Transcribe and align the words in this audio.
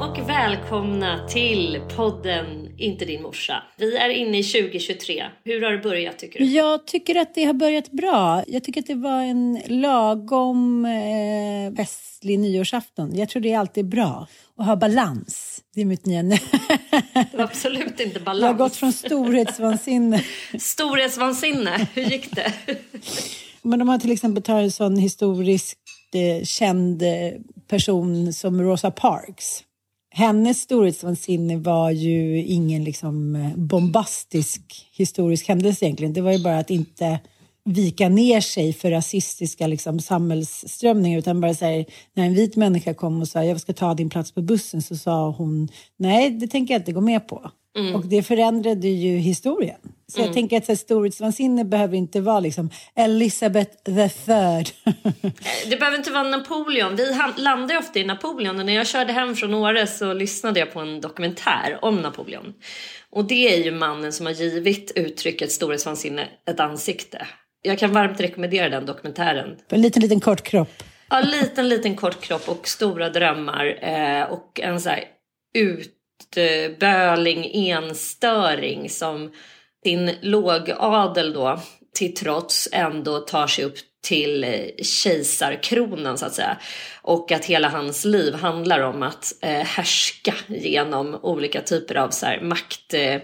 Och 0.00 0.28
välkomna 0.28 1.28
till 1.28 1.80
podden 1.96 2.68
Inte 2.78 3.04
din 3.04 3.22
morsa. 3.22 3.62
Vi 3.76 3.96
är 3.96 4.08
inne 4.08 4.38
i 4.38 4.42
2023. 4.42 5.24
Hur 5.44 5.62
har 5.62 5.72
det 5.72 5.78
börjat 5.78 6.18
tycker 6.18 6.38
du? 6.38 6.44
Jag 6.44 6.86
tycker 6.86 7.16
att 7.16 7.34
det 7.34 7.44
har 7.44 7.52
börjat 7.52 7.90
bra. 7.90 8.44
Jag 8.46 8.64
tycker 8.64 8.80
att 8.80 8.86
det 8.86 8.94
var 8.94 9.22
en 9.22 9.60
lagom 9.66 10.84
eh, 10.84 11.74
festlig 11.76 12.38
nyårsafton. 12.38 13.16
Jag 13.16 13.28
tror 13.28 13.42
det 13.42 13.52
är 13.52 13.58
alltid 13.58 13.88
bra 13.88 14.26
att 14.56 14.66
ha 14.66 14.76
balans. 14.76 15.60
Det 15.74 15.80
är 15.80 15.84
mitt 15.84 16.06
nya 16.06 16.22
Det 16.22 16.38
var 17.32 17.44
absolut 17.44 18.00
inte 18.00 18.20
balans. 18.20 18.42
Jag 18.42 18.48
har 18.48 18.58
gått 18.58 18.76
från 18.76 18.92
storhetsvansinne. 18.92 20.24
Storhetsvansinne, 20.58 21.86
hur 21.94 22.02
gick 22.02 22.36
det? 22.36 22.52
Men 23.62 23.78
de 23.78 23.88
har 23.88 23.98
till 23.98 24.12
exempel 24.12 24.42
tagit 24.42 24.64
en 24.64 24.72
sån 24.72 24.96
historiskt 24.96 25.78
eh, 26.14 26.44
känd 26.44 27.02
eh, 27.02 27.08
person 27.68 28.32
som 28.32 28.62
Rosa 28.62 28.90
Parks. 28.90 29.64
Hennes 30.12 30.60
storhetsvansinne 30.60 31.56
var 31.56 31.90
ju 31.90 32.44
ingen 32.44 32.84
liksom 32.84 33.36
eh, 33.36 33.56
bombastisk 33.56 34.88
historisk 34.92 35.48
händelse 35.48 35.84
egentligen. 35.84 36.12
Det 36.12 36.20
var 36.20 36.32
ju 36.32 36.42
bara 36.42 36.58
att 36.58 36.70
inte 36.70 37.20
vika 37.64 38.08
ner 38.08 38.40
sig 38.40 38.72
för 38.72 38.90
rasistiska 38.90 39.66
liksom, 39.66 40.00
samhällsströmningar 40.00 41.18
utan 41.18 41.40
bara 41.40 41.54
säga 41.54 41.84
när 42.14 42.24
en 42.24 42.34
vit 42.34 42.56
människa 42.56 42.94
kom 42.94 43.20
och 43.20 43.28
sa 43.28 43.44
jag 43.44 43.60
ska 43.60 43.72
ta 43.72 43.94
din 43.94 44.10
plats 44.10 44.32
på 44.32 44.42
bussen 44.42 44.82
så 44.82 44.96
sa 44.96 45.30
hon 45.30 45.68
nej 45.96 46.30
det 46.30 46.46
tänker 46.46 46.74
jag 46.74 46.80
inte 46.80 46.92
gå 46.92 47.00
med 47.00 47.28
på. 47.28 47.50
Mm. 47.78 47.94
Och 47.94 48.06
det 48.06 48.22
förändrade 48.22 48.88
ju 48.88 49.16
historien. 49.16 49.80
Så 50.06 50.20
jag 50.20 50.32
tänker 50.32 50.56
att 50.72 50.78
storhetsvansinne 50.78 51.64
behöver 51.64 51.96
inte 51.96 52.20
vara 52.20 52.40
liksom 52.40 52.70
Elizabeth 52.94 53.70
the 53.84 54.08
third. 54.08 54.92
Det 55.70 55.76
behöver 55.76 55.98
inte 55.98 56.10
vara 56.10 56.22
Napoleon. 56.22 56.96
Vi 56.96 57.18
landar 57.36 57.74
ju 57.74 57.78
ofta 57.78 57.98
i 57.98 58.04
Napoleon 58.04 58.58
och 58.58 58.66
när 58.66 58.72
jag 58.72 58.86
körde 58.86 59.12
hem 59.12 59.36
från 59.36 59.54
Åre 59.54 59.86
så 59.86 60.12
lyssnade 60.12 60.60
jag 60.60 60.72
på 60.72 60.80
en 60.80 61.00
dokumentär 61.00 61.78
om 61.82 61.96
Napoleon. 61.96 62.54
Och 63.10 63.24
det 63.24 63.54
är 63.54 63.64
ju 63.64 63.70
mannen 63.70 64.12
som 64.12 64.26
har 64.26 64.32
givit 64.32 64.92
uttrycket 64.96 65.52
storhetsvansinne 65.52 66.28
ett 66.50 66.60
ansikte. 66.60 67.26
Jag 67.62 67.78
kan 67.78 67.92
varmt 67.92 68.20
rekommendera 68.20 68.68
den 68.68 68.86
dokumentären. 68.86 69.56
en 69.68 69.82
liten, 69.82 70.02
liten 70.02 70.20
kort 70.20 70.42
kropp. 70.42 70.82
Ja, 71.10 71.20
liten, 71.20 71.68
liten 71.68 71.96
kort 71.96 72.20
kropp 72.20 72.48
och 72.48 72.68
stora 72.68 73.10
drömmar 73.10 73.78
eh, 73.82 74.22
och 74.22 74.60
en 74.60 74.80
så 74.80 74.88
här 74.88 75.04
Eh, 76.36 76.70
Böling 76.78 77.68
enstöring 77.70 78.90
som 78.90 79.32
sin 79.84 80.10
lågadel 80.20 81.32
då 81.32 81.60
till 81.94 82.14
trots 82.14 82.68
ändå 82.72 83.18
tar 83.18 83.46
sig 83.46 83.64
upp 83.64 83.76
till 84.02 84.44
eh, 84.44 84.84
kejsarkronan 84.84 86.18
så 86.18 86.26
att 86.26 86.34
säga. 86.34 86.56
Och 87.02 87.32
att 87.32 87.44
hela 87.44 87.68
hans 87.68 88.04
liv 88.04 88.34
handlar 88.34 88.80
om 88.80 89.02
att 89.02 89.32
eh, 89.42 89.50
härska 89.50 90.34
genom 90.46 91.14
olika 91.22 91.60
typer 91.60 91.94
av 91.94 92.10
så 92.10 92.26
här 92.26 92.40
makt... 92.40 92.94
Eh, 92.94 93.20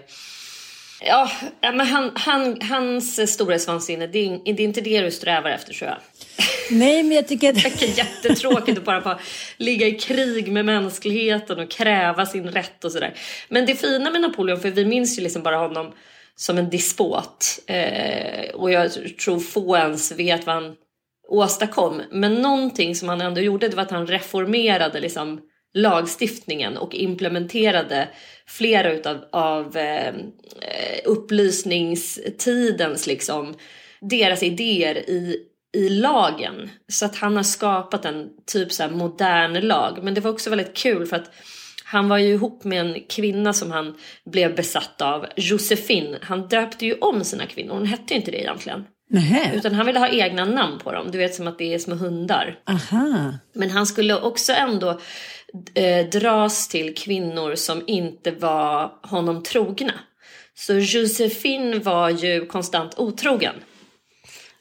Ja, 1.01 1.31
ja, 1.61 1.71
men 1.71 1.87
han, 1.87 2.11
han, 2.15 2.61
hans 2.61 3.33
storhetsvansinne, 3.33 4.07
det 4.07 4.19
är, 4.19 4.53
det 4.53 4.63
är 4.63 4.67
inte 4.67 4.81
det 4.81 5.01
du 5.01 5.11
strävar 5.11 5.49
efter 5.49 5.73
tror 5.73 5.89
jag. 5.89 5.97
Nej, 6.71 7.03
men 7.03 7.11
jag 7.11 7.27
tycker 7.27 7.49
att... 7.49 7.55
Det 7.55 7.69
verkar 7.69 7.87
jättetråkigt 7.87 8.77
att 8.77 8.85
bara 8.85 9.01
få 9.01 9.19
ligga 9.57 9.87
i 9.87 9.91
krig 9.91 10.51
med 10.51 10.65
mänskligheten 10.65 11.59
och 11.59 11.71
kräva 11.71 12.25
sin 12.25 12.47
rätt 12.47 12.83
och 12.83 12.91
sådär. 12.91 13.13
Men 13.49 13.65
det 13.65 13.75
fina 13.75 14.11
med 14.11 14.21
Napoleon, 14.21 14.59
för 14.59 14.69
vi 14.69 14.85
minns 14.85 15.19
ju 15.19 15.23
liksom 15.23 15.43
bara 15.43 15.57
honom 15.57 15.93
som 16.35 16.57
en 16.57 16.69
despot. 16.69 17.45
Eh, 17.67 18.49
och 18.53 18.71
jag 18.71 18.91
tror 19.17 19.39
få 19.39 19.77
ens 19.77 20.11
vet 20.11 20.45
vad 20.45 20.55
han 20.55 20.75
åstadkom. 21.27 22.01
Men 22.11 22.33
någonting 22.33 22.95
som 22.95 23.09
han 23.09 23.21
ändå 23.21 23.41
gjorde 23.41 23.67
det 23.67 23.75
var 23.75 23.83
att 23.83 23.91
han 23.91 24.07
reformerade 24.07 24.99
liksom 24.99 25.41
lagstiftningen 25.73 26.77
och 26.77 26.95
implementerade 26.95 28.09
flera 28.47 28.91
utav 28.91 29.17
av, 29.31 29.77
eh, 29.77 30.13
upplysningstidens 31.05 33.07
liksom 33.07 33.55
deras 34.01 34.43
idéer 34.43 35.09
i, 35.09 35.37
i 35.77 35.89
lagen. 35.89 36.69
Så 36.87 37.05
att 37.05 37.15
han 37.15 37.35
har 37.35 37.43
skapat 37.43 38.05
en 38.05 38.29
typ 38.45 38.71
så 38.71 38.87
modern 38.87 39.53
lag. 39.53 39.99
Men 40.03 40.13
det 40.13 40.21
var 40.21 40.31
också 40.31 40.49
väldigt 40.49 40.77
kul 40.77 41.05
för 41.05 41.15
att 41.15 41.31
han 41.83 42.09
var 42.09 42.17
ju 42.17 42.33
ihop 42.33 42.63
med 42.63 42.81
en 42.81 43.03
kvinna 43.09 43.53
som 43.53 43.71
han 43.71 43.95
blev 44.25 44.55
besatt 44.55 45.01
av, 45.01 45.25
Josefin. 45.35 46.17
Han 46.21 46.47
döpte 46.47 46.85
ju 46.85 46.93
om 46.93 47.23
sina 47.23 47.45
kvinnor, 47.45 47.73
hon 47.73 47.85
hette 47.85 48.13
ju 48.13 48.19
inte 48.19 48.31
det 48.31 48.41
egentligen. 48.41 48.85
Nähä. 49.09 49.51
Utan 49.55 49.73
han 49.73 49.85
ville 49.85 49.99
ha 49.99 50.07
egna 50.07 50.45
namn 50.45 50.79
på 50.79 50.91
dem, 50.91 51.11
du 51.11 51.17
vet 51.17 51.35
som 51.35 51.47
att 51.47 51.57
det 51.57 51.73
är 51.73 51.79
små 51.79 51.95
hundar. 51.95 52.59
Aha. 52.65 53.33
Men 53.53 53.69
han 53.69 53.85
skulle 53.85 54.21
också 54.21 54.53
ändå 54.53 54.99
eh, 55.73 56.09
dras 56.09 56.67
till 56.67 56.95
kvinnor 56.95 57.55
som 57.55 57.83
inte 57.87 58.31
var 58.31 58.91
honom 59.03 59.43
trogna. 59.43 59.93
Så 60.55 60.73
Josefin 60.73 61.83
var 61.83 62.09
ju 62.09 62.45
konstant 62.45 62.99
otrogen. 62.99 63.55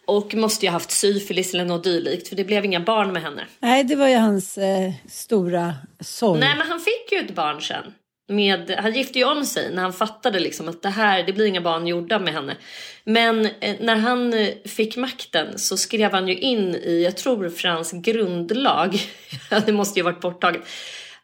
Och 0.07 0.35
måste 0.35 0.67
ju 0.67 0.71
ha 0.71 0.73
haft 0.73 0.91
syfilis 0.91 1.55
eller 1.55 1.65
något 1.65 1.85
dylikt 1.85 2.29
för 2.29 2.37
det 2.37 2.45
blev 2.45 2.65
inga 2.65 2.81
barn 2.81 3.13
med 3.13 3.23
henne. 3.23 3.47
Nej, 3.59 3.85
det 3.85 3.97
var 3.97 4.09
ju 4.09 4.17
hans 4.17 4.59
eh, 4.59 4.93
stora 5.09 5.75
sorg. 6.01 6.41
Nej 6.41 6.57
men 6.59 6.67
han 6.67 6.81
fick 6.81 7.13
ju 7.13 7.19
ett 7.19 7.35
barn 7.35 7.61
sen. 7.61 7.95
Med, 8.29 8.71
han 8.71 8.93
gifte 8.93 9.19
ju 9.19 9.25
om 9.25 9.45
sig 9.45 9.75
när 9.75 9.83
han 9.83 9.93
fattade 9.93 10.41
liksom 10.41 10.69
att 10.69 10.83
det 10.83 10.89
här, 10.89 11.23
det 11.23 11.33
blir 11.33 11.47
inga 11.47 11.61
barn 11.61 11.87
gjorda 11.87 12.19
med 12.19 12.35
henne. 12.35 12.57
Men 13.05 13.47
eh, 13.61 13.77
när 13.81 13.97
han 13.97 14.35
eh, 14.35 14.49
fick 14.65 14.97
makten 14.97 15.59
så 15.59 15.77
skrev 15.77 16.13
han 16.13 16.29
ju 16.29 16.39
in 16.39 16.75
i, 16.75 17.03
jag 17.05 17.17
tror 17.17 17.49
Frans 17.49 17.93
grundlag, 17.93 19.01
det 19.67 19.73
måste 19.73 19.99
ju 19.99 20.05
varit 20.05 20.21
borttaget. 20.21 20.61
I 20.61 20.65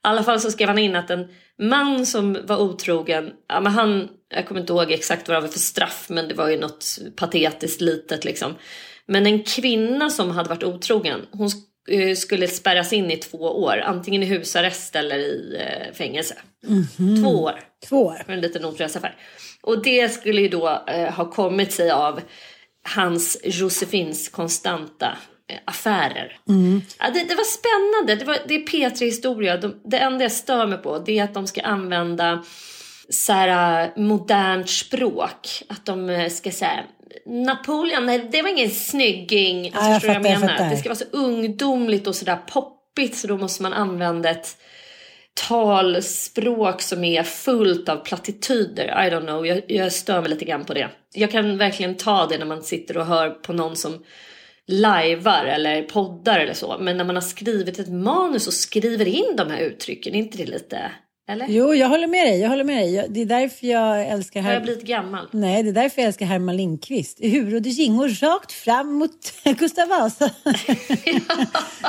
alla 0.01 0.23
fall 0.23 0.41
så 0.41 0.51
skrev 0.51 0.69
han 0.69 0.79
in 0.79 0.97
att 0.97 1.11
en 1.11 1.29
man 1.59 2.07
som 2.07 2.39
var 2.47 2.61
otrogen, 2.61 3.33
ja 3.49 3.61
men 3.61 3.73
han, 3.73 4.09
jag 4.35 4.47
kommer 4.47 4.61
inte 4.61 4.73
ihåg 4.73 4.93
exakt 4.93 5.29
vad 5.29 5.37
det 5.37 5.41
var 5.41 5.49
för 5.49 5.59
straff 5.59 6.07
men 6.09 6.29
det 6.29 6.35
var 6.35 6.49
ju 6.49 6.59
något 6.59 6.99
patetiskt 7.17 7.81
litet 7.81 8.25
liksom. 8.25 8.55
Men 9.07 9.27
en 9.27 9.43
kvinna 9.43 10.11
som 10.11 10.31
hade 10.31 10.49
varit 10.49 10.65
otrogen, 10.65 11.21
hon 11.33 11.51
eh, 11.89 12.17
skulle 12.17 12.49
spärras 12.49 12.93
in 12.93 13.11
i 13.11 13.17
två 13.17 13.39
år, 13.39 13.81
antingen 13.85 14.23
i 14.23 14.27
husarrest 14.27 14.97
eller 14.97 15.19
i 15.19 15.57
eh, 15.61 15.95
fängelse. 15.95 16.35
Två 17.23 17.43
år. 17.43 17.61
Två 17.89 18.05
år. 18.05 18.23
För 18.27 18.33
en 18.33 18.41
liten 18.41 18.65
otrohetsaffär. 18.65 19.17
Och 19.63 19.83
det 19.83 20.09
skulle 20.09 20.41
ju 20.41 20.49
då 20.49 20.85
eh, 20.87 21.13
ha 21.13 21.31
kommit 21.31 21.73
sig 21.73 21.91
av 21.91 22.21
hans 22.83 23.41
Josefins 23.45 24.29
konstanta 24.29 25.17
affärer. 25.65 26.39
Ja, 26.99 27.11
det, 27.11 27.25
det 27.25 27.35
var 27.35 27.45
spännande. 27.45 28.15
Det, 28.15 28.25
var, 28.25 28.39
det 28.49 28.55
är 28.55 28.67
P3 28.67 29.05
Historia. 29.05 29.57
De, 29.57 29.81
det 29.85 29.99
enda 29.99 30.25
jag 30.25 30.33
stör 30.33 30.67
mig 30.67 30.79
på 30.79 30.99
det 30.99 31.19
är 31.19 31.25
att 31.25 31.35
de 31.35 31.47
ska 31.47 31.63
använda 31.63 32.45
så 33.11 33.33
här, 33.33 33.83
eh, 33.83 34.03
modernt 34.03 34.71
språk. 34.71 35.49
Att 35.69 35.87
de 35.87 36.11
eh, 36.11 36.29
ska 36.29 36.51
säga 36.51 36.85
Napoleon, 37.27 38.07
nej, 38.07 38.29
det 38.33 38.43
var 38.43 38.49
ingen 38.49 38.71
snygging. 38.71 39.65
Alltså, 39.67 39.81
Ja, 39.81 39.89
jag 39.89 40.03
förstår 40.03 40.15
fattar, 40.15 40.31
jag 40.31 40.41
menar? 40.41 40.71
Det 40.71 40.77
ska 40.77 40.89
vara 40.89 40.99
så 40.99 41.05
ungdomligt 41.13 42.07
och 42.07 42.17
sådär 42.17 42.37
poppigt 42.37 43.17
så 43.17 43.27
då 43.27 43.37
måste 43.37 43.63
man 43.63 43.73
använda 43.73 44.31
ett 44.31 44.57
talspråk 45.35 46.83
som 46.83 47.05
är 47.05 47.23
fullt 47.23 47.89
av 47.89 47.97
plattityder. 47.97 48.85
I 48.85 49.11
don't 49.11 49.27
know, 49.27 49.47
jag, 49.47 49.63
jag 49.69 49.93
stör 49.93 50.21
mig 50.21 50.31
lite 50.31 50.45
grann 50.45 50.65
på 50.65 50.75
det. 50.75 50.89
Jag 51.15 51.31
kan 51.31 51.59
verkligen 51.59 51.97
ta 51.97 52.27
det 52.27 52.39
när 52.39 52.47
man 52.47 52.63
sitter 52.63 52.97
och 52.97 53.07
hör 53.07 53.31
på 53.31 53.53
någon 53.53 53.77
som 53.77 54.05
lajvar 54.69 55.45
eller 55.45 55.83
poddar 55.83 56.39
eller 56.39 56.55
så. 56.55 56.79
Men 56.81 56.97
när 56.97 57.05
man 57.05 57.17
har 57.17 57.23
skrivit 57.23 57.79
ett 57.79 57.93
manus 57.93 58.47
och 58.47 58.53
skriver 58.53 59.09
in 59.09 59.37
de 59.37 59.51
här 59.51 59.61
uttrycken, 59.61 60.15
är 60.15 60.19
inte 60.19 60.39
det 60.39 60.47
lite... 60.47 60.91
Eller? 61.29 61.47
Jo, 61.49 61.75
jag 61.75 61.89
håller 61.89 62.07
med 62.07 62.27
dig. 62.27 62.41
Jag 62.41 62.49
håller 62.49 62.65
med 62.65 62.77
dig. 62.77 63.07
Det 63.09 63.21
är 63.21 63.27
därför 63.27 63.67
jag 63.67 64.09
älskar 64.09 64.43
Har 64.43 64.53
jag 64.53 64.63
blivit 64.63 64.85
gammal? 64.85 65.29
Nej, 65.33 65.63
det 65.63 65.69
är 65.69 65.73
därför 65.73 66.03
jag 66.03 66.07
älskar 66.07 66.27
Herman 66.27 66.57
Lindqvist. 66.57 67.21
I 67.21 67.29
huvudet 67.29 67.73
gingor 67.73 68.09
rakt 68.09 68.53
fram 68.53 68.93
mot 68.93 69.33
Gustav 69.59 69.89
Vasa. 69.89 70.31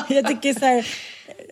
jag 0.10 0.28
tycker 0.28 0.54
så 0.54 0.66
här, 0.66 0.88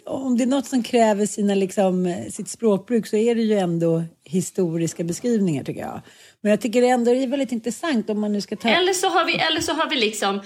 om 0.06 0.38
det 0.38 0.44
är 0.44 0.48
något 0.48 0.66
som 0.66 0.84
kräver 0.84 1.26
sina, 1.26 1.56
liksom, 1.56 2.24
sitt 2.32 2.50
språkbruk 2.50 3.08
så 3.08 3.16
är 3.16 3.36
det 3.36 3.42
ju 3.42 3.58
ändå 3.58 4.04
historiska 4.24 5.04
beskrivningar 5.04 5.64
tycker 5.64 5.82
jag. 5.82 6.02
Men 6.42 6.50
jag 6.50 6.62
tycker 6.62 6.82
det 6.82 6.88
ändå 6.88 7.12
är 7.12 7.28
väldigt 7.28 7.52
intressant 7.52 8.10
om 8.10 8.20
man 8.20 8.34
nu 8.34 8.42
ska 8.42 8.56
ta... 8.56 8.70
Eller 8.70 8.94
så 8.94 9.08
har 9.08 9.26
vi, 9.26 9.36
eller 9.36 9.62
så 9.62 9.74
har 9.74 9.90
vi 9.90 9.96
liksom 9.96 10.42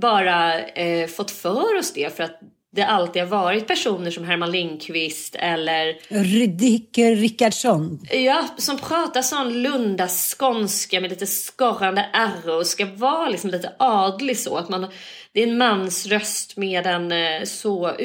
bara 0.00 0.62
eh, 0.64 1.08
fått 1.08 1.30
för 1.30 1.78
oss 1.78 1.92
det 1.92 2.16
för 2.16 2.24
att 2.24 2.40
det 2.74 2.82
alltid 2.82 3.22
har 3.22 3.28
varit 3.28 3.66
personer 3.66 4.10
som 4.10 4.24
Herman 4.24 4.50
Lindqvist 4.50 5.34
eller 5.38 5.96
Rydike 6.08 7.14
Rickardsson. 7.14 8.00
Ja, 8.12 8.48
som 8.56 8.78
pratar 8.78 9.22
sån 9.22 9.62
lunda 9.62 10.08
skånska 10.08 11.00
med 11.00 11.10
lite 11.10 11.26
skorrande 11.26 12.06
r 12.12 12.58
och 12.58 12.66
ska 12.66 12.86
vara 12.86 13.28
liksom 13.28 13.50
lite 13.50 13.72
adlig 13.78 14.38
så. 14.38 14.56
Att 14.56 14.68
man, 14.68 14.86
det 15.34 15.42
är 15.42 15.46
en 15.46 15.58
mansröst 15.58 16.56
med 16.56 16.86
en 16.86 17.12
eh, 17.12 17.44
så 17.44 17.96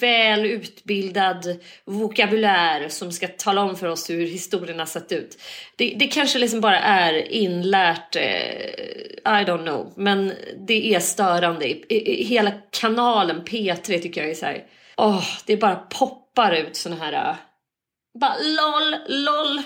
väl 0.00 0.46
utbildad 0.46 1.58
vokabulär 1.84 2.88
som 2.88 3.12
ska 3.12 3.28
tala 3.28 3.62
om 3.62 3.76
för 3.76 3.86
oss 3.86 4.10
hur 4.10 4.26
historien 4.26 4.78
har 4.78 4.86
sett 4.86 5.12
ut. 5.12 5.38
Det, 5.76 5.94
det 5.98 6.06
kanske 6.06 6.38
liksom 6.38 6.60
bara 6.60 6.80
är 6.80 7.32
inlärt, 7.32 8.16
eh, 8.16 8.22
I 9.24 9.44
don't 9.44 9.62
know, 9.62 9.92
men 9.96 10.32
det 10.66 10.94
är 10.94 11.00
störande. 11.00 11.74
Hela 12.04 12.52
kanalen 12.70 13.44
P3 13.44 13.98
tycker 13.98 14.20
jag 14.20 14.30
är 14.30 14.34
så 14.34 14.46
här, 14.46 14.64
åh, 14.96 15.24
det 15.46 15.56
bara 15.56 15.76
poppar 15.76 16.52
ut 16.52 16.76
såna 16.76 16.96
här 16.96 17.12
eh, 17.12 17.34
bara 18.18 18.34
LOL, 18.36 18.96
LOL. 19.08 19.62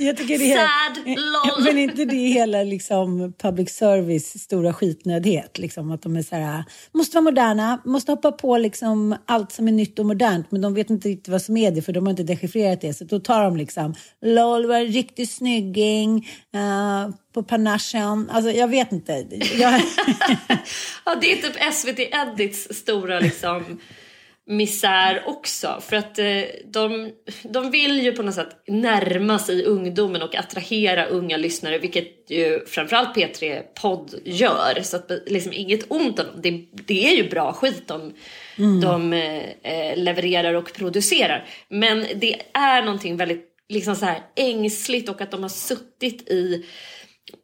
jag 0.00 0.16
tycker 0.16 0.38
det 0.38 0.52
är... 0.52 0.56
Sad, 0.56 1.06
lol. 1.06 1.64
Men 1.64 1.78
inte 1.78 2.04
det 2.04 2.16
hela 2.16 2.62
liksom 2.62 3.32
public 3.38 3.70
service 3.70 4.42
stora 4.42 4.72
skitnödhet? 4.72 5.58
Liksom, 5.58 5.90
att 5.90 6.02
de 6.02 6.16
är 6.16 6.22
så 6.22 6.36
här, 6.36 6.64
måste 6.92 7.16
vara 7.16 7.22
moderna, 7.22 7.80
måste 7.84 8.12
hoppa 8.12 8.32
på 8.32 8.58
liksom 8.58 9.16
allt 9.26 9.52
som 9.52 9.68
är 9.68 9.72
nytt 9.72 9.98
och 9.98 10.06
modernt. 10.06 10.50
Men 10.50 10.60
de 10.60 10.74
vet 10.74 10.90
inte 10.90 11.08
riktigt 11.08 11.28
vad 11.28 11.42
som 11.42 11.56
är 11.56 11.70
det 11.70 11.82
för 11.82 11.92
de 11.92 12.06
har 12.06 12.10
inte 12.10 12.22
dechiffrerat 12.22 12.80
det. 12.80 12.94
Så 12.94 13.04
då 13.04 13.20
tar 13.20 13.44
de 13.44 13.56
liksom, 13.56 13.94
LOL 14.22 14.66
var 14.66 14.76
en 14.76 14.86
riktig 14.86 15.28
snygging 15.28 16.28
uh, 16.54 17.14
på 17.34 17.42
panachen. 17.42 18.30
Alltså 18.30 18.50
jag 18.50 18.68
vet 18.68 18.92
inte. 18.92 19.26
Jag, 19.58 19.82
Ja, 21.04 21.14
det 21.20 21.32
är 21.32 21.36
typ 21.36 21.74
SVT 21.74 21.98
Edits 21.98 22.78
stora 22.78 23.20
liksom 23.20 23.80
misär 24.46 25.22
också. 25.26 25.80
För 25.80 25.96
att 25.96 26.18
eh, 26.18 26.42
de, 26.64 27.12
de 27.42 27.70
vill 27.70 28.00
ju 28.00 28.12
på 28.12 28.22
något 28.22 28.34
sätt 28.34 28.62
närma 28.66 29.38
sig 29.38 29.64
ungdomen 29.64 30.22
och 30.22 30.34
attrahera 30.34 31.06
unga 31.06 31.36
lyssnare, 31.36 31.78
vilket 31.78 32.30
ju 32.30 32.66
framförallt 32.66 33.16
P3 33.16 33.62
podd 33.82 34.14
gör. 34.24 34.82
Så 34.82 34.96
att 34.96 35.10
liksom 35.26 35.52
inget 35.52 35.90
ont 35.90 36.18
om 36.18 36.26
dem. 36.26 36.40
Det, 36.42 36.64
det 36.86 37.06
är 37.06 37.16
ju 37.16 37.30
bra 37.30 37.52
skit 37.52 37.88
de, 37.88 38.14
de 38.82 39.12
eh, 39.12 39.44
eh, 39.62 39.96
levererar 39.96 40.54
och 40.54 40.72
producerar. 40.72 41.48
Men 41.68 42.06
det 42.14 42.40
är 42.52 42.82
någonting 42.82 43.16
väldigt 43.16 43.50
liksom 43.68 43.96
så 43.96 44.04
här 44.04 44.22
ängsligt 44.36 45.08
och 45.08 45.20
att 45.20 45.30
de 45.30 45.42
har 45.42 45.48
suttit 45.48 46.30
i 46.30 46.66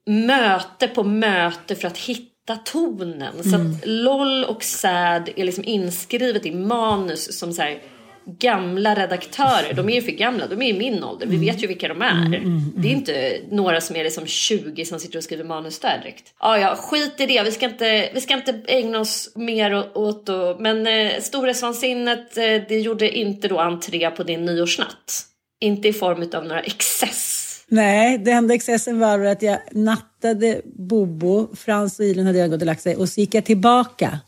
möte 0.06 0.88
på 0.88 1.04
möte 1.04 1.74
för 1.76 1.88
att 1.88 1.98
hitta 1.98 2.29
tonen. 2.56 3.44
Så 3.44 3.56
att 3.56 3.86
LOL 3.86 4.44
och 4.44 4.64
SAD 4.64 5.28
är 5.36 5.44
liksom 5.44 5.64
inskrivet 5.64 6.46
i 6.46 6.50
manus 6.50 7.38
som 7.38 7.52
så 7.52 7.62
här 7.62 7.82
gamla 8.24 8.94
redaktörer. 8.94 9.72
De 9.74 9.88
är 9.88 9.94
ju 9.94 10.02
för 10.02 10.12
gamla, 10.12 10.46
de 10.46 10.62
är 10.62 10.68
i 10.68 10.78
min 10.78 11.04
ålder. 11.04 11.26
Vi 11.26 11.36
vet 11.36 11.62
ju 11.62 11.66
vilka 11.66 11.88
de 11.88 12.02
är. 12.02 12.42
Det 12.76 12.88
är 12.88 12.92
inte 12.92 13.40
några 13.50 13.80
som 13.80 13.96
är 13.96 14.04
liksom 14.04 14.26
20 14.26 14.84
som 14.84 15.00
sitter 15.00 15.18
och 15.18 15.24
skriver 15.24 15.44
manus 15.44 15.78
där 15.78 15.98
direkt. 16.02 16.34
Ja, 16.40 16.58
ja, 16.58 16.76
skit 16.76 17.20
i 17.20 17.26
det. 17.26 17.42
Vi 17.42 17.52
ska 17.52 17.66
inte, 17.66 18.10
vi 18.14 18.20
ska 18.20 18.34
inte 18.34 18.60
ägna 18.66 19.00
oss 19.00 19.32
mer 19.34 19.98
åt 19.98 20.26
då. 20.26 20.56
Men 20.60 20.86
eh, 20.86 21.20
Storhetsvansinnet, 21.20 22.36
eh, 22.36 22.44
det 22.68 22.80
gjorde 22.80 23.18
inte 23.18 23.48
då 23.48 23.58
entré 23.58 24.10
på 24.10 24.22
din 24.22 24.44
nyårsnatt. 24.44 25.26
Inte 25.60 25.88
i 25.88 25.92
form 25.92 26.30
av 26.34 26.44
några 26.44 26.60
excess. 26.60 27.39
Nej, 27.70 28.18
det 28.18 28.30
enda 28.30 28.54
excessen 28.54 28.98
var 28.98 29.20
att 29.20 29.42
jag 29.42 29.58
nattade 29.72 30.60
Bobo, 30.64 31.56
Frans 31.56 31.98
och 31.98 32.04
Ilon 32.04 32.26
hade 32.26 32.38
jag 32.38 32.50
gått 32.50 32.60
och 32.60 32.66
lagt 32.66 32.82
sig 32.82 32.96
och 32.96 33.08
så 33.08 33.20
gick 33.20 33.34
jag 33.34 33.44
tillbaka 33.44 34.20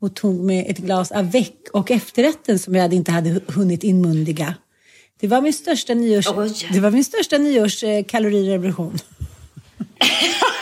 och 0.00 0.14
tog 0.14 0.44
med 0.44 0.66
ett 0.68 0.78
glas 0.78 1.12
avec 1.12 1.54
och 1.72 1.90
efterrätten 1.90 2.58
som 2.58 2.74
jag 2.74 2.94
inte 2.94 3.12
hade 3.12 3.40
hunnit 3.46 3.84
inmundiga. 3.84 4.54
Det 5.20 5.26
var 5.28 5.40
min 5.40 5.52
största 5.52 5.94
nyårs... 5.94 6.26
Oj. 6.36 6.68
Det 6.72 6.80
var 6.80 6.90
min 6.90 7.04
största 7.04 7.38
nyårs 7.38 7.84
eh, 7.84 8.04
kalorirevolution. 8.04 8.98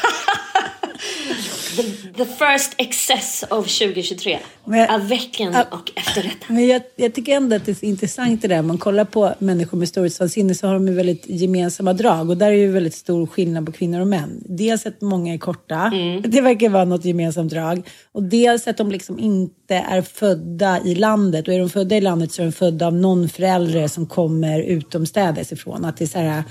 The 2.19 2.25
first 2.25 2.75
excess 2.77 3.45
of 3.51 3.67
2023. 3.67 4.39
Men- 4.65 4.91
Avecen 4.91 5.53
Ja. 5.53 5.65
och 5.71 5.93
efterrätten. 5.97 6.55
Men 6.57 6.67
jag, 6.69 6.83
jag 6.97 7.15
tycker 7.15 7.37
ändå 7.37 7.57
att 7.57 7.67
det 7.67 7.83
är 7.83 7.85
intressant 7.89 8.43
det 8.43 8.49
där. 8.49 8.59
Om 8.61 8.67
man 8.67 8.79
kollar 8.79 9.05
på 9.05 9.35
människor 9.39 9.79
med 9.79 9.89
storhetsvansinne 9.89 10.55
så 10.55 10.67
har 10.67 10.75
de 10.75 10.89
ju 10.89 10.95
väldigt 10.95 11.25
gemensamma 11.27 11.93
drag. 11.93 12.31
Och 12.31 12.37
där 12.37 12.47
är 12.47 12.53
ju 12.53 12.71
väldigt 12.73 12.95
stor 12.95 13.27
skillnad 13.27 13.67
på 13.67 13.73
kvinnor 13.73 14.01
och 14.01 14.07
män. 14.07 14.43
Dels 14.49 14.87
att 14.87 15.01
många 15.01 15.35
är 15.35 15.39
korta. 15.39 15.93
Det 16.25 16.41
verkar 16.41 16.69
vara 16.69 16.85
något 16.85 17.05
gemensamt 17.05 17.53
drag. 17.53 17.83
Och 18.13 18.23
dels 18.23 18.67
att 18.67 18.77
de 18.77 18.91
liksom 18.93 19.19
inte 19.19 19.75
är 19.75 20.03
födda 20.03 20.81
i 20.85 20.95
landet. 20.95 21.49
Och 21.49 21.55
är 21.55 21.59
de 21.59 21.71
födda 21.71 21.97
i 21.97 22.01
landet 22.01 22.33
så 22.33 22.43
är 22.43 22.47
de 22.47 22.53
födda 22.53 22.87
av 22.87 22.95
någon 22.95 23.29
förälder 23.29 23.89
som 23.89 24.07
kommer 24.07 24.61
utomstädes 24.61 25.53
ifrån. 25.53 25.85
Att 25.85 25.97
det 25.97 26.05
är 26.05 26.07
så 26.07 26.19
här, 26.19 26.43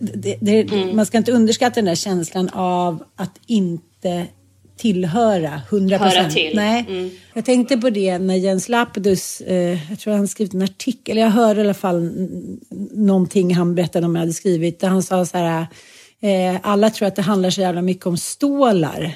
det, 0.00 0.36
det, 0.40 0.94
Man 0.94 1.06
ska 1.06 1.18
inte 1.18 1.32
underskatta 1.32 1.74
den 1.74 1.84
där 1.84 1.94
känslan 1.94 2.48
av 2.48 3.02
att 3.16 3.40
inte 3.46 4.26
tillhöra 4.80 5.60
100 5.70 5.98
Höra 5.98 6.30
till. 6.30 6.56
Nej. 6.56 7.10
Jag 7.34 7.44
tänkte 7.44 7.76
på 7.76 7.90
det 7.90 8.18
när 8.18 8.34
Jens 8.34 8.68
Lapidus, 8.68 9.40
eh, 9.40 9.90
jag 9.90 9.98
tror 9.98 10.14
han 10.14 10.28
skrivit 10.28 10.54
en 10.54 10.62
artikel, 10.62 11.12
eller 11.12 11.26
jag 11.26 11.30
hörde 11.32 11.60
i 11.60 11.64
alla 11.64 11.74
fall 11.74 12.10
någonting 12.90 13.54
han 13.54 13.74
berättade 13.74 14.06
om 14.06 14.14
jag 14.14 14.20
hade 14.20 14.32
skrivit, 14.32 14.80
där 14.80 14.88
han 14.88 15.02
sa 15.02 15.26
så 15.26 15.38
här, 15.38 15.66
eh, 16.22 16.60
alla 16.62 16.90
tror 16.90 17.08
att 17.08 17.16
det 17.16 17.22
handlar 17.22 17.50
så 17.50 17.60
jävla 17.60 17.82
mycket 17.82 18.06
om 18.06 18.16
stålar. 18.16 19.12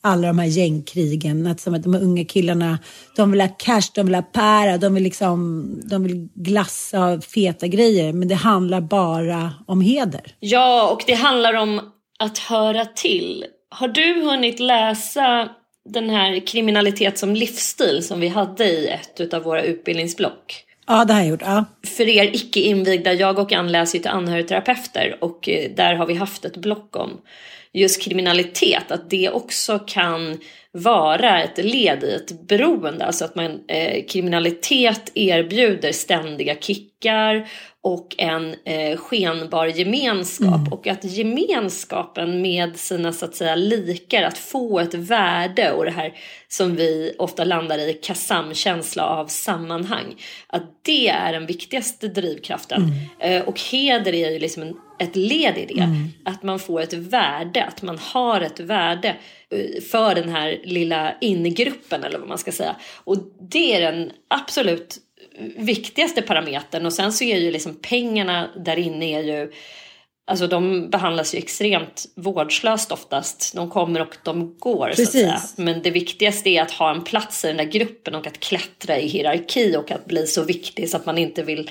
Alla 0.00 0.26
de 0.26 0.38
här 0.38 0.46
gängkrigen, 0.46 1.46
att 1.46 1.60
som 1.60 1.74
att 1.74 1.82
de 1.82 1.94
här 1.94 2.02
unga 2.02 2.24
killarna, 2.24 2.78
de 3.16 3.30
vill 3.30 3.40
ha 3.40 3.48
cash, 3.58 3.90
de 3.94 4.06
vill 4.06 4.14
ha 4.14 4.22
para, 4.22 4.78
de 4.78 4.94
vill 4.94 5.02
liksom, 5.02 5.66
de 5.84 6.02
vill 6.02 6.28
glassa 6.34 7.20
feta 7.20 7.66
grejer, 7.66 8.12
men 8.12 8.28
det 8.28 8.34
handlar 8.34 8.80
bara 8.80 9.52
om 9.66 9.80
heder. 9.80 10.34
Ja, 10.40 10.90
och 10.92 11.04
det 11.06 11.14
handlar 11.14 11.54
om 11.54 11.80
att 12.18 12.38
höra 12.38 12.84
till. 12.84 13.44
Har 13.70 13.88
du 13.88 14.22
hunnit 14.22 14.60
läsa 14.60 15.48
den 15.84 16.10
här 16.10 16.46
kriminalitet 16.46 17.18
som 17.18 17.34
livsstil 17.34 18.04
som 18.04 18.20
vi 18.20 18.28
hade 18.28 18.64
i 18.64 18.88
ett 18.88 19.34
av 19.34 19.42
våra 19.42 19.62
utbildningsblock? 19.62 20.64
Ja, 20.86 21.04
det 21.04 21.12
har 21.12 21.20
jag 21.20 21.28
gjort. 21.28 21.42
Ja. 21.42 21.64
För 21.96 22.08
er 22.08 22.24
icke 22.24 22.60
invigda, 22.60 23.12
jag 23.12 23.38
och 23.38 23.52
Ann 23.52 23.72
läser 23.72 23.98
ju 23.98 24.02
till 24.02 24.10
anhörigterapeuter 24.10 25.16
och 25.20 25.48
eh, 25.48 25.70
där 25.76 25.94
har 25.94 26.06
vi 26.06 26.14
haft 26.14 26.44
ett 26.44 26.56
block 26.56 26.96
om 26.96 27.20
just 27.72 28.02
kriminalitet, 28.02 28.90
att 28.90 29.10
det 29.10 29.30
också 29.30 29.78
kan 29.78 30.38
vara 30.72 31.42
ett 31.42 31.64
led 31.64 32.04
i 32.04 32.14
ett 32.14 32.48
beroende, 32.48 33.04
alltså 33.04 33.24
att 33.24 33.34
man 33.34 33.60
eh, 33.68 34.04
kriminalitet 34.04 35.12
erbjuder 35.14 35.92
ständiga 35.92 36.54
kickar 36.54 37.48
och 37.82 38.14
en 38.18 38.54
eh, 38.64 38.98
skenbar 38.98 39.66
gemenskap 39.66 40.48
Mm. 40.58 40.72
och 40.72 40.86
att 40.86 41.04
gemenskapen 41.04 42.42
med 42.42 42.76
sina 42.76 43.12
så 43.12 43.24
att 43.24 43.34
säga 43.34 43.54
likar, 43.54 44.22
att 44.22 44.38
få 44.38 44.80
ett 44.80 44.94
värde 44.94 45.72
och 45.72 45.84
det 45.84 45.90
här 45.90 46.12
som 46.48 46.76
vi 46.76 47.14
ofta 47.18 47.44
landar 47.44 47.78
i 47.78 47.92
kassamkänsla 47.92 49.06
av 49.06 49.26
sammanhang, 49.26 50.14
att 50.46 50.62
det 50.82 51.08
är 51.08 51.32
den 51.32 51.46
viktigaste 51.46 52.08
drivkraften. 52.08 52.92
Eh, 53.18 53.42
och 53.42 53.60
heder 53.60 54.14
är 54.14 54.30
ju 54.30 54.38
liksom 54.38 54.62
en, 54.62 54.76
ett 54.98 55.16
led 55.16 55.58
i 55.58 55.66
det. 55.74 55.88
Att 56.24 56.42
man 56.42 56.58
får 56.58 56.80
ett 56.80 56.92
värde, 56.92 57.64
att 57.64 57.82
man 57.82 57.98
har 57.98 58.40
ett 58.40 58.60
värde 58.60 59.16
eh, 59.50 59.82
för 59.82 60.14
den 60.14 60.28
här 60.28 60.60
lilla 60.64 61.14
ingruppen 61.20 62.04
eller 62.04 62.18
vad 62.18 62.28
man 62.28 62.38
ska 62.38 62.52
säga. 62.52 62.76
Och 63.04 63.16
det 63.50 63.74
är 63.74 63.92
den 63.92 64.10
absolut 64.28 64.98
viktigaste 65.56 66.22
parametern 66.22 66.86
och 66.86 66.92
sen 66.92 67.12
så 67.12 67.24
är 67.24 67.38
ju 67.38 67.50
liksom 67.50 67.78
pengarna 67.82 68.50
där 68.56 68.76
inne 68.76 69.04
är 69.04 69.22
ju 69.22 69.52
Alltså 70.28 70.46
de 70.46 70.90
behandlas 70.90 71.34
ju 71.34 71.38
extremt 71.38 72.06
vårdslöst 72.14 72.92
oftast. 72.92 73.54
De 73.54 73.70
kommer 73.70 74.00
och 74.00 74.16
de 74.22 74.58
går 74.58 74.92
så 74.96 75.02
att 75.02 75.12
säga. 75.12 75.40
Men 75.56 75.82
det 75.82 75.90
viktigaste 75.90 76.50
är 76.50 76.62
att 76.62 76.70
ha 76.70 76.94
en 76.94 77.04
plats 77.04 77.44
i 77.44 77.48
den 77.48 77.56
där 77.56 77.64
gruppen 77.64 78.14
och 78.14 78.26
att 78.26 78.40
klättra 78.40 78.98
i 78.98 79.08
hierarki 79.08 79.76
och 79.76 79.90
att 79.90 80.06
bli 80.06 80.26
så 80.26 80.42
viktig 80.42 80.90
så 80.90 80.96
att 80.96 81.06
man 81.06 81.18
inte 81.18 81.42
vill 81.42 81.70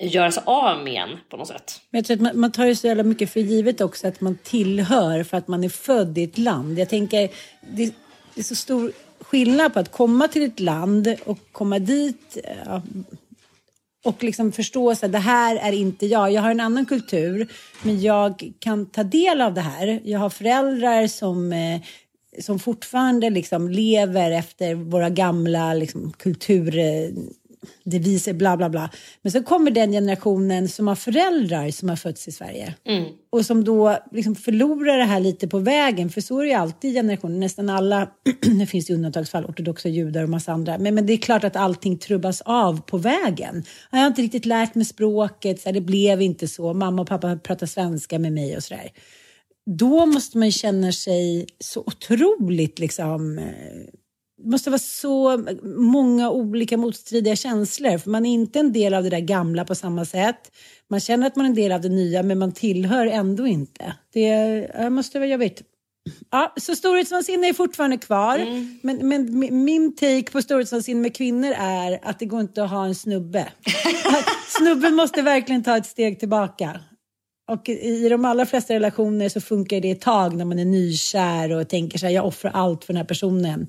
göra 0.00 0.30
sig 0.30 0.42
av 0.46 0.84
med 0.84 1.02
en 1.02 1.18
på 1.30 1.36
något 1.36 1.48
sätt. 1.48 1.80
Men 1.90 1.98
jag 1.98 2.06
tror 2.06 2.14
att 2.14 2.20
man, 2.20 2.40
man 2.40 2.52
tar 2.52 2.66
ju 2.66 2.74
så 2.74 2.86
jävla 2.86 3.02
mycket 3.02 3.32
för 3.32 3.40
givet 3.40 3.80
också 3.80 4.08
att 4.08 4.20
man 4.20 4.38
tillhör 4.42 5.24
för 5.24 5.36
att 5.36 5.48
man 5.48 5.64
är 5.64 5.68
född 5.68 6.18
i 6.18 6.22
ett 6.22 6.38
land. 6.38 6.78
Jag 6.78 6.88
tänker, 6.88 7.30
det, 7.60 7.94
det 8.34 8.40
är 8.40 8.44
så 8.44 8.54
stor 8.54 8.92
skillnad 9.30 9.74
på 9.74 9.80
att 9.80 9.92
komma 9.92 10.28
till 10.28 10.42
ett 10.42 10.60
land 10.60 11.14
och 11.24 11.38
komma 11.52 11.78
dit 11.78 12.38
ja, 12.66 12.82
och 14.04 14.22
liksom 14.24 14.52
förstå 14.52 14.90
att 14.90 15.12
det 15.12 15.18
här 15.18 15.56
är 15.56 15.72
inte 15.72 16.06
jag. 16.06 16.32
Jag 16.32 16.42
har 16.42 16.50
en 16.50 16.60
annan 16.60 16.86
kultur, 16.86 17.52
men 17.82 18.00
jag 18.00 18.52
kan 18.58 18.86
ta 18.86 19.02
del 19.02 19.40
av 19.40 19.54
det 19.54 19.60
här. 19.60 20.00
Jag 20.04 20.18
har 20.18 20.30
föräldrar 20.30 21.06
som 21.06 21.52
eh, 21.52 21.80
som 22.38 22.58
fortfarande 22.58 23.30
liksom 23.30 23.68
lever 23.68 24.30
efter 24.30 24.74
våra 24.74 25.10
gamla 25.10 25.74
liksom, 25.74 26.12
eh, 26.78 27.08
kulturdeviser, 27.60 28.32
bla 28.32 28.56
bla 28.56 28.68
bla. 28.68 28.90
Men 29.22 29.32
så 29.32 29.42
kommer 29.42 29.70
den 29.70 29.92
generationen 29.92 30.68
som 30.68 30.88
har 30.88 30.94
föräldrar 30.94 31.70
som 31.70 31.88
har 31.88 31.96
fötts 31.96 32.28
i 32.28 32.32
Sverige. 32.32 32.74
Och 33.32 33.46
som 33.46 33.64
då 33.64 33.98
liksom 34.12 34.34
förlorar 34.34 34.98
det 34.98 35.04
här 35.04 35.20
lite 35.20 35.48
på 35.48 35.58
vägen. 35.58 36.10
För 36.10 36.20
så 36.20 36.38
är 36.38 36.42
det 36.42 36.48
ju 36.48 36.54
alltid 36.54 36.90
i 36.90 36.94
generationer. 36.94 37.38
Nästan 37.38 37.70
alla, 37.70 38.08
det 38.60 38.66
finns 38.66 38.90
ju 38.90 38.94
undantagsfall, 38.94 39.44
ortodoxa 39.44 39.88
judar 39.88 40.22
och 40.22 40.28
massa 40.28 40.52
andra. 40.52 40.78
Men, 40.78 40.94
men 40.94 41.06
det 41.06 41.12
är 41.12 41.16
klart 41.16 41.44
att 41.44 41.56
allting 41.56 41.98
trubbas 41.98 42.40
av 42.40 42.80
på 42.80 42.98
vägen. 42.98 43.64
Jag 43.90 43.98
har 43.98 44.06
inte 44.06 44.22
riktigt 44.22 44.46
lärt 44.46 44.74
mig 44.74 44.84
språket, 44.84 45.60
så 45.60 45.68
här, 45.68 45.74
det 45.74 45.80
blev 45.80 46.22
inte 46.22 46.48
så. 46.48 46.74
Mamma 46.74 47.02
och 47.02 47.08
pappa 47.08 47.36
pratar 47.36 47.66
svenska 47.66 48.18
med 48.18 48.32
mig 48.32 48.56
och 48.56 48.62
sådär 48.62 48.90
då 49.66 50.06
måste 50.06 50.38
man 50.38 50.52
känna 50.52 50.92
sig 50.92 51.46
så 51.58 51.80
otroligt 51.80 52.78
liksom 52.78 53.38
eh, 53.38 53.44
det 54.42 54.50
måste 54.50 54.70
vara 54.70 54.78
så 54.78 55.44
många 55.76 56.30
olika 56.30 56.76
motstridiga 56.76 57.36
känslor 57.36 57.98
för 57.98 58.10
man 58.10 58.26
är 58.26 58.34
inte 58.34 58.58
en 58.58 58.72
del 58.72 58.94
av 58.94 59.02
det 59.02 59.10
där 59.10 59.20
gamla 59.20 59.64
på 59.64 59.74
samma 59.74 60.04
sätt. 60.04 60.52
Man 60.90 61.00
känner 61.00 61.26
att 61.26 61.36
man 61.36 61.46
är 61.46 61.50
en 61.50 61.54
del 61.54 61.72
av 61.72 61.80
det 61.80 61.88
nya 61.88 62.22
men 62.22 62.38
man 62.38 62.52
tillhör 62.52 63.06
ändå 63.06 63.46
inte. 63.46 63.94
Det 64.12 64.90
måste 64.90 65.18
vara 65.18 65.28
jobbigt. 65.28 65.62
Ja, 66.30 66.54
så 66.56 66.76
storhetsvansinne 66.76 67.48
är 67.48 67.52
fortfarande 67.52 67.96
kvar. 67.98 68.38
Men, 68.82 69.08
men 69.08 69.28
mi- 69.28 69.50
min 69.50 69.96
take 69.96 70.30
på 70.32 70.42
storhetsvansinne 70.42 71.00
med 71.00 71.16
kvinnor 71.16 71.54
är 71.58 71.98
att 72.02 72.18
det 72.18 72.26
går 72.26 72.40
inte 72.40 72.64
att 72.64 72.70
ha 72.70 72.86
en 72.86 72.94
snubbe. 72.94 73.48
Snubben 74.48 74.94
måste 74.94 75.22
verkligen 75.22 75.62
ta 75.62 75.76
ett 75.76 75.86
steg 75.86 76.18
tillbaka. 76.20 76.80
Och 77.50 77.68
i 77.68 78.08
de 78.08 78.24
allra 78.24 78.46
flesta 78.46 78.74
relationer 78.74 79.28
så 79.28 79.40
funkar 79.40 79.80
det 79.80 79.90
ett 79.90 80.00
tag 80.00 80.36
när 80.36 80.44
man 80.44 80.58
är 80.58 80.64
nykär 80.64 81.52
och 81.52 81.68
tänker 81.68 81.98
så 81.98 82.06
här, 82.06 82.12
jag 82.12 82.26
offrar 82.26 82.50
allt 82.50 82.84
för 82.84 82.92
den 82.92 83.00
här 83.00 83.04
personen. 83.06 83.66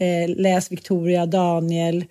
Eh, 0.00 0.36
läs 0.36 0.72
Victoria 0.72 1.26
Daniel, 1.26 2.04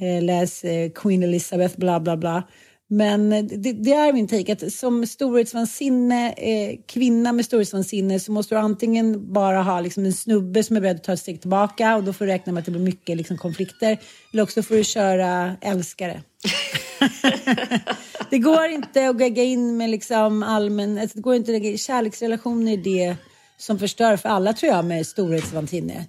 eh, 0.00 0.22
läs 0.22 0.64
eh, 0.64 0.90
Queen 0.90 1.22
Elizabeth, 1.22 1.78
bla 1.78 2.00
bla 2.00 2.16
bla. 2.16 2.42
Men 2.88 3.32
eh, 3.32 3.44
det, 3.44 3.72
det 3.72 3.92
är 3.92 4.12
min 4.12 4.28
take 4.28 4.52
att 4.52 4.72
som 4.72 5.06
storhetsvansinne, 5.06 6.32
eh, 6.32 6.78
kvinna 6.86 7.32
med 7.32 7.44
storhetsvansinne 7.44 8.20
så 8.20 8.32
måste 8.32 8.54
du 8.54 8.58
antingen 8.58 9.32
bara 9.32 9.62
ha 9.62 9.80
liksom 9.80 10.04
en 10.04 10.12
snubbe 10.12 10.62
som 10.62 10.76
är 10.76 10.80
beredd 10.80 10.96
att 10.96 11.04
ta 11.04 11.12
ett 11.12 11.20
steg 11.20 11.40
tillbaka 11.40 11.96
och 11.96 12.04
då 12.04 12.12
får 12.12 12.26
du 12.26 12.32
räkna 12.32 12.52
med 12.52 12.60
att 12.60 12.64
det 12.64 12.72
blir 12.72 12.82
mycket 12.82 13.16
liksom, 13.16 13.38
konflikter. 13.38 13.98
Eller 14.32 14.42
också 14.42 14.62
får 14.62 14.74
du 14.74 14.84
köra 14.84 15.56
älskare. 15.60 16.22
det 18.30 18.38
går 18.38 18.66
inte 18.66 19.08
att 19.08 19.20
gegga 19.20 19.42
in 19.42 19.76
med 19.76 19.90
liksom 19.90 20.42
allmän... 20.42 20.98
Alltså 20.98 21.16
det 21.16 21.22
går 21.22 21.34
inte 21.34 21.56
att 21.56 21.62
lägga, 21.62 21.78
kärleksrelationer 21.78 22.72
är 22.72 22.76
det 22.76 23.16
som 23.58 23.78
förstör 23.78 24.16
för 24.16 24.28
alla 24.28 24.52
tror 24.52 24.72
jag 24.72 24.84
med 24.84 25.06
storhetsvansinne. 25.06 26.06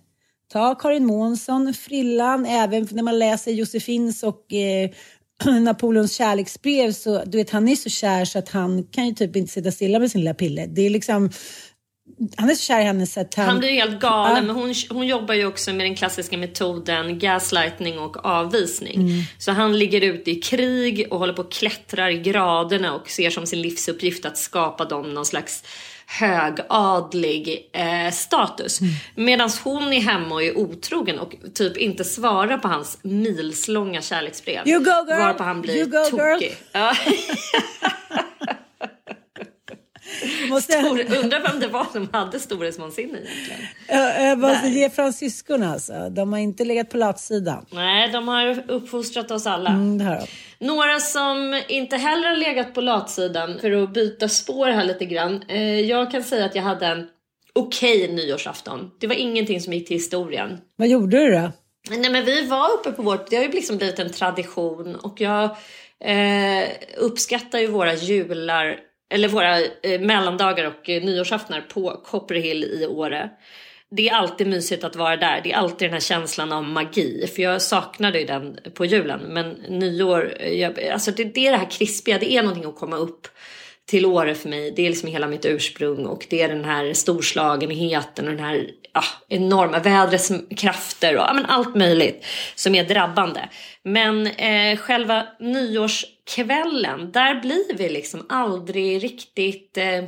Ta 0.56 0.76
Karin 0.76 1.06
Månsson, 1.06 1.74
Frillan, 1.74 2.46
även 2.46 2.88
när 2.92 3.04
man 3.04 3.20
läser 3.20 3.52
Josefins 3.52 4.24
och 4.24 4.54
eh, 4.54 4.90
Napoleons 5.62 6.16
kärleksbrev 6.16 6.92
så 6.92 7.24
du 7.26 7.38
vet 7.38 7.50
han 7.50 7.68
är 7.68 7.76
så 7.76 7.90
kär 7.90 8.26
så 8.26 8.40
att 8.40 8.50
han 8.50 8.84
kan 8.84 9.08
ju 9.08 9.14
typ 9.14 9.36
inte 9.36 9.54
sitta 9.54 9.72
stilla 9.72 10.00
med 10.00 10.12
sin 10.12 10.22
lilla 10.22 10.34
pille. 10.34 10.66
Det 10.66 10.82
är 10.82 10.90
liksom 10.90 11.30
han 12.38 12.50
är 12.50 12.56
så 12.56 12.64
kär 12.64 12.82
i 12.82 12.84
henne 12.84 13.08
så 13.08 13.20
att 13.20 13.36
han... 13.36 13.46
Han 13.46 13.60
blir 13.60 13.70
helt 13.70 14.00
galen, 14.00 14.36
Ja. 14.36 14.42
men 14.42 14.56
hon, 14.56 14.74
hon 14.90 15.08
jobbar 15.08 15.34
ju 15.34 15.46
också 15.46 15.74
med 15.74 15.86
den 15.86 15.96
klassiska 15.96 16.38
metoden 16.38 17.20
gaslightning 17.20 18.00
och 18.00 18.26
avvisning. 18.26 18.96
Mm. 18.96 19.24
Så 19.38 19.52
han 19.52 19.80
ligger 19.80 20.02
ute 20.02 20.32
i 20.32 20.36
krig 20.36 21.08
och 21.12 21.20
håller 21.20 21.34
på 21.34 21.42
och 21.42 21.52
klättrar 21.52 22.10
i 22.10 22.18
graderna 22.18 22.96
och 22.96 23.10
ser 23.10 23.30
som 23.30 23.46
sin 23.46 23.62
livsuppgift 23.62 24.26
att 24.26 24.38
skapa 24.38 24.86
dem 24.86 25.14
någon 25.14 25.26
slags 25.26 25.64
högadlig 26.08 27.70
eh, 27.74 28.12
status. 28.12 28.82
Mm. 28.82 28.94
Medan 29.16 29.50
hon 29.64 29.94
är 29.94 30.02
hemma 30.02 30.36
och 30.36 30.44
är 30.44 30.58
otrogen 30.58 31.20
och 31.20 31.34
typ 31.54 31.78
inte 31.78 32.04
svarar 32.04 32.58
på 32.58 32.68
hans 32.68 32.98
milslånga 33.02 34.02
kärleksbrev. 34.02 34.68
You 34.68 34.80
go, 34.80 34.92
girl. 35.08 35.20
Varpå 35.20 35.44
han 35.44 35.62
blir 35.62 35.76
You 35.76 35.86
go, 35.86 36.06
tokig. 36.10 36.58
Måste, 40.50 40.74
Stor, 40.74 41.16
undrar 41.18 41.40
vem 41.40 41.60
det 41.60 41.68
var 41.68 41.86
som 41.92 42.10
hade 42.12 42.40
storhetsvansinne 42.40 43.18
egentligen. 43.18 43.60
jag, 43.88 44.24
jag 44.24 44.40
måste 44.40 44.68
ge 44.68 44.90
fransyskorna 44.90 45.74
alltså. 45.74 46.10
De 46.10 46.34
har 46.34 46.40
inte 46.40 46.66
legat 46.66 46.90
på 46.90 46.98
latsidan. 46.98 47.66
Nej, 47.70 48.12
de 48.12 48.28
har 48.28 48.72
uppfostrat 48.72 49.32
oss 49.32 49.48
alla. 49.48 49.70
Mm, 49.70 49.98
det 49.98 50.04
har 50.04 50.16
de. 50.16 50.28
Några 50.60 51.00
som 51.00 51.62
inte 51.68 51.98
heller 51.98 52.28
har 52.28 52.36
legat 52.36 52.74
på 52.74 52.82
latsidan, 52.82 53.60
för 53.60 53.72
att 53.72 53.94
byta 53.94 54.30
spår 54.30 54.68
här 54.68 54.86
lite 54.86 55.06
grann. 55.06 55.44
Eh, 55.48 55.80
jag 55.80 56.12
kan 56.12 56.24
säga 56.24 56.46
att 56.46 56.56
jag 56.56 56.64
hade 56.64 56.88
en 56.88 57.08
okej 57.54 58.14
nyårsafton. 58.14 58.92
Det 59.00 59.08
var 59.08 59.16
ingenting 59.16 59.62
som 59.62 59.74
gick 59.74 59.88
till 59.88 59.98
historien. 59.98 60.58
Vad 60.76 60.88
gjorde 60.88 61.18
du 61.18 61.32
då? 61.32 61.52
Nej 61.90 62.12
men 62.12 62.26
vi 62.26 62.46
var 62.46 62.74
uppe 62.74 62.92
på 62.92 63.02
vårt, 63.02 63.30
det 63.30 63.36
har 63.36 63.44
ju 63.44 63.52
liksom 63.52 63.78
blivit 63.78 64.00
en 64.00 64.12
tradition 64.12 64.96
och 64.96 65.22
jag 65.22 65.44
eh, 66.00 66.70
uppskattar 66.98 67.60
ju 67.60 67.68
våra 67.68 67.94
jular, 67.94 68.80
eller 69.10 69.28
våra 69.28 69.60
eh, 69.60 70.02
mellandagar 70.02 70.66
och 70.66 70.90
eh, 70.90 71.04
nyårsaftnar 71.04 71.62
på 71.62 72.02
Copperhill 72.06 72.64
i 72.64 72.88
Åre. 72.88 73.30
Det 73.92 74.10
är 74.10 74.13
alltid 74.13 74.48
mysigt 74.48 74.84
att 74.84 74.96
vara 74.96 75.18
där. 75.18 75.42
Det 75.44 75.51
är 75.51 75.58
alltid 75.58 75.88
den 75.88 75.94
här 75.94 76.00
känslan 76.00 76.51
av 76.51 76.63
magi. 76.63 77.27
För 77.36 77.42
jag 77.42 77.62
saknade 77.62 78.20
ju 78.20 78.25
den 78.25 78.60
på 78.74 78.86
julen. 78.86 79.20
Men 79.20 79.50
nyår, 79.70 80.42
jag, 80.42 80.84
alltså 80.84 81.12
det, 81.12 81.24
det 81.24 81.48
är 81.48 81.51
det 81.51 81.58
här 81.58 81.72
krispiga. 81.72 82.18
Det 82.20 82.32
är 82.32 82.44
någonting 82.44 82.70
att 82.70 82.75
komma 82.75 82.98
upp 82.98 83.27
till 83.86 84.06
Åre 84.06 84.36
för 84.36 84.50
mig. 84.50 84.74
Det 84.75 84.86
är 84.86 84.89
liksom 84.89 85.10
hela 85.10 85.27
mitt 85.27 85.46
ursprung 85.46 86.06
och 86.06 86.27
det 86.30 86.42
är 86.42 86.50
den 86.50 86.65
här 86.65 86.94
storslagenheten 86.94 88.27
och 88.27 88.32
den 88.32 88.46
här 88.46 88.72
ja, 88.94 89.04
enorma 89.27 89.80
vädrets 89.80 90.32
krafter 90.58 91.15
och 91.15 91.24
ja, 91.24 91.34
men 91.34 91.46
allt 91.46 91.75
möjligt 91.75 92.25
som 92.56 92.75
är 92.75 92.84
drabbande. 92.84 93.50
Men 93.84 94.27
eh, 94.27 94.77
själva 94.77 95.27
nyårskvällen, 95.39 97.12
där 97.12 97.42
blir 97.42 97.77
vi 97.77 97.89
liksom 97.89 98.25
aldrig 98.30 99.04
riktigt... 99.04 99.77
Eh, 99.77 100.04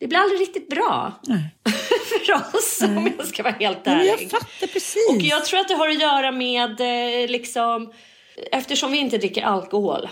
det 0.00 0.06
blir 0.06 0.18
aldrig 0.18 0.40
riktigt 0.40 0.68
bra 0.68 1.12
för 2.26 2.56
oss 2.56 2.82
om 2.82 3.12
jag 3.18 3.26
ska 3.26 3.42
vara 3.42 3.54
helt 3.60 3.86
Nej, 3.86 3.96
men 3.96 4.06
ärlig. 4.06 4.22
jag 4.22 4.30
fattar 4.30 4.66
precis. 4.66 5.10
Och 5.10 5.22
jag 5.22 5.44
tror 5.44 5.60
att 5.60 5.68
det 5.68 5.74
har 5.74 5.88
att 5.88 6.00
göra 6.00 6.32
med 6.32 6.80
eh, 6.80 7.30
liksom 7.30 7.92
eftersom 8.52 8.92
vi 8.92 8.98
inte 8.98 9.18
dricker 9.18 9.42
alkohol 9.42 10.08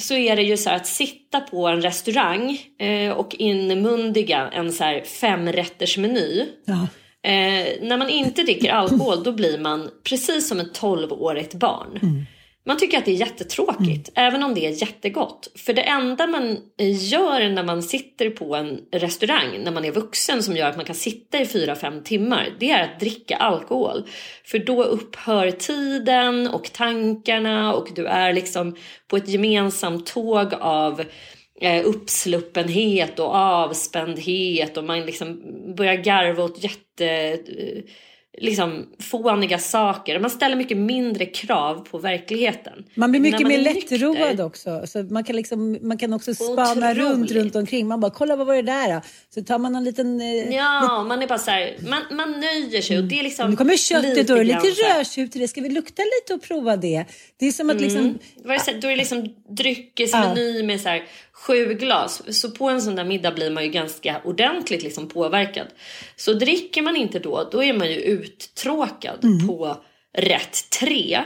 så 0.00 0.14
är 0.14 0.36
det 0.36 0.42
ju 0.42 0.56
så 0.56 0.70
att 0.70 0.86
sitta 0.86 1.40
på 1.40 1.68
en 1.68 1.82
restaurang 1.82 2.60
eh, 2.78 3.12
och 3.12 3.34
inmundiga 3.34 4.50
en 4.52 4.72
så 4.72 4.84
här 4.84 5.00
femrättersmeny. 5.00 6.46
Ja. 6.64 6.88
Eh, 7.30 7.66
när 7.82 7.96
man 7.96 8.10
inte 8.10 8.42
dricker 8.42 8.72
alkohol 8.72 9.22
då 9.22 9.32
blir 9.32 9.58
man 9.58 9.90
precis 10.04 10.48
som 10.48 10.60
ett 10.60 10.80
12-årigt 10.80 11.56
barn. 11.56 11.98
Mm. 12.02 12.26
Man 12.68 12.78
tycker 12.78 12.98
att 12.98 13.04
det 13.04 13.10
är 13.10 13.20
jättetråkigt, 13.20 14.10
även 14.14 14.42
om 14.42 14.54
det 14.54 14.66
är 14.66 14.82
jättegott. 14.82 15.48
För 15.56 15.72
det 15.72 15.82
enda 15.82 16.26
man 16.26 16.58
gör 16.78 17.48
när 17.48 17.62
man 17.62 17.82
sitter 17.82 18.30
på 18.30 18.56
en 18.56 18.80
restaurang, 18.92 19.60
när 19.64 19.72
man 19.72 19.84
är 19.84 19.92
vuxen, 19.92 20.42
som 20.42 20.56
gör 20.56 20.68
att 20.68 20.76
man 20.76 20.84
kan 20.84 20.94
sitta 20.94 21.38
i 21.38 21.44
4-5 21.44 22.02
timmar, 22.02 22.48
det 22.60 22.70
är 22.70 22.84
att 22.84 23.00
dricka 23.00 23.36
alkohol. 23.36 24.06
För 24.44 24.58
då 24.58 24.84
upphör 24.84 25.50
tiden 25.50 26.48
och 26.48 26.72
tankarna 26.72 27.74
och 27.74 27.88
du 27.94 28.06
är 28.06 28.32
liksom 28.32 28.76
på 29.08 29.16
ett 29.16 29.28
gemensamt 29.28 30.06
tåg 30.06 30.54
av 30.60 31.04
eh, 31.60 31.86
uppsluppenhet 31.86 33.18
och 33.18 33.34
avspändhet 33.34 34.76
och 34.76 34.84
man 34.84 35.06
liksom 35.06 35.42
börjar 35.76 35.94
garva 35.94 36.44
åt 36.44 36.64
jätte 36.64 37.06
eh, 37.06 37.82
liksom 38.40 38.86
fåniga 38.98 39.58
saker. 39.58 40.20
Man 40.20 40.30
ställer 40.30 40.56
mycket 40.56 40.76
mindre 40.76 41.26
krav 41.26 41.86
på 41.90 41.98
verkligheten. 41.98 42.84
Man 42.94 43.10
blir 43.10 43.20
mycket 43.20 43.40
När 43.40 43.48
mer 43.48 43.58
lättroad 43.58 44.40
också. 44.40 44.82
Så 44.86 45.02
man, 45.02 45.24
kan 45.24 45.36
liksom, 45.36 45.78
man 45.82 45.98
kan 45.98 46.12
också 46.12 46.34
spana 46.34 46.90
Otroligt. 46.90 46.98
runt 46.98 47.30
runt 47.30 47.56
omkring. 47.56 47.86
Man 47.86 48.00
bara, 48.00 48.10
kolla 48.10 48.36
vad 48.36 48.46
var 48.46 48.54
det 48.54 48.62
där? 48.62 49.00
Så 49.34 49.42
tar 49.42 49.58
man 49.58 49.76
en 49.76 49.84
liten... 49.84 50.20
Eh, 50.20 50.54
Ja, 50.54 51.04
man 51.08 51.22
är 51.22 51.26
bara 51.26 51.38
så 51.38 51.50
här, 51.50 51.76
man, 51.88 52.02
man 52.16 52.40
nöjer 52.40 52.82
sig 52.82 52.98
och 52.98 53.04
det 53.04 53.18
är 53.18 53.22
liksom 53.22 53.50
nu 53.50 53.56
kommer 53.56 53.76
köttet 53.76 54.30
och 54.30 54.44
lite 54.44 54.58
rödtjut 54.98 55.36
i 55.36 55.38
det. 55.38 55.48
Ska 55.48 55.60
vi 55.60 55.68
lukta 55.68 56.02
lite 56.02 56.34
och 56.34 56.42
prova 56.42 56.76
det? 56.76 57.04
Det 57.38 57.46
är 57.46 57.52
som 57.52 57.70
att 57.70 57.80
liksom... 57.80 58.00
Mm. 58.00 58.18
Då 58.44 58.50
är 58.50 58.54
det, 58.54 58.60
så- 58.64 58.70
då 58.80 58.86
är 58.86 58.90
det 58.90 58.96
liksom 58.96 59.28
dryckesmeny 59.56 60.62
med 60.62 60.80
så 60.80 60.88
här 60.88 61.02
sju 61.38 61.74
glas. 61.74 62.40
Så 62.40 62.50
på 62.50 62.68
en 62.68 62.82
sån 62.82 62.94
där 62.94 63.04
middag 63.04 63.32
blir 63.32 63.50
man 63.50 63.64
ju 63.64 63.70
ganska 63.70 64.20
ordentligt 64.24 64.82
liksom 64.82 65.08
påverkad. 65.08 65.66
Så 66.16 66.32
dricker 66.32 66.82
man 66.82 66.96
inte 66.96 67.18
då, 67.18 67.48
då 67.52 67.64
är 67.64 67.72
man 67.72 67.88
ju 67.88 68.00
uttråkad 68.00 69.20
på 69.46 69.76
rätt 70.18 70.70
tre. 70.80 71.22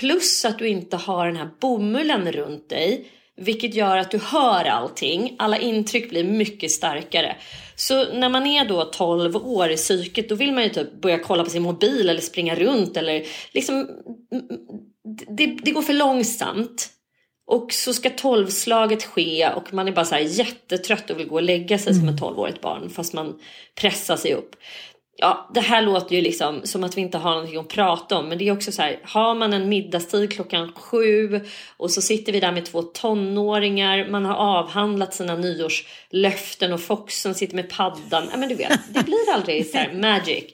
Plus 0.00 0.44
att 0.44 0.58
du 0.58 0.68
inte 0.68 0.96
har 0.96 1.26
den 1.26 1.36
här 1.36 1.50
bomullen 1.60 2.32
runt 2.32 2.68
dig. 2.68 3.10
Vilket 3.36 3.74
gör 3.74 3.96
att 3.96 4.10
du 4.10 4.18
hör 4.18 4.64
allting. 4.64 5.36
Alla 5.38 5.58
intryck 5.58 6.10
blir 6.10 6.24
mycket 6.24 6.70
starkare. 6.70 7.36
Så 7.76 8.12
när 8.12 8.28
man 8.28 8.46
är 8.46 8.64
då 8.64 8.84
12 8.84 9.36
år 9.36 9.70
i 9.70 9.76
psyket 9.76 10.28
då 10.28 10.34
vill 10.34 10.52
man 10.52 10.62
ju 10.62 10.68
typ 10.68 11.00
börja 11.00 11.18
kolla 11.18 11.44
på 11.44 11.50
sin 11.50 11.62
mobil 11.62 12.08
eller 12.08 12.20
springa 12.20 12.54
runt 12.54 12.96
eller 12.96 13.26
liksom 13.52 13.88
det, 15.28 15.46
det 15.46 15.70
går 15.70 15.82
för 15.82 15.92
långsamt. 15.92 16.90
Och 17.50 17.72
så 17.72 17.94
ska 17.94 18.10
tolvslaget 18.10 19.04
ske 19.04 19.48
och 19.56 19.74
man 19.74 19.88
är 19.88 19.92
bara 19.92 20.04
så 20.04 20.14
här 20.14 20.22
jättetrött 20.22 21.10
och 21.10 21.18
vill 21.18 21.28
gå 21.28 21.34
och 21.34 21.42
lägga 21.42 21.78
sig 21.78 21.94
som 21.94 22.08
ett 22.08 22.18
tolvårigt 22.18 22.60
barn 22.60 22.90
fast 22.90 23.12
man 23.12 23.38
pressar 23.74 24.16
sig 24.16 24.34
upp. 24.34 24.56
Ja, 25.16 25.50
det 25.54 25.60
här 25.60 25.82
låter 25.82 26.16
ju 26.16 26.22
liksom 26.22 26.60
som 26.64 26.84
att 26.84 26.96
vi 26.96 27.00
inte 27.00 27.18
har 27.18 27.30
någonting 27.30 27.58
att 27.58 27.68
prata 27.68 28.18
om 28.18 28.28
men 28.28 28.38
det 28.38 28.48
är 28.48 28.52
också 28.52 28.72
så 28.72 28.82
här, 28.82 29.00
har 29.02 29.34
man 29.34 29.52
en 29.52 29.68
middagstid 29.68 30.32
klockan 30.32 30.72
sju 30.72 31.40
och 31.76 31.90
så 31.90 32.02
sitter 32.02 32.32
vi 32.32 32.40
där 32.40 32.52
med 32.52 32.66
två 32.66 32.82
tonåringar, 32.82 34.08
man 34.10 34.24
har 34.24 34.34
avhandlat 34.34 35.14
sina 35.14 35.36
nyårslöften 35.36 36.72
och 36.72 36.80
Foxen 36.80 37.34
sitter 37.34 37.56
med 37.56 37.70
paddan. 37.70 38.28
Ja 38.32 38.36
men 38.36 38.48
du 38.48 38.54
vet, 38.54 38.80
det 38.94 39.04
blir 39.04 39.34
aldrig 39.34 39.66
så 39.66 39.76
här 39.78 39.92
magic. 39.92 40.44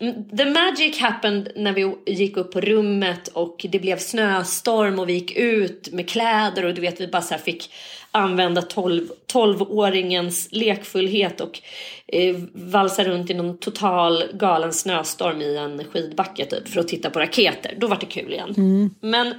Mm, 0.00 0.36
The 0.36 0.44
magic 0.44 1.00
happened 1.00 1.52
när 1.56 1.72
vi 1.72 1.94
gick 2.06 2.36
upp 2.36 2.52
på 2.52 2.60
rummet 2.60 3.28
och 3.28 3.66
det 3.68 3.78
blev 3.78 3.98
snöstorm 3.98 4.98
och 4.98 5.08
vi 5.08 5.12
gick 5.12 5.36
ut 5.36 5.92
med 5.92 6.08
kläder 6.08 6.64
och 6.64 6.74
du 6.74 6.80
vet 6.80 7.00
vi 7.00 7.06
bara 7.06 7.22
så 7.22 7.34
fick 7.34 7.72
använda 8.10 8.62
12, 8.62 9.08
12-åringens 9.32 10.48
lekfullhet 10.50 11.40
och 11.40 11.60
eh, 12.06 12.36
valsa 12.52 13.04
runt 13.04 13.30
i 13.30 13.34
någon 13.34 13.58
total 13.58 14.24
galen 14.32 14.72
snöstorm 14.72 15.42
i 15.42 15.56
en 15.56 15.84
skidbacke 15.84 16.44
typ 16.46 16.68
för 16.68 16.80
att 16.80 16.88
titta 16.88 17.10
på 17.10 17.20
raketer. 17.20 17.74
Då 17.78 17.86
var 17.86 17.96
det 18.00 18.06
kul 18.06 18.32
igen. 18.32 18.54
Men 19.00 19.34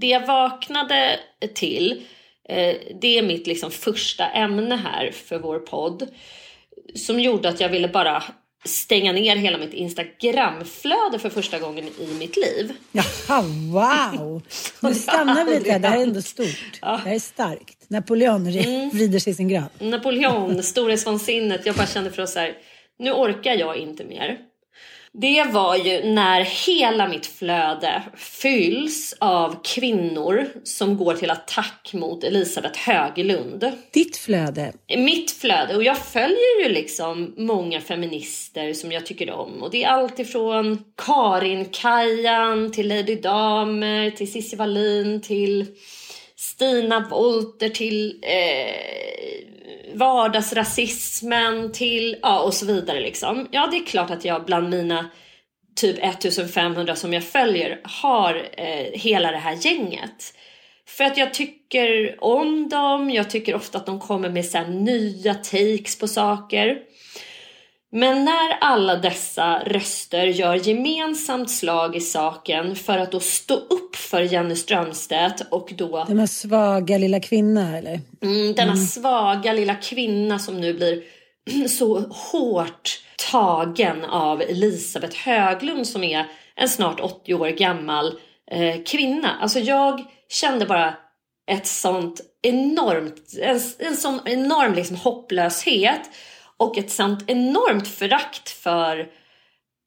det 0.00 0.06
jag 0.06 0.26
vaknade 0.26 1.18
till, 1.54 2.02
eh, 2.48 2.76
det 3.00 3.18
är 3.18 3.22
mitt 3.22 3.46
liksom 3.46 3.70
första 3.70 4.28
ämne 4.28 4.76
här 4.76 5.10
för 5.10 5.38
vår 5.38 5.58
podd. 5.58 6.08
Som 6.94 7.20
gjorde 7.20 7.48
att 7.48 7.60
jag 7.60 7.68
ville 7.68 7.88
bara 7.88 8.22
stänga 8.66 9.12
ner 9.12 9.36
hela 9.36 9.58
mitt 9.58 9.72
Instagramflöde 9.74 11.18
för 11.18 11.30
första 11.30 11.58
gången 11.58 11.84
i 12.00 12.06
mitt 12.18 12.36
liv. 12.36 12.72
Jaha, 12.92 13.42
wow! 13.72 14.42
Nu 14.80 14.94
stannar 14.94 15.44
vi 15.44 15.58
lite 15.58 15.72
här. 15.72 15.78
Det 15.78 15.88
här 15.88 15.98
är 15.98 16.02
ändå 16.02 16.22
stort. 16.22 16.78
Det 16.80 16.86
här 16.86 17.14
är 17.14 17.18
starkt. 17.18 17.90
Napoleon 17.90 18.46
Mm. 18.46 18.90
vrider 18.90 19.18
sig 19.18 19.30
i 19.30 19.34
sin 19.36 19.48
grav. 19.48 19.64
Napoleon, 19.78 20.62
storhetsvansinnet. 20.62 21.66
Jag 21.66 21.74
bara 21.74 21.86
kände 21.86 22.10
för 22.10 22.22
att 22.22 22.30
så 22.30 22.38
här, 22.38 22.52
nu 22.98 23.12
orkar 23.12 23.54
jag 23.54 23.76
inte 23.76 24.04
mer. 24.04 24.38
Det 25.18 25.44
var 25.44 25.76
ju 25.76 26.12
när 26.12 26.40
hela 26.40 27.08
mitt 27.08 27.26
flöde 27.26 28.02
fylls 28.16 29.14
av 29.20 29.62
kvinnor 29.64 30.48
som 30.64 30.96
går 30.96 31.14
till 31.14 31.30
attack 31.30 31.90
mot 31.92 32.24
Elisabeth 32.24 32.78
Höglund. 32.78 33.72
Ditt 33.90 34.16
flöde. 34.16 34.72
Mitt 34.96 35.30
flöde 35.30 35.76
och 35.76 35.84
jag 35.84 35.98
följer 35.98 36.62
ju 36.62 36.68
liksom 36.68 37.34
många 37.36 37.80
feminister 37.80 38.72
som 38.72 38.92
jag 38.92 39.06
tycker 39.06 39.30
om 39.30 39.62
och 39.62 39.70
det 39.70 39.84
är 39.84 39.88
allt 39.88 40.18
ifrån 40.18 40.84
Karin 41.06 41.64
Kajan 41.64 42.72
till 42.72 42.88
Lady 42.88 43.14
Damer 43.14 44.10
till 44.10 44.32
Cissi 44.32 44.56
Wallin 44.56 45.22
till 45.22 45.66
Stina 46.36 47.08
Wolter 47.10 47.68
till 47.68 48.18
eh, 48.22 49.55
vardagsrasismen 49.96 51.72
till 51.72 52.16
ja 52.22 52.40
och 52.40 52.54
så 52.54 52.66
vidare 52.66 53.00
liksom. 53.00 53.48
Ja 53.50 53.66
det 53.66 53.76
är 53.76 53.84
klart 53.84 54.10
att 54.10 54.24
jag 54.24 54.44
bland 54.44 54.68
mina 54.68 55.10
typ 55.76 55.98
1500 56.02 56.96
som 56.96 57.12
jag 57.12 57.24
följer 57.24 57.80
har 57.82 58.48
eh, 58.56 58.92
hela 58.92 59.30
det 59.30 59.38
här 59.38 59.56
gänget. 59.66 60.34
För 60.88 61.04
att 61.04 61.16
jag 61.16 61.34
tycker 61.34 62.16
om 62.24 62.68
dem, 62.68 63.10
jag 63.10 63.30
tycker 63.30 63.54
ofta 63.54 63.78
att 63.78 63.86
de 63.86 64.00
kommer 64.00 64.28
med 64.28 64.44
så 64.44 64.58
här 64.58 64.68
nya 64.68 65.34
takes 65.34 65.98
på 65.98 66.08
saker. 66.08 66.78
Men 67.92 68.24
när 68.24 68.58
alla 68.60 68.96
dessa 68.96 69.58
röster 69.64 70.26
gör 70.26 70.54
gemensamt 70.54 71.50
slag 71.50 71.96
i 71.96 72.00
saken 72.00 72.76
för 72.76 72.98
att 72.98 73.12
då 73.12 73.20
stå 73.20 73.54
upp 73.54 73.96
för 73.96 74.22
Jenny 74.22 74.56
Strömstedt 74.56 75.42
och 75.50 75.72
då 75.76 76.04
Den 76.08 76.18
här 76.18 76.26
svaga 76.26 76.98
lilla 76.98 77.20
kvinna, 77.20 77.78
eller? 77.78 78.00
Mm, 78.22 78.54
denna 78.54 78.76
svaga 78.76 79.52
lilla 79.52 79.74
kvinna 79.74 80.38
som 80.38 80.60
nu 80.60 80.74
blir 80.74 81.02
så 81.68 81.98
hårt 82.00 83.00
tagen 83.30 84.04
av 84.04 84.42
Elisabeth 84.42 85.16
Höglund 85.16 85.86
som 85.86 86.04
är 86.04 86.26
en 86.56 86.68
snart 86.68 87.00
80 87.00 87.34
år 87.34 87.48
gammal 87.48 88.12
eh, 88.50 88.82
kvinna. 88.86 89.30
Alltså 89.40 89.58
jag 89.58 90.04
kände 90.28 90.66
bara 90.66 90.94
ett 91.50 91.66
sånt 91.66 92.20
enormt, 92.42 93.22
en, 93.42 93.60
en 93.78 93.96
sån 93.96 94.20
enorm 94.24 94.74
liksom 94.74 94.96
hopplöshet 94.96 96.00
och 96.58 96.78
ett 96.78 96.90
sånt 96.90 97.24
enormt 97.26 97.88
förakt 97.88 98.50
för 98.50 99.08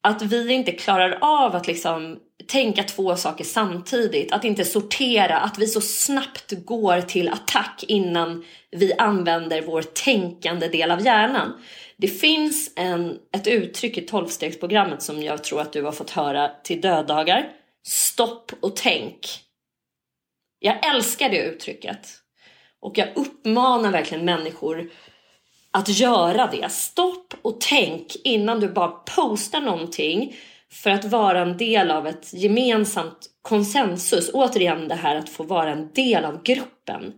att 0.02 0.22
vi 0.22 0.52
inte 0.52 0.72
klarar 0.72 1.18
av 1.20 1.56
att 1.56 1.66
liksom 1.66 2.18
tänka 2.46 2.82
två 2.82 3.16
saker 3.16 3.44
samtidigt. 3.44 4.32
Att 4.32 4.44
inte 4.44 4.64
sortera, 4.64 5.38
att 5.38 5.58
vi 5.58 5.66
så 5.66 5.80
snabbt 5.80 6.52
går 6.64 7.00
till 7.00 7.28
attack 7.28 7.84
innan 7.88 8.44
vi 8.70 8.92
använder 8.98 9.62
vår 9.62 9.82
tänkande 9.82 10.68
del 10.68 10.90
av 10.90 11.04
hjärnan. 11.04 11.62
Det 11.96 12.08
finns 12.08 12.72
en, 12.76 13.18
ett 13.34 13.46
uttryck 13.46 13.98
i 13.98 14.00
tolvstegsprogrammet 14.00 15.02
som 15.02 15.22
jag 15.22 15.44
tror 15.44 15.60
att 15.60 15.72
du 15.72 15.82
har 15.82 15.92
fått 15.92 16.10
höra 16.10 16.50
till 16.64 16.80
döddagar. 16.80 17.48
Stopp 17.86 18.52
och 18.60 18.76
tänk. 18.76 19.26
Jag 20.58 20.94
älskar 20.94 21.28
det 21.28 21.44
uttrycket. 21.44 22.08
Och 22.80 22.98
jag 22.98 23.08
uppmanar 23.16 23.92
verkligen 23.92 24.24
människor 24.24 24.90
att 25.72 25.88
göra 25.88 26.46
det. 26.46 26.72
Stopp 26.72 27.34
och 27.42 27.60
tänk 27.60 28.16
innan 28.24 28.60
du 28.60 28.68
bara 28.68 28.88
postar 28.88 29.60
någonting 29.60 30.36
för 30.72 30.90
att 30.90 31.04
vara 31.04 31.40
en 31.40 31.56
del 31.56 31.90
av 31.90 32.06
ett 32.06 32.32
gemensamt 32.32 33.30
konsensus. 33.42 34.30
Återigen 34.34 34.88
det 34.88 34.94
här 34.94 35.16
att 35.16 35.28
få 35.28 35.42
vara 35.42 35.70
en 35.70 35.92
del 35.92 36.24
av 36.24 36.42
gruppen. 36.42 37.12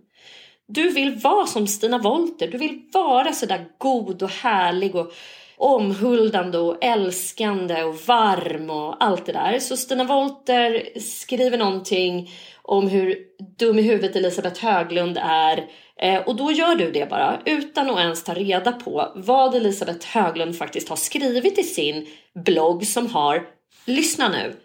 Du 0.67 0.91
vill 0.91 1.15
vara 1.15 1.47
som 1.47 1.67
Stina 1.67 1.99
Wolter. 1.99 2.49
Du 2.49 2.59
vill 2.59 2.83
vara 2.93 3.33
så 3.33 3.47
där 3.47 3.67
god 3.79 4.23
och 4.23 4.31
härlig 4.31 4.95
och 4.95 5.13
omhuldande 5.57 6.59
och 6.59 6.85
älskande 6.85 7.83
och 7.83 7.97
varm 8.07 8.71
och 8.71 9.05
allt 9.05 9.27
det 9.27 9.33
där. 9.33 9.59
Så 9.59 9.77
Stina 9.77 10.05
Wolter 10.05 10.99
skriver 11.01 11.59
någonting 11.59 12.31
om 12.63 12.89
hur 12.89 13.19
dum 13.59 13.79
i 13.79 13.83
huvudet 13.83 14.17
Elisabeth 14.17 14.65
Höglund 14.65 15.19
är. 15.23 15.65
Eh, 16.01 16.21
och 16.21 16.37
då 16.37 16.53
gör 16.53 16.75
du 16.75 16.91
det 16.91 17.11
bara 17.11 17.41
utan 17.45 17.91
att 17.91 18.01
ens 18.01 18.25
ta 18.25 18.35
reda 18.35 18.73
på 18.73 19.13
vad 19.15 19.55
Elisabeth 19.55 20.07
Höglund 20.07 20.59
faktiskt 20.59 20.89
har 20.89 20.97
skrivit 20.97 21.59
i 21.59 21.63
sin 21.63 22.07
blogg 22.45 22.87
som 22.87 23.07
har, 23.07 23.43
lyssna 23.87 24.29
nu, 24.29 24.57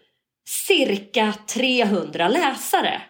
cirka 0.48 1.34
300 1.48 2.28
läsare. 2.28 3.02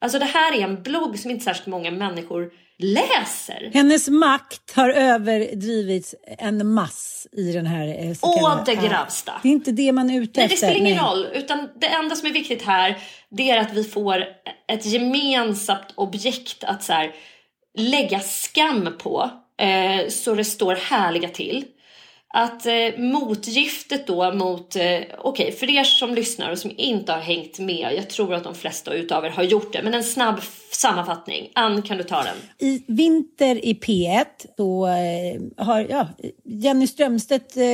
Alltså 0.00 0.18
det 0.18 0.24
här 0.24 0.58
är 0.58 0.62
en 0.62 0.82
blogg 0.82 1.18
som 1.18 1.30
inte 1.30 1.44
särskilt 1.44 1.66
många 1.66 1.90
människor 1.90 2.50
läser. 2.78 3.70
Hennes 3.74 4.08
makt 4.08 4.72
har 4.76 4.90
överdrivits 4.90 6.14
en 6.38 6.66
mass 6.72 7.26
i 7.32 7.52
den 7.52 7.66
här... 7.66 7.88
Eh, 7.88 8.16
Å 8.22 8.62
det 8.66 8.74
grövsta. 8.74 9.32
Det 9.42 9.48
är 9.48 9.52
inte 9.52 9.72
det 9.72 9.92
man 9.92 10.10
är 10.10 10.20
ute 10.20 10.40
Nej, 10.40 10.48
det 10.48 10.54
efter. 10.54 10.66
spelar 10.66 10.86
ingen 10.86 10.96
Nej. 10.96 11.10
roll. 11.10 11.26
Utan 11.34 11.68
det 11.80 11.86
enda 11.86 12.16
som 12.16 12.28
är 12.28 12.32
viktigt 12.32 12.62
här 12.62 12.98
det 13.30 13.50
är 13.50 13.60
att 13.60 13.72
vi 13.72 13.84
får 13.84 14.24
ett 14.68 14.86
gemensamt 14.86 15.92
objekt 15.94 16.64
att 16.64 16.82
så 16.82 16.92
här, 16.92 17.14
lägga 17.78 18.20
skam 18.20 18.88
på. 18.98 19.30
Eh, 19.60 20.08
så 20.08 20.34
det 20.34 20.44
står 20.44 20.74
härliga 20.74 21.28
till. 21.28 21.64
Att 22.34 22.66
eh, 22.66 22.98
motgiftet 22.98 24.06
då 24.06 24.32
mot, 24.32 24.76
eh, 24.76 25.00
okej 25.18 25.52
för 25.52 25.70
er 25.70 25.84
som 25.84 26.14
lyssnar 26.14 26.50
och 26.50 26.58
som 26.58 26.72
inte 26.76 27.12
har 27.12 27.20
hängt 27.20 27.58
med, 27.58 27.92
jag 27.96 28.10
tror 28.10 28.34
att 28.34 28.44
de 28.44 28.54
flesta 28.54 28.94
utav 28.94 29.24
er 29.24 29.30
har 29.30 29.42
gjort 29.42 29.72
det, 29.72 29.82
men 29.82 29.94
en 29.94 30.04
snabb 30.04 30.40
sammanfattning. 30.72 31.50
Ann, 31.54 31.82
kan 31.82 31.96
du 31.96 32.04
ta 32.04 32.22
den? 32.22 32.68
I 32.68 32.84
Vinter 32.86 33.64
i 33.64 33.74
P1 33.74 34.24
då 34.56 34.86
eh, 34.86 35.64
har 35.64 35.86
ja, 35.90 36.08
Jenny 36.44 36.86
Strömstedt, 36.86 37.56
eh, 37.56 37.64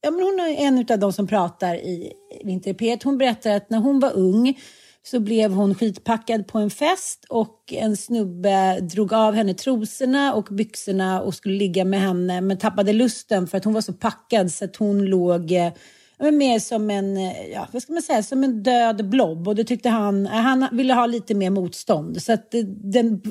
ja, 0.00 0.10
men 0.10 0.22
hon 0.22 0.40
är 0.40 0.66
en 0.66 0.86
av 0.90 0.98
de 0.98 1.12
som 1.12 1.26
pratar 1.26 1.74
i 1.74 2.12
Vinter 2.44 2.70
i 2.70 2.74
P1. 2.74 3.00
Hon 3.04 3.18
berättar 3.18 3.50
att 3.50 3.70
när 3.70 3.78
hon 3.78 4.00
var 4.00 4.12
ung 4.16 4.58
så 5.06 5.20
blev 5.20 5.52
hon 5.52 5.74
skitpackad 5.74 6.46
på 6.46 6.58
en 6.58 6.70
fest 6.70 7.26
och 7.28 7.72
en 7.72 7.96
snubbe 7.96 8.80
drog 8.80 9.12
av 9.12 9.34
henne 9.34 9.54
trosorna 9.54 10.34
och 10.34 10.44
byxorna 10.50 11.22
och 11.22 11.34
skulle 11.34 11.58
ligga 11.58 11.84
med 11.84 12.00
henne 12.00 12.40
men 12.40 12.58
tappade 12.58 12.92
lusten 12.92 13.46
för 13.46 13.58
att 13.58 13.64
hon 13.64 13.74
var 13.74 13.80
så 13.80 13.92
packad 13.92 14.52
så 14.52 14.64
att 14.64 14.76
hon 14.76 15.04
låg 15.04 15.52
eh, 15.52 15.72
men 16.18 16.38
mer 16.38 16.58
som 16.58 16.90
en, 16.90 17.16
eh, 17.16 17.46
ja, 17.52 17.68
vad 17.72 17.82
ska 17.82 17.92
man 17.92 18.02
säga, 18.02 18.22
som 18.22 18.44
en 18.44 18.62
död 18.62 19.08
blob. 19.08 19.48
Och 19.48 19.54
det 19.54 19.64
tyckte 19.64 19.88
han, 19.88 20.26
eh, 20.26 20.32
han 20.32 20.68
ville 20.72 20.94
ha 20.94 21.06
lite 21.06 21.34
mer 21.34 21.50
motstånd. 21.50 22.22
Så 22.22 22.32
att 22.32 22.54
den, 22.92 23.22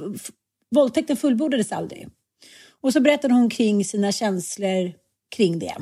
våldtäkten 0.75 1.17
fullbordades 1.17 1.71
aldrig. 1.71 2.07
Och 2.81 2.93
så 2.93 2.99
berättade 2.99 3.33
hon 3.33 3.49
kring 3.49 3.85
sina 3.85 4.11
känslor 4.11 4.93
kring 5.35 5.59
det. 5.59 5.75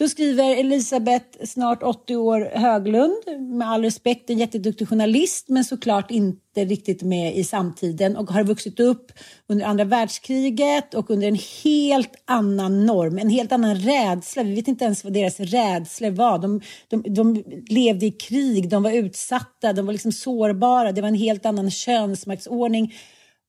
Då 0.00 0.08
skriver 0.08 0.56
Elisabeth, 0.56 1.44
snart 1.44 1.82
80 1.82 2.16
år, 2.16 2.50
Höglund, 2.54 3.40
med 3.58 3.68
all 3.68 3.82
respekt 3.82 4.30
en 4.30 4.38
jätteduktig 4.38 4.88
journalist 4.88 5.48
men 5.48 5.64
såklart 5.64 6.10
inte 6.10 6.64
riktigt 6.64 7.02
med 7.02 7.36
i 7.36 7.44
samtiden 7.44 8.16
och 8.16 8.30
har 8.30 8.44
vuxit 8.44 8.80
upp 8.80 9.12
under 9.46 9.66
andra 9.66 9.84
världskriget 9.84 10.94
och 10.94 11.10
under 11.10 11.28
en 11.28 11.38
helt 11.64 12.22
annan 12.24 12.86
norm, 12.86 13.18
en 13.18 13.30
helt 13.30 13.52
annan 13.52 13.76
rädsla. 13.76 14.42
Vi 14.42 14.54
vet 14.54 14.68
inte 14.68 14.84
ens 14.84 15.04
vad 15.04 15.12
deras 15.12 15.40
rädslor 15.40 16.10
var. 16.10 16.38
De, 16.38 16.60
de, 16.88 17.14
de 17.14 17.44
levde 17.68 18.06
i 18.06 18.10
krig, 18.10 18.68
de 18.68 18.82
var 18.82 18.90
utsatta, 18.90 19.72
de 19.72 19.86
var 19.86 19.92
liksom 19.92 20.12
sårbara. 20.12 20.92
Det 20.92 21.00
var 21.00 21.08
en 21.08 21.14
helt 21.14 21.46
annan 21.46 21.70
könsmaktsordning 21.70 22.94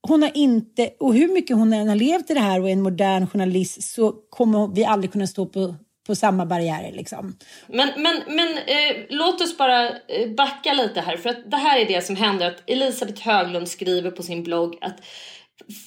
hon 0.07 0.21
har 0.21 0.31
inte, 0.33 0.89
och 0.99 1.13
hur 1.13 1.33
mycket 1.33 1.57
hon 1.57 1.73
än 1.73 1.87
har 1.87 1.95
levt 1.95 2.31
i 2.31 2.33
det 2.33 2.39
här 2.39 2.61
och 2.61 2.69
är 2.69 2.73
en 2.73 2.81
modern 2.81 3.27
journalist 3.27 3.83
så 3.83 4.11
kommer 4.29 4.67
vi 4.67 4.85
aldrig 4.85 5.11
kunna 5.11 5.27
stå 5.27 5.45
på, 5.45 5.75
på 6.11 6.15
samma 6.15 6.45
barriärer. 6.45 6.91
Liksom. 6.91 7.37
Men, 7.67 7.89
men, 7.97 8.21
men 8.27 8.57
eh, 8.57 8.95
låt 9.09 9.41
oss 9.41 9.57
bara 9.57 9.89
eh, 9.89 10.29
backa 10.37 10.73
lite 10.73 11.01
här. 11.01 11.17
För 11.17 11.29
att 11.29 11.51
det 11.51 11.57
här 11.57 11.79
är 11.79 11.85
det 11.85 12.05
som 12.05 12.15
händer. 12.15 12.47
Att 12.47 12.63
Elisabeth 12.67 13.21
Höglund 13.21 13.67
skriver 13.67 14.11
på 14.11 14.23
sin 14.23 14.43
blogg 14.43 14.77
att 14.81 14.97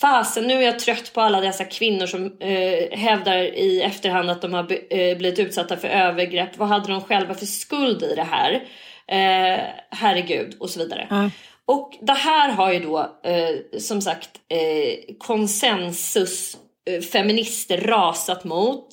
fasen 0.00 0.44
nu 0.44 0.54
är 0.54 0.62
jag 0.62 0.78
trött 0.78 1.12
på 1.14 1.20
alla 1.20 1.40
dessa 1.40 1.64
kvinnor 1.64 2.06
som 2.06 2.36
eh, 2.40 2.98
hävdar 2.98 3.36
i 3.42 3.82
efterhand 3.82 4.30
att 4.30 4.42
de 4.42 4.52
har 4.52 4.62
be, 4.62 4.76
eh, 4.90 5.18
blivit 5.18 5.38
utsatta 5.38 5.76
för 5.76 5.88
övergrepp. 5.88 6.58
Vad 6.58 6.68
hade 6.68 6.88
de 6.88 7.00
själva 7.00 7.34
för 7.34 7.46
skuld 7.46 8.02
i 8.02 8.14
det 8.14 8.26
här? 8.30 8.52
Eh, 9.06 9.60
herregud 9.90 10.56
och 10.60 10.70
så 10.70 10.78
vidare. 10.78 11.06
Ja. 11.10 11.30
Och 11.66 11.98
det 12.00 12.12
här 12.12 12.52
har 12.52 12.72
ju 12.72 12.80
då 12.80 12.98
eh, 13.24 13.78
som 13.78 14.00
sagt 14.00 14.30
eh, 14.48 15.14
konsensus 15.18 16.56
eh, 16.90 17.00
feminister 17.00 17.78
rasat 17.78 18.44
mot. 18.44 18.88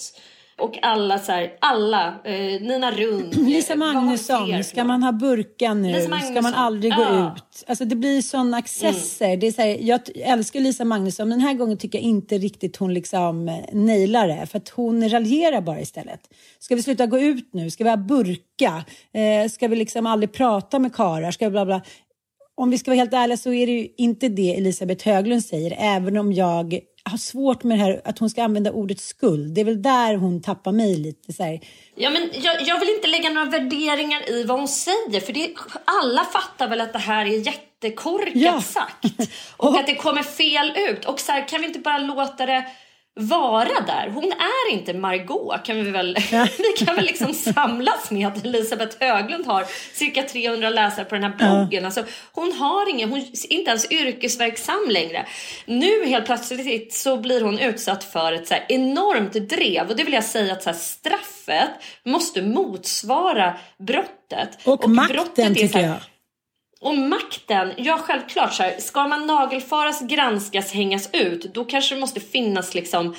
Och 0.61 0.79
alla 0.81 1.19
så 1.19 1.31
här, 1.31 1.53
alla, 1.59 2.07
eh, 2.23 2.61
Nina 2.61 2.91
Rund. 2.91 3.35
Lisa 3.47 3.73
eh, 3.73 3.79
Magnusson, 3.79 4.63
ska 4.63 4.83
man 4.83 5.03
ha 5.03 5.11
burka 5.11 5.73
nu? 5.73 6.01
Ska 6.01 6.41
man 6.41 6.53
aldrig 6.53 6.95
gå. 6.95 7.03
Mm. 7.03 7.25
ut? 7.25 7.63
Alltså 7.67 7.85
det 7.85 7.95
blir 7.95 8.21
sådana 8.21 8.57
accesser. 8.57 9.37
Det 9.37 9.47
är 9.47 9.51
så 9.51 9.61
här, 9.61 9.77
jag 9.81 10.01
älskar 10.15 10.59
Lisa 10.59 10.85
Magnusson, 10.85 11.29
men 11.29 11.39
den 11.39 11.47
här 11.47 11.53
gången 11.53 11.77
tycker 11.77 11.99
jag 11.99 12.05
inte 12.05 12.37
riktigt 12.37 12.77
hon 12.77 12.93
liksom 12.93 13.49
eh, 13.49 13.55
nailar 13.71 14.27
det. 14.27 14.45
För 14.45 14.57
att 14.57 14.69
hon 14.69 15.09
raljerar 15.09 15.61
bara 15.61 15.81
istället. 15.81 16.19
Ska 16.59 16.75
vi 16.75 16.83
sluta 16.83 17.05
gå 17.05 17.19
ut 17.19 17.49
nu? 17.53 17.69
Ska 17.69 17.83
vi 17.83 17.89
ha 17.89 17.97
burka? 17.97 18.85
Eh, 19.13 19.49
ska 19.49 19.67
vi 19.67 19.75
liksom 19.75 20.05
aldrig 20.05 20.33
prata 20.33 20.79
med 20.79 20.93
karlar? 20.93 21.31
Ska 21.31 21.45
vi 21.45 21.51
bla 21.51 21.65
bla? 21.65 21.81
Om 22.55 22.69
vi 22.69 22.77
ska 22.77 22.91
vara 22.91 22.99
helt 22.99 23.13
ärliga 23.13 23.37
så 23.37 23.53
är 23.53 23.67
det 23.67 23.73
ju 23.73 23.87
inte 23.97 24.29
det 24.29 24.57
Elisabeth 24.57 25.07
Höglund 25.07 25.45
säger, 25.45 25.75
även 25.79 26.17
om 26.17 26.33
jag 26.33 26.79
har 27.11 27.17
svårt 27.17 27.63
med 27.63 27.77
det 27.79 27.83
här 27.83 28.01
att 28.05 28.19
hon 28.19 28.29
ska 28.29 28.43
använda 28.43 28.71
ordet 28.71 28.99
skuld. 28.99 29.53
Det 29.55 29.61
är 29.61 29.65
väl 29.65 29.81
där 29.81 30.15
hon 30.15 30.41
tappar 30.41 30.71
mig 30.71 30.95
lite. 30.97 31.33
Så 31.33 31.43
här. 31.43 31.59
Ja, 31.95 32.09
men 32.09 32.29
jag, 32.33 32.61
jag 32.61 32.79
vill 32.79 32.89
inte 32.89 33.07
lägga 33.07 33.29
några 33.29 33.49
värderingar 33.49 34.29
i 34.29 34.43
vad 34.43 34.57
hon 34.59 34.67
säger. 34.67 35.19
För 35.19 35.33
det, 35.33 35.53
alla 35.85 36.23
fattar 36.23 36.67
väl 36.67 36.81
att 36.81 36.93
det 36.93 36.99
här 36.99 37.25
är 37.25 37.45
jättekorkat 37.47 38.31
Ja. 38.35 38.61
sagt. 38.61 39.05
Och 39.57 39.79
att 39.79 39.87
det 39.87 39.95
kommer 39.95 40.23
fel 40.23 40.73
ut. 40.77 41.05
Och 41.05 41.19
så 41.19 41.31
här, 41.31 41.47
kan 41.47 41.61
vi 41.61 41.67
inte 41.67 41.79
bara 41.79 41.97
låta 41.97 42.45
det 42.45 42.65
vara 43.19 43.81
där? 43.87 44.09
Hon 44.09 44.31
är 44.31 44.73
inte 44.73 44.93
Margot. 44.93 45.65
Kan 45.65 45.75
vi, 45.75 45.91
väl, 45.91 46.17
vi 46.57 46.85
kan 46.85 46.95
väl 46.95 47.05
liksom 47.05 47.33
samlas 47.33 48.11
med 48.11 48.27
att 48.27 48.45
Elisabeth 48.45 48.97
Höglund 48.99 49.45
har 49.45 49.65
cirka 49.93 50.23
300 50.23 50.69
läsare 50.69 51.05
på 51.05 51.15
den 51.15 51.23
här 51.23 51.33
bloggen. 51.37 51.85
Alltså, 51.85 52.03
hon 52.31 52.51
har 52.51 52.89
ingen, 52.89 53.09
hon 53.09 53.19
är 53.19 53.53
inte 53.53 53.69
ens 53.69 53.91
yrkesverksam 53.91 54.87
längre. 54.89 55.25
Nu 55.65 56.05
helt 56.05 56.25
plötsligt 56.25 56.93
så 56.93 57.17
blir 57.17 57.41
hon 57.41 57.59
utsatt 57.59 58.03
för 58.03 58.33
ett 58.33 58.47
så 58.47 58.55
enormt 58.69 59.33
drev. 59.33 59.89
Och 59.89 59.95
det 59.95 60.03
vill 60.03 60.13
jag 60.13 60.23
säga 60.23 60.53
att 60.53 60.63
så 60.63 60.73
straffet 60.73 61.69
måste 62.05 62.41
motsvara 62.41 63.57
brottet. 63.77 64.59
Och, 64.65 64.89
makten 64.89 65.15
brottet 65.15 65.39
är 65.39 65.47
så 65.47 65.53
tycker 65.55 65.79
här- 65.79 65.87
jag. 65.87 65.97
Och 66.81 66.95
makten, 66.95 67.73
ja 67.77 67.97
självklart 67.97 68.53
så 68.53 68.63
här, 68.63 68.79
ska 68.79 69.07
man 69.07 69.27
nagelfaras, 69.27 70.01
granskas, 70.01 70.71
hängas 70.71 71.09
ut, 71.13 71.53
då 71.53 71.65
kanske 71.65 71.95
det 71.95 72.01
måste 72.01 72.19
finnas 72.19 72.73
liksom 72.73 73.15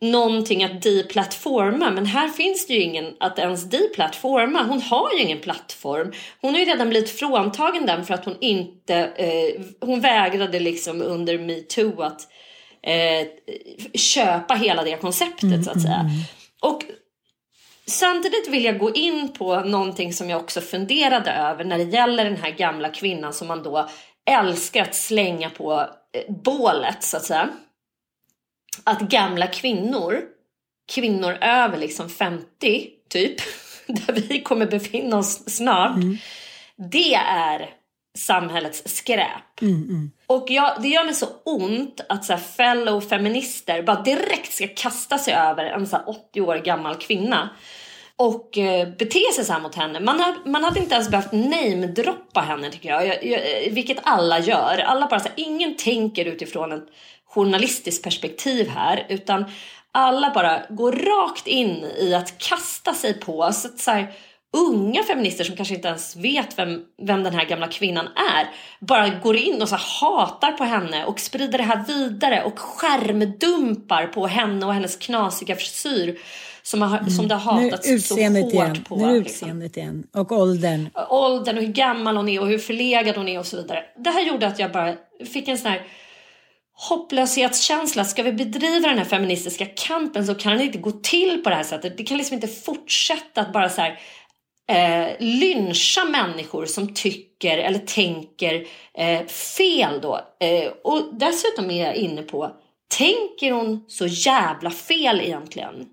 någonting 0.00 0.64
att 0.64 0.82
deplattforma. 0.82 1.90
Men 1.90 2.06
här 2.06 2.28
finns 2.28 2.66
det 2.66 2.74
ju 2.74 2.80
ingen 2.80 3.14
att 3.20 3.38
ens 3.38 3.64
deplattforma. 3.64 4.62
Hon 4.62 4.82
har 4.82 5.12
ju 5.12 5.22
ingen 5.22 5.40
plattform. 5.40 6.12
Hon 6.40 6.52
har 6.52 6.60
ju 6.60 6.66
redan 6.66 6.88
blivit 6.88 7.10
fråntagen 7.10 7.86
den 7.86 8.04
för 8.04 8.14
att 8.14 8.24
hon 8.24 8.36
inte, 8.40 8.96
eh, 8.96 9.62
hon 9.80 10.00
vägrade 10.00 10.60
liksom 10.60 11.02
under 11.02 11.38
metoo 11.38 12.02
att 12.02 12.20
eh, 12.82 13.26
köpa 13.94 14.54
hela 14.54 14.84
det 14.84 14.96
konceptet 14.96 15.64
så 15.64 15.70
att 15.70 15.82
säga. 15.82 16.10
Och 16.62 16.82
Samtidigt 17.86 18.48
vill 18.48 18.64
jag 18.64 18.78
gå 18.78 18.94
in 18.94 19.32
på 19.32 19.60
någonting 19.60 20.12
som 20.12 20.30
jag 20.30 20.40
också 20.40 20.60
funderade 20.60 21.30
över 21.30 21.64
när 21.64 21.78
det 21.78 21.84
gäller 21.84 22.24
den 22.24 22.36
här 22.36 22.50
gamla 22.50 22.88
kvinnan 22.88 23.32
som 23.32 23.48
man 23.48 23.62
då 23.62 23.88
älskar 24.30 24.82
att 24.82 24.94
slänga 24.94 25.50
på 25.50 25.72
eh, 26.12 26.34
bålet 26.44 27.02
så 27.02 27.16
att 27.16 27.24
säga. 27.24 27.48
Att 28.84 29.00
gamla 29.00 29.46
kvinnor, 29.46 30.20
kvinnor 30.92 31.38
över 31.40 31.78
liksom 31.78 32.10
50 32.10 32.46
typ, 33.08 33.36
där 33.86 34.12
vi 34.12 34.42
kommer 34.42 34.66
befinna 34.66 35.18
oss 35.18 35.56
snart. 35.56 35.96
Det 36.76 37.14
är 37.14 37.70
samhällets 38.18 38.82
skräp. 38.96 39.60
Och 40.26 40.46
jag, 40.50 40.82
det 40.82 40.88
gör 40.88 41.04
mig 41.04 41.14
så 41.14 41.26
ont 41.44 42.00
att 42.08 42.24
så 42.24 42.32
här 42.32 42.40
fellow 42.40 43.00
feminister 43.00 43.82
bara 43.82 44.02
direkt 44.02 44.52
ska 44.52 44.68
kasta 44.76 45.18
sig 45.18 45.34
över 45.34 45.64
en 45.64 45.86
så 45.86 45.96
här 45.96 46.08
80 46.08 46.40
år 46.40 46.56
gammal 46.56 46.94
kvinna 46.94 47.50
och 48.16 48.58
eh, 48.58 48.88
bete 48.88 49.32
sig 49.34 49.44
så 49.44 49.52
här 49.52 49.60
mot 49.60 49.74
henne. 49.74 50.00
Man, 50.00 50.20
har, 50.20 50.34
man 50.44 50.64
hade 50.64 50.80
inte 50.80 50.94
ens 50.94 51.10
behövt 51.10 51.32
namedroppa 51.32 52.40
henne 52.40 52.70
tycker 52.70 52.88
jag, 52.88 53.06
jag, 53.06 53.26
jag 53.26 53.70
vilket 53.70 53.98
alla 54.02 54.38
gör. 54.38 54.78
Alla 54.78 55.06
bara 55.06 55.20
så 55.20 55.28
här, 55.28 55.34
ingen 55.36 55.76
tänker 55.76 56.24
utifrån 56.24 56.72
ett 56.72 56.88
journalistiskt 57.24 58.04
perspektiv 58.04 58.68
här 58.68 59.06
utan 59.08 59.44
alla 59.92 60.30
bara 60.34 60.62
går 60.68 60.92
rakt 60.92 61.46
in 61.46 61.84
i 61.98 62.14
att 62.14 62.38
kasta 62.38 62.94
sig 62.94 63.20
på 63.20 63.52
så 63.52 63.68
att 63.68 63.78
så 63.78 63.90
här, 63.90 64.12
unga 64.52 65.02
feminister 65.02 65.44
som 65.44 65.56
kanske 65.56 65.74
inte 65.74 65.88
ens 65.88 66.16
vet 66.16 66.58
vem, 66.58 66.80
vem 67.02 67.22
den 67.22 67.34
här 67.34 67.44
gamla 67.44 67.68
kvinnan 67.68 68.06
är 68.06 68.50
bara 68.80 69.08
går 69.08 69.36
in 69.36 69.62
och 69.62 69.68
så 69.68 69.76
hatar 69.76 70.52
på 70.52 70.64
henne 70.64 71.04
och 71.04 71.20
sprider 71.20 71.58
det 71.58 71.64
här 71.64 71.84
vidare 71.86 72.42
och 72.44 72.58
skärmdumpar 72.58 74.06
på 74.06 74.26
henne 74.26 74.66
och 74.66 74.74
hennes 74.74 74.96
knasiga 74.96 75.56
frisyr 75.56 76.18
som, 76.62 76.82
har, 76.82 77.10
som 77.10 77.28
det 77.28 77.34
har 77.34 77.52
hatats 77.52 78.08
så 78.08 78.14
hårt 78.14 78.52
igen. 78.52 78.84
på. 78.88 78.96
Nu 78.96 79.04
är 79.04 79.12
liksom 79.12 79.48
utseendet 79.48 79.76
igen. 79.76 80.06
Och 80.12 80.32
åldern. 80.32 80.90
åldern 81.08 81.56
och 81.56 81.62
hur 81.62 81.72
gammal 81.72 82.16
hon 82.16 82.28
är 82.28 82.40
och 82.40 82.48
hur 82.48 82.58
förlegad 82.58 83.16
hon 83.16 83.28
är 83.28 83.38
och 83.38 83.46
så 83.46 83.56
vidare. 83.56 83.84
Det 84.04 84.10
här 84.10 84.22
gjorde 84.22 84.46
att 84.46 84.58
jag 84.58 84.72
bara 84.72 84.94
fick 85.32 85.48
en 85.48 85.58
sån 85.58 85.70
här 85.70 85.82
hopplöshetskänsla. 86.88 88.04
Ska 88.04 88.22
vi 88.22 88.32
bedriva 88.32 88.88
den 88.88 88.98
här 88.98 89.04
feministiska 89.04 89.66
kampen 89.66 90.26
så 90.26 90.34
kan 90.34 90.58
det 90.58 90.64
inte 90.64 90.78
gå 90.78 90.90
till 90.90 91.42
på 91.44 91.50
det 91.50 91.56
här 91.56 91.62
sättet. 91.62 91.96
Det 91.96 92.04
kan 92.04 92.18
liksom 92.18 92.34
inte 92.34 92.48
fortsätta 92.48 93.40
att 93.40 93.52
bara 93.52 93.68
så 93.68 93.80
här 93.80 93.98
eh, 94.70 95.08
lyncha 95.18 96.04
människor 96.04 96.66
som 96.66 96.94
tycker 96.94 97.58
eller 97.58 97.78
tänker 97.78 98.66
eh, 98.94 99.26
fel 99.26 100.00
då. 100.00 100.20
Eh, 100.40 100.72
och 100.84 101.14
dessutom 101.14 101.70
är 101.70 101.84
jag 101.84 101.96
inne 101.96 102.22
på, 102.22 102.50
tänker 102.98 103.52
hon 103.52 103.84
så 103.88 104.06
jävla 104.06 104.70
fel 104.70 105.20
egentligen? 105.20 105.86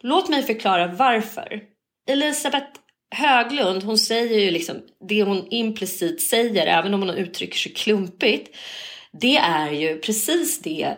Låt 0.00 0.28
mig 0.28 0.42
förklara 0.42 0.86
varför. 0.86 1.62
Elisabeth 2.08 2.66
Höglund, 3.14 3.82
hon 3.82 3.98
säger 3.98 4.40
ju 4.40 4.50
liksom 4.50 4.76
det 5.08 5.22
hon 5.22 5.46
implicit 5.50 6.22
säger, 6.22 6.66
även 6.66 6.94
om 6.94 7.00
hon 7.02 7.10
uttrycker 7.10 7.58
sig 7.58 7.72
klumpigt. 7.72 8.56
Det 9.12 9.36
är 9.36 9.70
ju 9.70 9.98
precis 10.00 10.62
det 10.62 10.96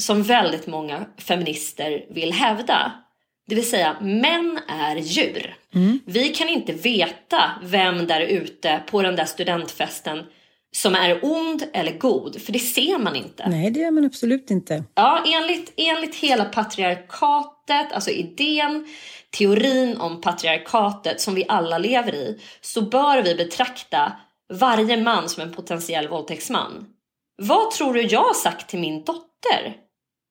som 0.00 0.22
väldigt 0.22 0.66
många 0.66 1.06
feminister 1.18 2.06
vill 2.10 2.32
hävda. 2.32 2.92
Det 3.46 3.54
vill 3.54 3.70
säga, 3.70 3.96
män 4.00 4.60
är 4.68 4.96
djur. 4.96 5.56
Mm. 5.74 6.00
Vi 6.06 6.28
kan 6.28 6.48
inte 6.48 6.72
veta 6.72 7.50
vem 7.62 8.06
där 8.06 8.20
ute 8.20 8.82
på 8.86 9.02
den 9.02 9.16
där 9.16 9.24
studentfesten 9.24 10.22
som 10.76 10.94
är 10.94 11.20
ond 11.22 11.64
eller 11.72 11.98
god, 11.98 12.42
för 12.42 12.52
det 12.52 12.58
ser 12.58 12.98
man 12.98 13.16
inte. 13.16 13.48
Nej, 13.48 13.70
det 13.70 13.80
gör 13.80 13.90
man 13.90 14.04
absolut 14.04 14.50
inte. 14.50 14.84
Ja, 14.94 15.24
enligt, 15.26 15.72
enligt 15.76 16.14
hela 16.14 16.44
patriarkatet, 16.44 17.92
alltså 17.92 18.10
idén, 18.10 18.86
teorin 19.38 19.96
om 19.96 20.20
patriarkatet 20.20 21.20
som 21.20 21.34
vi 21.34 21.44
alla 21.48 21.78
lever 21.78 22.14
i, 22.14 22.40
så 22.60 22.82
bör 22.82 23.22
vi 23.22 23.34
betrakta 23.34 24.12
varje 24.52 24.96
man 24.96 25.28
som 25.28 25.42
en 25.42 25.52
potentiell 25.52 26.08
våldtäktsman. 26.08 26.86
Vad 27.42 27.70
tror 27.70 27.94
du 27.94 28.02
jag 28.02 28.22
har 28.22 28.34
sagt 28.34 28.68
till 28.68 28.78
min 28.78 29.04
dotter? 29.04 29.76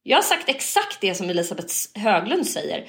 Jag 0.04 0.18
har 0.18 0.24
sagt 0.24 0.50
exakt 0.50 1.02
det 1.02 1.16
som 1.16 1.30
Elisabeth 1.30 1.74
Höglund 1.96 2.48
säger. 2.48 2.88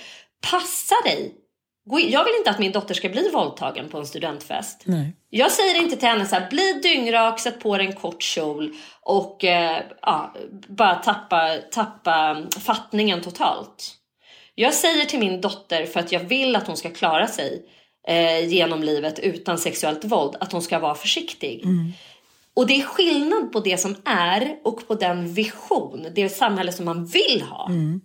Passa 0.50 0.94
dig! 1.04 1.43
Jag 1.86 2.24
vill 2.24 2.34
inte 2.38 2.50
att 2.50 2.58
min 2.58 2.72
dotter 2.72 2.94
ska 2.94 3.08
bli 3.08 3.30
våldtagen 3.30 3.88
på 3.88 3.98
en 3.98 4.06
studentfest. 4.06 4.82
Nej. 4.84 5.16
Jag 5.30 5.52
säger 5.52 5.82
inte 5.82 5.96
till 5.96 6.08
henne 6.08 6.26
så 6.26 6.34
här, 6.34 6.50
bli 6.50 6.72
dyngrak, 6.82 7.40
sätt 7.40 7.60
på 7.60 7.76
dig 7.76 7.86
en 7.86 7.92
kort 7.92 8.22
kjol 8.22 8.72
och 9.00 9.44
eh, 9.44 9.82
ja, 10.02 10.34
bara 10.68 10.94
tappa, 10.94 11.56
tappa 11.70 12.42
fattningen 12.60 13.20
totalt. 13.20 13.94
Jag 14.54 14.74
säger 14.74 15.04
till 15.04 15.18
min 15.18 15.40
dotter 15.40 15.86
för 15.86 16.00
att 16.00 16.12
jag 16.12 16.20
vill 16.20 16.56
att 16.56 16.66
hon 16.66 16.76
ska 16.76 16.90
klara 16.90 17.26
sig 17.26 17.62
eh, 18.08 18.48
genom 18.48 18.82
livet 18.82 19.18
utan 19.18 19.58
sexuellt 19.58 20.04
våld, 20.04 20.36
att 20.40 20.52
hon 20.52 20.62
ska 20.62 20.78
vara 20.78 20.94
försiktig. 20.94 21.64
Mm. 21.64 21.92
Och 22.56 22.66
det 22.66 22.80
är 22.80 22.82
skillnad 22.82 23.52
på 23.52 23.60
det 23.60 23.78
som 23.78 23.96
är 24.04 24.56
och 24.64 24.88
på 24.88 24.94
den 24.94 25.34
vision, 25.34 26.06
det 26.14 26.28
samhälle 26.28 26.72
som 26.72 26.84
man 26.84 27.06
vill 27.06 27.42
ha. 27.50 27.66
Mm. 27.68 28.00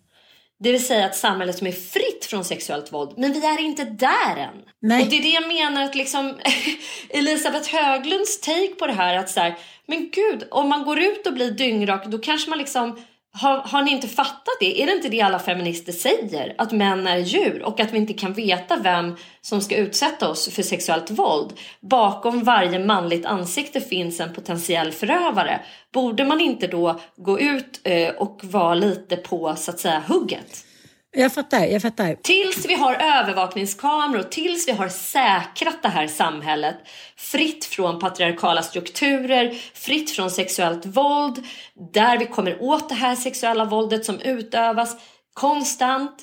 Det 0.60 0.72
vill 0.72 0.86
säga 0.86 1.10
ett 1.10 1.16
samhälle 1.16 1.54
som 1.54 1.68
är 1.68 1.72
fritt 1.72 2.26
från 2.26 2.46
sexuellt 2.46 2.94
våld. 2.94 3.14
Men 3.18 3.34
vi 3.34 3.46
är 3.46 3.62
inte 3.62 3.84
där 3.84 4.38
än. 4.38 4.64
Nej. 4.82 5.04
Och 5.04 5.10
det 5.10 5.18
är 5.18 5.22
det 5.22 5.30
jag 5.30 5.48
menar 5.48 5.84
att 5.84 5.96
liksom 5.96 6.38
Elisabeth 7.10 7.76
Höglunds 7.76 8.42
take 8.42 8.76
på 8.80 8.88
det 8.88 8.94
här 8.94 9.18
att 9.18 9.30
så 9.30 9.40
här, 9.40 9.58
men 9.86 10.10
gud, 10.10 10.48
om 10.52 10.70
man 10.70 10.86
går 10.86 11.00
ut 11.00 11.28
och 11.28 11.34
blir 11.34 11.52
dyngrak 11.52 12.06
då 12.06 12.20
kanske 12.20 12.50
man 12.50 12.60
liksom 12.60 13.00
har, 13.40 13.58
har 13.58 13.82
ni 13.82 13.92
inte 13.92 14.08
fattat 14.08 14.58
det? 14.60 14.82
Är 14.82 14.86
det 14.86 14.92
inte 14.92 15.10
det 15.10 15.22
alla 15.22 15.40
feminister 15.40 15.92
säger? 15.92 16.56
Att 16.58 16.72
män 16.72 17.08
är 17.08 17.18
djur 17.18 17.64
och 17.64 17.80
att 17.80 17.94
vi 17.94 17.98
inte 17.98 18.14
kan 18.14 18.34
veta 18.34 18.78
vem 18.78 19.16
som 19.42 19.62
ska 19.62 19.76
utsätta 19.76 20.30
oss 20.30 20.50
för 20.50 20.64
sexuellt 20.64 21.12
våld. 21.12 21.54
Bakom 21.80 22.44
varje 22.44 22.80
manligt 22.80 23.26
ansikte 23.26 23.82
finns 23.82 24.20
en 24.20 24.34
potentiell 24.34 24.92
förövare. 24.92 25.60
Borde 25.94 26.26
man 26.26 26.42
inte 26.42 26.68
då 26.68 27.00
gå 27.16 27.40
ut 27.40 27.82
eh, 27.84 28.10
och 28.10 28.40
vara 28.44 28.76
lite 28.76 29.16
på 29.16 29.56
så 29.56 29.72
att 29.72 29.80
säga 29.80 30.04
hugget? 30.08 30.66
Jag 31.12 31.34
fattar, 31.34 31.66
jag 31.66 31.82
fattar. 31.82 32.16
Tills 32.22 32.66
vi 32.66 32.74
har 32.74 32.94
övervakningskameror, 32.94 34.24
tills 34.24 34.68
vi 34.68 34.72
har 34.72 34.90
säkrat 34.90 35.82
det 35.82 35.90
här 35.90 36.08
samhället 36.08 36.76
fritt 37.16 37.66
från 37.66 38.00
patriarkala 38.00 38.64
strukturer, 38.64 39.54
fritt 39.74 40.12
från 40.12 40.32
sexuellt 40.32 40.86
våld, 40.86 41.46
där 41.94 42.18
vi 42.18 42.26
kommer 42.26 42.64
åt 42.64 42.90
det 42.90 42.96
här 42.96 43.16
sexuella 43.16 43.66
våldet 43.66 44.06
som 44.06 44.20
utövas 44.20 44.96
konstant. 45.34 46.16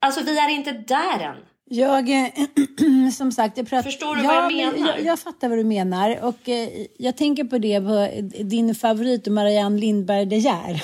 Alltså 0.00 0.24
vi 0.24 0.38
är 0.38 0.48
inte 0.48 0.72
där 0.72 1.20
än. 1.20 1.36
Jag, 1.70 2.08
eh, 2.08 2.30
som 3.12 3.32
sagt, 3.32 3.56
jag 3.56 3.68
pratar... 3.68 3.82
Förstår 3.82 4.16
du 4.16 4.22
vad 4.22 4.36
jag 4.36 4.52
menar? 4.52 4.88
Jag, 4.88 5.04
jag, 5.04 5.18
fattar 5.18 5.48
vad 5.48 5.58
du 5.58 5.64
menar 5.64 6.24
och 6.24 6.48
eh, 6.48 6.68
jag 6.98 7.16
tänker 7.16 7.44
på 7.44 7.58
det 7.58 7.80
på 7.80 8.08
din 8.44 8.74
favorit 8.74 9.26
Marianne 9.26 9.80
Lindberg 9.80 10.26
De 10.26 10.36
Geer. 10.36 10.82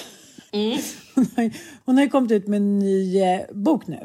Mm. 0.53 0.79
Hon 1.91 1.97
har 1.97 2.05
ju 2.05 2.11
kommit 2.11 2.33
ut 2.33 2.47
med 2.47 2.57
en 2.57 2.79
ny 2.79 3.21
eh, 3.21 3.41
bok 3.53 3.87
nu. 3.87 3.97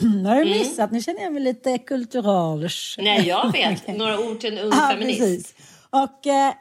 har 0.26 0.34
du 0.34 0.42
mm. 0.42 0.58
missat? 0.58 0.92
Nu 0.92 1.02
känner 1.02 1.22
jag 1.22 1.32
mig 1.32 1.42
lite 1.42 1.78
kulturalisch. 1.78 2.96
Nej, 2.98 3.28
jag 3.28 3.52
vet. 3.52 3.88
Några 3.98 4.18
ord 4.18 4.40
till 4.40 4.58
en 4.58 4.64
ung 4.64 4.72
ja, 4.72 4.88
feminist. 4.92 5.20
Precis. 5.20 5.54
Och 5.90 6.26
eh, 6.26 6.52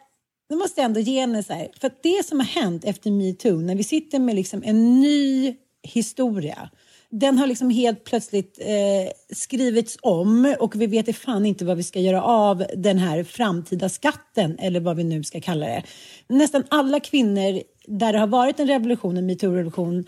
nu 0.50 0.56
måste 0.56 0.82
jag 0.82 0.86
ändå 0.86 1.00
ge 1.00 1.20
henne 1.20 1.44
så 1.44 1.54
här. 1.54 1.68
För 1.82 1.92
det 2.04 2.26
som 2.26 2.40
har 2.40 2.48
hänt 2.48 2.86
efter 2.86 3.12
metoo, 3.12 3.62
när 3.62 3.76
vi 3.76 3.84
sitter 3.84 4.20
med 4.20 4.36
liksom 4.36 4.64
en 4.66 5.02
ny 5.02 5.56
historia. 5.84 6.70
Den 7.10 7.38
har 7.38 7.48
liksom 7.48 7.70
helt 7.70 8.04
plötsligt 8.04 8.60
eh, 8.62 9.36
skrivits 9.36 9.98
om 10.02 10.56
och 10.60 10.82
vi 10.82 10.88
vet 10.88 11.18
fan 11.18 11.46
inte 11.46 11.66
vad 11.66 11.78
vi 11.78 11.84
ska 11.84 12.00
göra 12.00 12.24
av 12.24 12.66
den 12.76 12.98
här 12.98 13.24
framtida 13.24 13.90
skatten 13.90 14.60
eller 14.60 14.80
vad 14.80 14.98
vi 14.98 15.04
nu 15.04 15.24
ska 15.24 15.42
kalla 15.42 15.66
det. 15.66 15.84
Nästan 16.28 16.64
alla 16.70 17.00
kvinnor 17.00 17.62
där 17.88 18.14
det 18.14 18.20
har 18.20 18.28
varit 18.28 18.60
en 18.60 18.68
revolution, 18.68 19.18
en 19.18 19.30
metoo-revolution, 19.30 20.06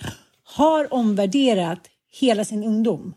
har 0.51 0.93
omvärderat 0.93 1.79
hela 2.19 2.45
sin 2.45 2.63
ungdom, 2.63 3.13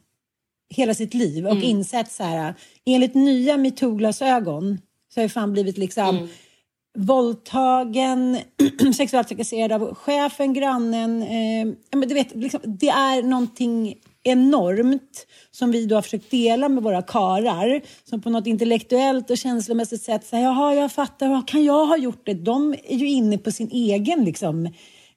hela 0.74 0.94
sitt 0.94 1.14
liv 1.14 1.46
och 1.46 1.52
mm. 1.52 1.64
insett 1.64 2.12
så 2.12 2.24
här, 2.24 2.54
enligt 2.84 3.14
nya 3.14 3.56
metoo-glasögon 3.56 4.78
så 5.14 5.20
har 5.20 5.24
jag 5.24 5.32
fan 5.32 5.52
blivit 5.52 5.78
liksom 5.78 6.16
mm. 6.16 6.28
våldtagen, 6.98 8.38
sexuellt 8.96 9.28
trakasserad 9.28 9.72
av 9.72 9.94
chefen, 9.94 10.52
grannen. 10.52 11.22
Eh, 11.22 11.98
men 11.98 12.08
du 12.08 12.14
vet, 12.14 12.34
liksom, 12.36 12.60
det 12.64 12.88
är 12.88 13.22
någonting 13.22 13.94
enormt 14.22 15.26
som 15.50 15.70
vi 15.70 15.86
då 15.86 15.94
har 15.94 16.02
försökt 16.02 16.30
dela 16.30 16.68
med 16.68 16.82
våra 16.82 17.02
karar 17.02 17.82
som 18.04 18.22
på 18.22 18.30
något 18.30 18.46
intellektuellt 18.46 19.30
och 19.30 19.38
känslomässigt 19.38 20.02
sätt 20.02 20.26
säger 20.26 20.44
jaha 20.44 20.74
jag 20.74 20.92
fattar, 20.92 21.46
kan 21.46 21.64
jag 21.64 21.86
ha 21.86 21.96
gjort 21.96 22.26
det? 22.26 22.34
De 22.34 22.74
är 22.84 22.96
ju 22.96 23.08
inne 23.08 23.38
på 23.38 23.50
sin 23.50 23.70
egen 23.70 24.24
liksom 24.24 24.68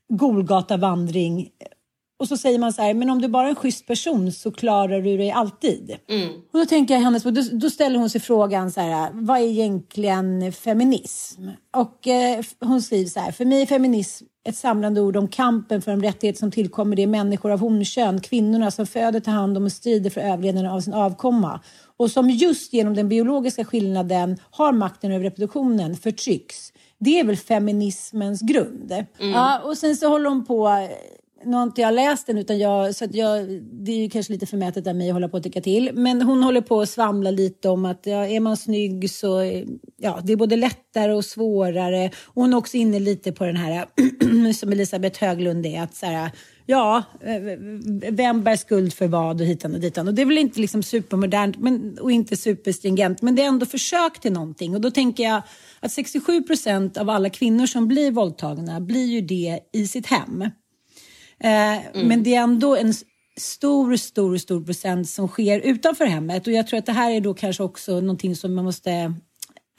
Golgatavandring 0.10 1.50
och 2.20 2.28
så 2.28 2.38
säger 2.38 2.60
man 2.60 2.74
så 2.74 2.82
här, 2.82 2.94
men 2.94 3.10
om 3.10 3.22
du 3.22 3.28
bara 3.28 3.46
är 3.46 3.50
en 3.50 3.56
schysst 3.56 3.88
person 3.88 4.32
så 4.32 4.52
klarar 4.52 5.02
du 5.02 5.18
dig 5.18 5.32
alltid. 5.32 5.96
Mm. 6.10 6.30
Och 6.30 6.60
då 6.60 6.66
tänker 6.66 6.94
jag 6.94 7.02
hennes, 7.02 7.24
då, 7.24 7.32
då 7.52 7.70
ställer 7.70 8.00
hon 8.00 8.10
sig 8.10 8.22
frågan 8.22 8.72
så 8.72 8.82
här, 8.82 9.10
vad 9.14 9.38
är 9.38 9.44
egentligen 9.44 10.54
feminism? 10.54 11.48
Och 11.76 12.08
eh, 12.08 12.44
hon 12.60 12.82
skriver 12.82 13.10
så 13.10 13.20
här, 13.20 13.32
för 13.32 13.46
mig 13.46 13.62
är 13.62 13.66
feminism 13.66 14.26
ett 14.48 14.58
samlande 14.58 15.02
ord 15.02 15.18
om 15.18 15.28
kampen 15.28 15.82
för 15.82 15.92
de 15.92 16.04
rättigheter 16.04 16.40
som 16.40 16.52
tillkommer 16.52 16.96
de 16.96 17.08
människor 17.08 17.52
av 17.52 17.60
honkön, 17.60 18.22
kvinnorna 18.22 18.72
som 18.72 18.88
föder, 18.88 19.20
tar 19.20 19.32
hand 19.32 19.58
om 19.58 19.66
och 19.66 19.72
strider 19.72 20.10
för 20.10 20.22
överlevnaden 20.22 20.72
av 20.72 20.82
sin 20.82 20.94
avkomma 20.94 21.60
och 21.98 22.12
som 22.12 22.30
just 22.30 22.74
genom 22.74 22.96
den 22.96 23.10
biologiska 23.10 23.66
skillnaden 23.66 24.38
har 24.52 24.72
makten 24.72 25.12
över 25.12 25.24
reproduktionen 25.24 25.96
förtrycks. 25.96 26.74
Det 27.00 27.20
är 27.20 27.24
väl 27.24 27.38
feminismens 27.38 28.42
grund. 28.42 28.92
Mm. 28.92 29.32
Ja, 29.32 29.60
och 29.60 29.78
sen 29.78 29.96
så 29.96 30.08
håller 30.10 30.30
hon 30.30 30.46
på 30.46 30.88
nu 31.48 31.56
har 31.56 31.64
inte 31.64 31.82
jag 31.82 31.94
läst 31.94 32.28
den, 32.28 32.38
utan 32.38 32.60
jag, 32.60 32.96
så 32.96 33.06
jag, 33.12 33.48
det 33.62 33.92
är 33.92 33.98
ju 33.98 34.10
kanske 34.10 34.34
lite 34.34 34.46
förmätet 34.46 34.88
av 34.88 34.96
mig 34.96 35.10
att 35.10 35.14
hålla 35.14 35.30
på 35.30 35.38
och 35.38 35.44
tycka 35.44 35.62
till. 35.62 35.92
Men 35.94 36.22
hon 36.22 36.44
håller 36.44 36.62
på 36.62 36.82
att 36.82 36.90
svamla 36.90 37.32
lite 37.32 37.70
om 37.70 37.86
att 37.86 38.02
ja, 38.04 38.26
är 38.28 38.40
man 38.40 38.58
snygg 38.58 39.12
så 39.12 39.42
ja, 39.98 40.20
det 40.24 40.34
är 40.34 40.38
både 40.38 40.56
lättare 40.56 41.14
och 41.14 41.26
svårare. 41.26 42.12
Och 42.26 42.42
hon 42.42 42.54
är 42.54 42.58
också 42.58 42.78
inne 42.78 43.00
lite 43.00 43.32
på 43.32 43.46
den 43.46 43.56
här 43.56 43.86
som 44.54 44.72
Elisabeth 44.72 45.24
Höglund 45.24 45.66
är, 45.66 45.82
att 45.82 45.96
så 45.96 46.06
här, 46.06 46.32
ja, 46.66 47.04
vem 48.10 48.44
bär 48.44 48.56
skuld 48.56 48.94
för 48.94 49.08
vad 49.08 49.42
och 49.42 49.48
hitan 49.48 49.74
och 49.74 49.80
ditan. 49.80 50.08
Och 50.08 50.14
det 50.14 50.22
är 50.22 50.26
väl 50.26 50.38
inte 50.38 50.60
liksom 50.60 50.84
supermodernt 50.84 51.58
men, 51.58 51.98
och 52.00 52.12
inte 52.12 52.38
superstringent, 52.38 53.22
men 53.22 53.36
det 53.36 53.42
är 53.42 53.48
ändå 53.48 53.66
försök 53.66 54.20
till 54.20 54.34
någonting. 54.34 54.76
Och 54.76 54.82
då 54.82 54.92
tänker 54.92 55.24
jag 55.24 55.42
att 55.80 55.92
67 55.92 56.44
procent 56.44 56.98
av 56.98 57.10
alla 57.10 57.30
kvinnor 57.30 57.66
som 57.66 57.88
blir 57.88 58.12
våldtagna 58.12 58.80
blir 58.82 59.06
ju 59.06 59.22
det 59.22 59.60
i 59.74 59.88
sitt 59.88 60.08
hem. 60.08 60.44
Eh, 61.43 61.88
mm. 61.88 62.08
Men 62.08 62.23
det 62.23 62.36
är 62.36 62.41
ändå 62.41 62.76
en 62.76 62.93
stor, 63.38 63.95
stor, 63.95 64.38
stor 64.38 64.65
procent 64.65 65.10
som 65.10 65.28
sker 65.28 65.60
utanför 65.60 66.06
hemmet 66.06 66.47
och 66.47 66.54
jag 66.54 66.67
tror 66.67 66.80
att 66.80 66.86
det 66.86 66.91
här 66.91 67.12
är 67.12 67.21
då 67.21 67.34
kanske 67.34 67.63
också 67.63 68.02
någonting 68.02 68.36
som 68.36 68.56
man 68.56 68.65
måste 68.65 69.13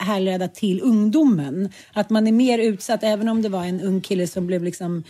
härleda 0.03 0.47
till 0.47 0.81
ungdomen. 0.81 1.69
Att 1.93 2.09
man 2.09 2.27
är 2.27 2.31
mer 2.31 2.59
utsatt, 2.59 3.03
även 3.03 3.29
om 3.29 3.41
det 3.41 3.49
var 3.49 3.65
en 3.65 3.81
ung 3.81 4.01
kille 4.01 4.27
som 4.27 4.47
blev 4.47 4.63
liksom 4.63 5.03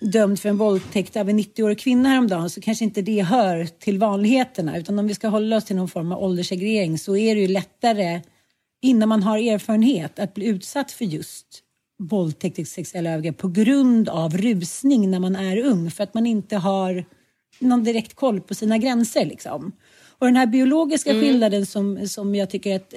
dömd 0.00 0.40
för 0.40 0.48
en 0.48 0.56
våldtäkt 0.56 1.16
av 1.16 1.28
en 1.28 1.38
90-årig 1.38 1.78
kvinna 1.78 2.08
häromdagen 2.08 2.50
så 2.50 2.60
kanske 2.60 2.84
inte 2.84 3.02
det 3.02 3.22
hör 3.22 3.66
till 3.66 3.98
vanligheterna. 3.98 4.78
Utan 4.78 4.98
om 4.98 5.06
vi 5.06 5.14
ska 5.14 5.28
hålla 5.28 5.56
oss 5.56 5.64
till 5.64 5.76
någon 5.76 5.88
form 5.88 6.12
av 6.12 6.22
ålderssegregering 6.22 6.98
så 6.98 7.16
är 7.16 7.34
det 7.34 7.40
ju 7.40 7.48
lättare 7.48 8.20
innan 8.82 9.08
man 9.08 9.22
har 9.22 9.38
erfarenhet 9.38 10.18
att 10.18 10.34
bli 10.34 10.46
utsatt 10.46 10.92
för 10.92 11.04
just 11.04 11.63
våldtäkt 12.08 12.58
och 12.58 12.66
sexuella 12.66 13.10
övergrepp 13.10 13.38
på 13.38 13.48
grund 13.48 14.08
av 14.08 14.36
rusning 14.36 15.10
när 15.10 15.20
man 15.20 15.36
är 15.36 15.64
ung 15.64 15.90
för 15.90 16.04
att 16.04 16.14
man 16.14 16.26
inte 16.26 16.56
har 16.56 17.04
någon 17.58 17.84
direkt 17.84 18.14
koll 18.14 18.40
på 18.40 18.54
sina 18.54 18.78
gränser. 18.78 19.24
Liksom. 19.24 19.72
Och 20.18 20.26
den 20.26 20.36
här 20.36 20.46
biologiska 20.46 21.10
mm. 21.10 21.22
skillnaden 21.22 21.66
som, 21.66 22.08
som 22.08 22.34
jag 22.34 22.50
tycker 22.50 22.76
att 22.76 22.94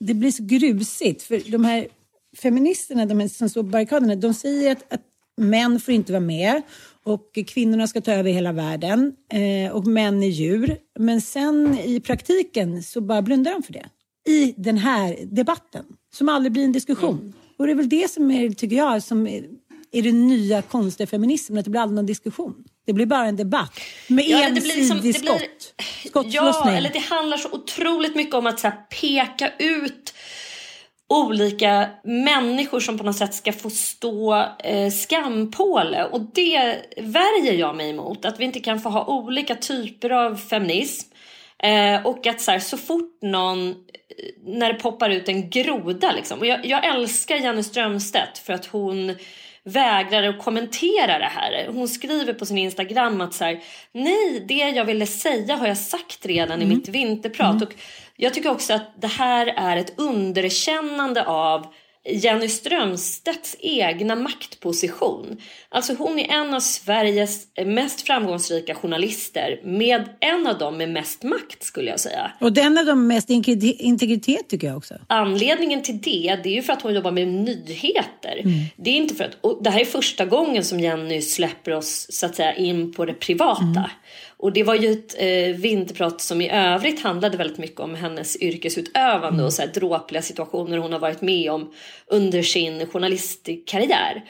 det 0.00 0.14
blir 0.14 0.32
så 0.32 0.44
grusigt. 0.44 1.22
För 1.22 1.50
de 1.50 1.64
här 1.64 1.88
feministerna, 2.36 3.06
de 3.06 3.28
som 3.28 3.48
står 3.48 3.62
på 3.62 3.68
barrikaderna, 3.68 4.16
de 4.16 4.34
säger 4.34 4.72
att, 4.72 4.92
att 4.92 5.02
män 5.36 5.80
får 5.80 5.94
inte 5.94 6.12
vara 6.12 6.20
med 6.20 6.62
och 7.04 7.38
kvinnorna 7.46 7.86
ska 7.86 8.00
ta 8.00 8.12
över 8.12 8.30
hela 8.30 8.52
världen 8.52 9.12
eh, 9.32 9.72
och 9.72 9.86
män 9.86 10.22
är 10.22 10.28
djur. 10.28 10.76
Men 10.98 11.20
sen 11.20 11.78
i 11.78 12.00
praktiken 12.00 12.82
så 12.82 13.00
bara 13.00 13.22
blundar 13.22 13.52
de 13.52 13.62
för 13.62 13.72
det. 13.72 13.86
I 14.28 14.54
den 14.56 14.78
här 14.78 15.16
debatten 15.24 15.84
som 16.14 16.28
aldrig 16.28 16.52
blir 16.52 16.64
en 16.64 16.72
diskussion. 16.72 17.18
Mm. 17.18 17.32
Och 17.58 17.66
det 17.66 17.72
är 17.72 17.76
väl 17.76 17.88
det 17.88 18.10
som 18.10 18.30
är, 18.30 18.50
tycker 18.50 18.76
jag, 18.76 19.02
som 19.02 19.26
är, 19.26 19.44
är 19.92 20.02
den 20.02 20.28
nya 20.28 20.62
konstiga 20.62 21.06
feminismen, 21.06 21.58
att 21.58 21.64
det 21.64 21.70
blir 21.70 21.80
aldrig 21.80 21.96
någon 21.96 22.06
diskussion. 22.06 22.54
Det 22.86 22.92
blir 22.92 23.06
bara 23.06 23.26
en 23.26 23.36
debatt 23.36 23.80
med 24.08 24.24
ja, 24.24 24.42
ensidig 24.42 24.76
liksom, 24.76 25.00
blir, 25.00 25.12
skott. 25.12 26.34
Ja, 26.34 26.70
eller 26.70 26.90
det 26.92 26.98
handlar 26.98 27.36
så 27.36 27.48
otroligt 27.52 28.14
mycket 28.14 28.34
om 28.34 28.46
att 28.46 28.60
så 28.60 28.68
här, 28.68 28.76
peka 29.00 29.52
ut 29.58 30.14
olika 31.08 31.88
människor 32.04 32.80
som 32.80 32.98
på 32.98 33.04
något 33.04 33.16
sätt 33.16 33.34
ska 33.34 33.52
få 33.52 33.70
stå 33.70 34.44
eh, 34.64 34.90
skampåle. 34.90 36.04
Och 36.04 36.20
det 36.20 36.76
värjer 36.96 37.52
jag 37.52 37.76
mig 37.76 37.90
emot. 37.90 38.24
Att 38.24 38.40
vi 38.40 38.44
inte 38.44 38.60
kan 38.60 38.80
få 38.80 38.88
ha 38.88 39.04
olika 39.04 39.54
typer 39.54 40.10
av 40.10 40.36
feminism. 40.36 41.14
Eh, 41.62 42.06
och 42.06 42.26
att 42.26 42.40
så, 42.40 42.50
här, 42.50 42.58
så 42.58 42.76
fort 42.76 43.18
någon, 43.22 43.74
när 44.44 44.72
det 44.72 44.78
poppar 44.78 45.10
ut 45.10 45.28
en 45.28 45.50
groda 45.50 46.12
liksom. 46.12 46.38
Och 46.38 46.46
jag, 46.46 46.66
jag 46.66 46.86
älskar 46.86 47.36
Jenny 47.36 47.62
Strömstedt 47.62 48.38
för 48.38 48.52
att 48.52 48.66
hon 48.66 49.14
vägrar 49.64 50.22
att 50.22 50.38
kommentera 50.38 51.18
det 51.18 51.30
här. 51.34 51.68
Hon 51.72 51.88
skriver 51.88 52.32
på 52.32 52.46
sin 52.46 52.58
Instagram 52.58 53.20
att 53.20 53.34
så 53.34 53.44
här, 53.44 53.60
nej, 53.92 54.44
det 54.48 54.54
jag 54.54 54.84
ville 54.84 55.06
säga 55.06 55.56
har 55.56 55.66
jag 55.66 55.78
sagt 55.78 56.26
redan 56.26 56.62
mm. 56.62 56.72
i 56.72 56.74
mitt 56.74 56.88
vinterprat. 56.88 57.50
Mm. 57.50 57.62
Och 57.62 57.74
jag 58.16 58.34
tycker 58.34 58.50
också 58.50 58.72
att 58.72 59.00
det 59.00 59.06
här 59.06 59.46
är 59.56 59.76
ett 59.76 59.98
underkännande 59.98 61.24
av 61.24 61.66
Jenny 62.04 62.48
Strömstedts 62.48 63.56
egna 63.58 64.16
maktposition. 64.16 65.36
Alltså 65.68 65.94
hon 65.94 66.18
är 66.18 66.32
en 66.32 66.54
av 66.54 66.60
Sveriges 66.60 67.46
mest 67.66 68.00
framgångsrika 68.00 68.74
journalister 68.74 69.60
med 69.64 70.08
en 70.20 70.46
av 70.46 70.58
dem 70.58 70.76
med 70.76 70.90
mest 70.90 71.22
makt 71.22 71.62
skulle 71.62 71.90
jag 71.90 72.00
säga. 72.00 72.32
Och 72.40 72.52
den 72.52 72.78
av 72.78 72.86
dem 72.86 73.06
med 73.06 73.14
mest 73.14 73.30
integritet 73.80 74.48
tycker 74.48 74.66
jag 74.66 74.76
också. 74.76 74.94
Anledningen 75.06 75.82
till 75.82 76.00
det, 76.00 76.40
det 76.42 76.48
är 76.48 76.54
ju 76.54 76.62
för 76.62 76.72
att 76.72 76.82
hon 76.82 76.94
jobbar 76.94 77.10
med 77.10 77.28
nyheter. 77.28 78.40
Mm. 78.44 78.52
Det 78.76 78.90
är 78.90 78.94
inte 78.94 79.14
för 79.14 79.24
att, 79.24 79.38
och 79.40 79.62
det 79.62 79.70
här 79.70 79.80
är 79.80 79.84
första 79.84 80.24
gången 80.24 80.64
som 80.64 80.80
Jenny 80.80 81.22
släpper 81.22 81.72
oss 81.72 82.06
så 82.10 82.26
att 82.26 82.34
säga 82.34 82.54
in 82.54 82.92
på 82.92 83.04
det 83.04 83.14
privata. 83.14 83.62
Mm. 83.62 83.90
Och 84.38 84.52
det 84.52 84.62
var 84.62 84.74
ju 84.74 84.92
ett 84.92 85.14
eh, 85.18 85.60
vinterprat 85.60 86.20
som 86.20 86.40
i 86.40 86.50
övrigt 86.50 87.02
handlade 87.02 87.36
väldigt 87.36 87.58
mycket 87.58 87.80
om 87.80 87.94
hennes 87.94 88.36
yrkesutövande 88.36 89.28
mm. 89.28 89.44
och 89.44 89.52
så 89.52 89.62
här 89.62 89.68
dråpliga 89.68 90.22
situationer 90.22 90.78
hon 90.78 90.92
har 90.92 90.98
varit 90.98 91.20
med 91.20 91.50
om 91.50 91.72
under 92.06 92.42
sin 92.42 92.86
journalistkarriär. 92.86 94.24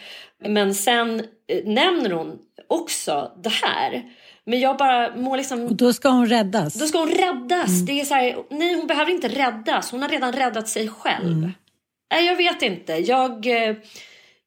Men 0.44 0.74
sen 0.74 1.20
eh, 1.46 1.64
nämner 1.64 2.10
hon 2.10 2.38
också 2.68 3.32
det 3.42 3.52
här. 3.52 4.02
Men 4.44 4.60
jag 4.60 4.76
bara 4.76 5.16
må 5.16 5.36
liksom... 5.36 5.64
Och 5.64 5.76
då 5.76 5.92
ska 5.92 6.08
hon 6.08 6.26
räddas? 6.26 6.74
Då 6.74 6.86
ska 6.86 6.98
hon 6.98 7.10
räddas. 7.10 7.68
Mm. 7.68 7.86
Det 7.86 8.00
är 8.00 8.04
så 8.04 8.14
här, 8.14 8.36
nej 8.50 8.74
hon 8.74 8.86
behöver 8.86 9.12
inte 9.12 9.28
räddas. 9.28 9.90
Hon 9.90 10.02
har 10.02 10.08
redan 10.08 10.32
räddat 10.32 10.68
sig 10.68 10.88
själv. 10.88 11.32
Mm. 11.32 11.52
Nej, 12.12 12.26
jag 12.26 12.36
vet 12.36 12.62
inte. 12.62 12.92
Jag, 12.92 13.46
eh, 13.46 13.76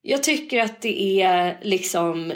jag 0.02 0.24
tycker 0.24 0.64
att 0.64 0.82
det 0.82 1.22
är 1.22 1.58
liksom 1.62 2.34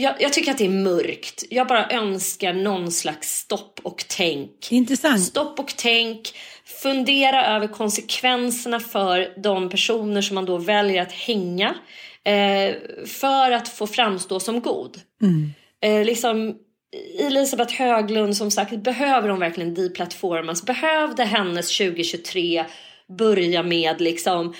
jag, 0.00 0.14
jag, 0.18 0.32
tycker 0.32 0.50
att 0.50 0.58
det 0.58 0.64
är 0.64 0.68
mörkt. 0.68 1.44
Jag 1.50 1.66
bara 1.66 1.90
önskar 1.90 2.52
någon 2.52 2.90
slags 2.92 3.38
stopp 3.38 3.80
och 3.82 4.04
tänk. 4.08 4.72
Intressant. 4.72 5.22
Stopp 5.22 5.60
och 5.60 5.74
tänk. 5.76 6.32
Fundera 6.82 7.46
över 7.46 7.66
konsekvenserna 7.66 8.80
för 8.80 9.42
de 9.42 9.68
personer 9.68 10.22
som 10.22 10.34
man 10.34 10.44
då 10.44 10.56
väljer 10.58 11.02
att 11.02 11.12
hänga. 11.12 11.74
Eh, 12.24 12.74
för 13.06 13.50
att 13.50 13.68
få 13.68 13.86
framstå 13.86 14.40
som 14.40 14.60
god. 14.60 15.00
Mm. 15.22 15.50
Eh, 15.82 16.04
liksom, 16.04 16.56
Elisabeth 17.18 17.74
Höglund 17.74 18.36
som 18.36 18.50
sagt, 18.50 18.82
behöver 18.82 19.28
hon 19.28 19.40
verkligen 19.40 19.74
deplattformas? 19.74 20.66
Behövde 20.66 21.24
hennes 21.24 21.78
2023 21.78 22.64
börja 23.18 23.62
med 23.62 24.00
liksom 24.00 24.54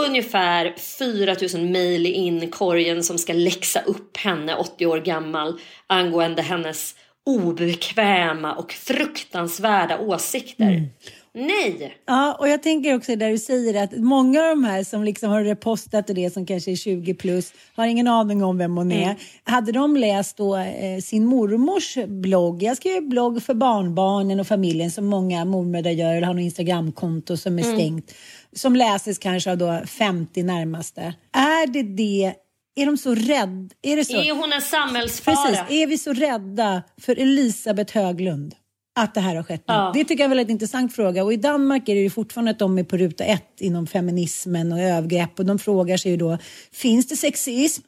ungefär 0.00 0.74
4000 0.78 1.72
mejl 1.72 2.06
i 2.06 2.12
inkorgen 2.12 3.02
som 3.02 3.18
ska 3.18 3.32
läxa 3.32 3.80
upp 3.80 4.16
henne 4.16 4.54
80 4.54 4.86
år 4.86 4.98
gammal 4.98 5.60
angående 5.86 6.42
hennes 6.42 6.94
obekväma 7.26 8.54
och 8.54 8.72
fruktansvärda 8.72 9.98
åsikter. 9.98 10.64
Mm. 10.64 10.88
Nej! 11.34 11.96
Ja, 12.06 12.36
och 12.38 12.48
jag 12.48 12.62
tänker 12.62 12.96
också 12.96 13.16
där 13.16 13.30
du 13.30 13.38
säger 13.38 13.84
att 13.84 13.98
många 13.98 14.42
av 14.42 14.48
de 14.48 14.64
här 14.64 14.84
som 14.84 15.04
liksom 15.04 15.30
har 15.30 15.44
repostat 15.44 16.08
och 16.08 16.14
det 16.14 16.30
som 16.30 16.46
kanske 16.46 16.70
är 16.70 16.76
20 16.76 17.14
plus 17.14 17.52
har 17.74 17.86
ingen 17.86 18.08
aning 18.08 18.44
om 18.44 18.58
vem 18.58 18.76
hon 18.76 18.92
är. 18.92 19.04
Mm. 19.04 19.16
Hade 19.44 19.72
de 19.72 19.96
läst 19.96 20.36
då 20.36 20.56
eh, 20.56 21.00
sin 21.02 21.24
mormors 21.24 21.98
blogg, 22.06 22.62
jag 22.62 22.76
skriver 22.76 23.00
blogg 23.00 23.42
för 23.42 23.54
barnbarnen 23.54 24.40
och 24.40 24.46
familjen 24.46 24.90
som 24.90 25.06
många 25.06 25.44
mormödrar 25.44 25.90
gör 25.90 26.14
eller 26.14 26.26
har 26.26 26.34
något 26.34 26.42
Instagramkonto 26.42 27.36
som 27.36 27.58
är 27.58 27.64
mm. 27.64 27.76
stängt 27.76 28.14
som 28.56 28.76
läses 28.76 29.18
kanske 29.18 29.50
av 29.50 29.58
då 29.58 29.82
50 29.86 30.42
närmaste. 30.42 31.14
Är 31.32 31.66
det 31.66 31.82
det 31.82 32.34
är 32.74 32.86
de 32.86 32.96
så 32.96 33.14
rädda? 33.14 33.74
Är, 33.82 33.96
det 33.96 34.04
så? 34.04 34.16
är 34.16 34.32
hon 34.32 34.52
en 34.52 34.62
samhällsfara? 34.62 35.36
Precis. 35.36 35.60
Är 35.70 35.86
vi 35.86 35.98
så 35.98 36.12
rädda 36.12 36.82
för 37.00 37.18
Elisabeth 37.18 37.94
Höglund? 37.94 38.54
Att 38.94 39.14
det 39.14 39.20
här 39.20 39.36
har 39.36 39.42
skett 39.42 39.64
Ja. 39.66 39.90
Det 39.94 40.04
tycker 40.04 40.14
jag 40.14 40.20
är 40.20 40.24
en 40.24 40.30
väldigt 40.30 40.50
intressant 40.50 40.94
fråga. 40.94 41.24
Och 41.24 41.32
i 41.32 41.36
Danmark 41.36 41.88
är 41.88 41.94
det 41.94 42.00
ju 42.00 42.10
fortfarande 42.10 42.50
att 42.50 42.58
de 42.58 42.78
är 42.78 42.84
på 42.84 42.96
ruta 42.96 43.24
ett 43.24 43.60
inom 43.60 43.86
feminismen 43.86 44.72
och 44.72 44.80
övergrepp. 44.80 45.38
Och 45.38 45.46
de 45.46 45.58
frågar 45.58 45.96
sig 45.96 46.10
ju 46.10 46.16
då, 46.16 46.38
finns 46.72 47.08
det 47.08 47.16
sexism? 47.16 47.82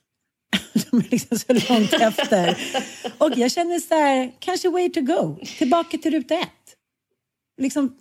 de 0.90 0.98
är 0.98 1.10
liksom 1.10 1.38
så 1.38 1.52
långt 1.52 1.92
efter. 1.92 2.58
Och 3.18 3.30
jag 3.36 3.52
känner 3.52 3.78
så 3.78 3.94
här, 3.94 4.32
kanske 4.38 4.68
way 4.68 4.90
to 4.90 5.00
go. 5.00 5.38
Tillbaka 5.58 5.98
till 5.98 6.12
ruta 6.12 6.34
ett 6.34 6.63
liksom, 7.58 7.96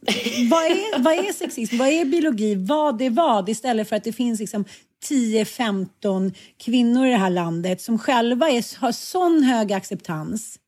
vad, 0.50 0.63
är, 0.63 1.00
vad 1.00 1.13
är 1.13 1.34
sexism? 1.34 1.78
Vad 1.78 1.88
är 1.88 2.06
biologi? 2.06 2.56
Vad 2.56 3.02
är 3.02 3.10
vad? 3.10 3.50
Istället 3.50 3.89
för 3.89 3.96
att 3.96 4.04
det 4.04 4.13
finns 4.13 4.39
liksom 4.39 4.66
10-15 5.10 6.34
kvinnor 6.58 7.08
i 7.08 7.10
det 7.10 7.18
här 7.18 7.30
landet 7.30 7.82
som 7.82 8.00
själva 8.00 8.50
är, 8.50 8.80
har 8.80 8.92
sån 8.92 9.44
hög 9.44 9.74
acceptans 9.74 10.60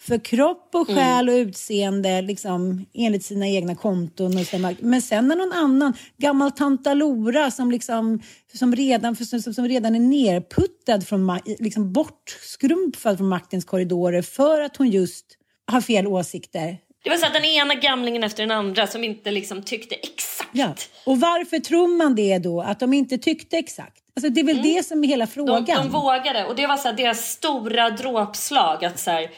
för 0.00 0.18
kropp 0.18 0.70
och 0.74 0.90
mm. 0.90 1.02
själ 1.02 1.28
och 1.28 1.32
utseende 1.32 2.22
liksom, 2.22 2.86
enligt 2.94 3.24
sina 3.24 3.48
egna 3.48 3.74
konton. 3.74 4.38
Och 4.38 4.46
sina, 4.46 4.74
men 4.80 5.02
sen 5.02 5.28
när 5.28 5.36
någon 5.36 5.52
annan, 5.52 5.92
gammal 6.16 6.50
tanta 6.50 6.94
Lora 6.94 7.50
som, 7.50 7.70
liksom, 7.70 8.20
som, 8.54 8.76
redan, 8.76 9.16
som, 9.16 9.54
som 9.54 9.68
redan 9.68 9.94
är 9.94 10.00
nerputtad, 10.00 11.06
från, 11.06 11.38
liksom 11.58 11.92
bortskrumpad 11.92 13.18
från 13.18 13.28
maktens 13.28 13.64
korridorer 13.64 14.22
för 14.22 14.60
att 14.60 14.76
hon 14.76 14.90
just 14.90 15.26
har 15.66 15.80
fel 15.80 16.06
åsikter 16.06 16.78
det 17.08 17.12
var 17.12 17.18
så 17.18 17.26
att 17.26 17.34
den 17.34 17.44
ena 17.44 17.74
gamlingen 17.74 18.24
efter 18.24 18.42
den 18.42 18.50
andra 18.50 18.86
som 18.86 19.04
inte 19.04 19.30
liksom 19.30 19.62
tyckte 19.62 19.94
exakt. 19.94 20.50
Ja. 20.52 20.74
Och 21.04 21.20
varför 21.20 21.58
tror 21.58 21.88
man 21.88 22.14
det 22.14 22.38
då, 22.38 22.60
att 22.60 22.80
de 22.80 22.92
inte 22.92 23.18
tyckte 23.18 23.58
exakt? 23.58 23.96
Alltså 24.16 24.30
det 24.30 24.40
är 24.40 24.44
väl 24.44 24.58
mm. 24.58 24.74
det 24.74 24.82
som 24.82 25.04
är 25.04 25.08
hela 25.08 25.26
frågan. 25.26 25.64
De, 25.64 25.74
de 25.74 25.90
vågade 25.90 26.44
och 26.44 26.56
det 26.56 26.66
var 26.66 26.76
så 26.76 26.88
här, 26.88 26.96
deras 26.96 27.30
stora 27.30 27.90
dråpslag 27.90 28.84
att 28.84 28.98
så 28.98 29.10
här, 29.10 29.30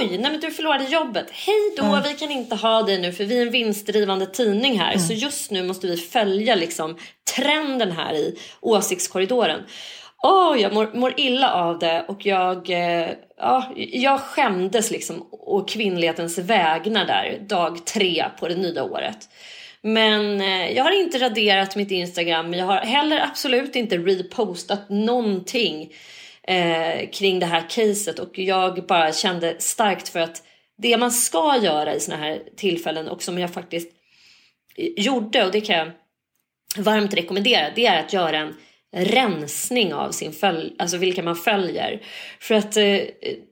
Oj, 0.00 0.18
nej 0.18 0.30
men 0.30 0.40
du 0.40 0.50
förlorade 0.50 0.84
jobbet. 0.84 1.26
Hej 1.30 1.74
då, 1.76 1.84
mm. 1.84 2.02
vi 2.02 2.14
kan 2.14 2.30
inte 2.30 2.54
ha 2.54 2.82
dig 2.82 3.00
nu 3.00 3.12
för 3.12 3.24
vi 3.24 3.38
är 3.38 3.46
en 3.46 3.52
vinstdrivande 3.52 4.26
tidning 4.26 4.78
här. 4.78 4.92
Mm. 4.92 5.06
Så 5.06 5.12
just 5.12 5.50
nu 5.50 5.62
måste 5.62 5.86
vi 5.86 5.96
följa 5.96 6.54
liksom 6.54 6.96
trenden 7.36 7.92
här 7.92 8.14
i 8.14 8.38
åsiktskorridoren 8.60 9.60
oh, 10.22 10.60
jag 10.60 10.74
mår, 10.74 10.90
mår, 10.94 11.14
illa 11.16 11.52
av 11.52 11.78
det 11.78 12.04
och 12.08 12.26
jag, 12.26 12.70
eh, 12.70 13.08
ja, 13.36 13.72
jag 13.76 14.20
skämdes 14.20 14.90
liksom 14.90 15.28
å 15.30 15.64
kvinnlighetens 15.68 16.38
vägnar 16.38 17.06
där 17.06 17.38
dag 17.48 17.86
tre 17.86 18.24
på 18.40 18.48
det 18.48 18.56
nya 18.56 18.84
året. 18.84 19.28
Men 19.82 20.40
eh, 20.40 20.72
jag 20.72 20.84
har 20.84 21.00
inte 21.00 21.18
raderat 21.18 21.76
mitt 21.76 21.90
Instagram, 21.90 22.50
men 22.50 22.58
jag 22.58 22.66
har 22.66 22.76
heller 22.76 23.20
absolut 23.20 23.76
inte 23.76 23.98
repostat 23.98 24.88
någonting 24.88 25.92
eh, 26.42 27.10
kring 27.10 27.38
det 27.38 27.46
här 27.46 27.70
caset 27.70 28.18
och 28.18 28.38
jag 28.38 28.86
bara 28.86 29.12
kände 29.12 29.56
starkt 29.58 30.08
för 30.08 30.20
att 30.20 30.42
det 30.78 30.96
man 30.96 31.10
ska 31.10 31.58
göra 31.62 31.94
i 31.94 32.00
såna 32.00 32.16
här 32.16 32.42
tillfällen 32.56 33.08
och 33.08 33.22
som 33.22 33.38
jag 33.38 33.54
faktiskt 33.54 33.88
eh, 34.76 35.04
gjorde 35.04 35.44
och 35.44 35.52
det 35.52 35.60
kan 35.60 35.76
jag 35.76 35.90
varmt 36.76 37.14
rekommendera, 37.14 37.70
det 37.74 37.86
är 37.86 38.00
att 38.00 38.12
göra 38.12 38.38
en 38.38 38.54
rensning 39.04 39.94
av 39.94 40.10
sin 40.10 40.32
följ, 40.32 40.74
alltså 40.78 40.96
vilka 40.96 41.22
man 41.22 41.36
följer. 41.36 42.02
För 42.40 42.54
att 42.54 42.76
eh, 42.76 42.98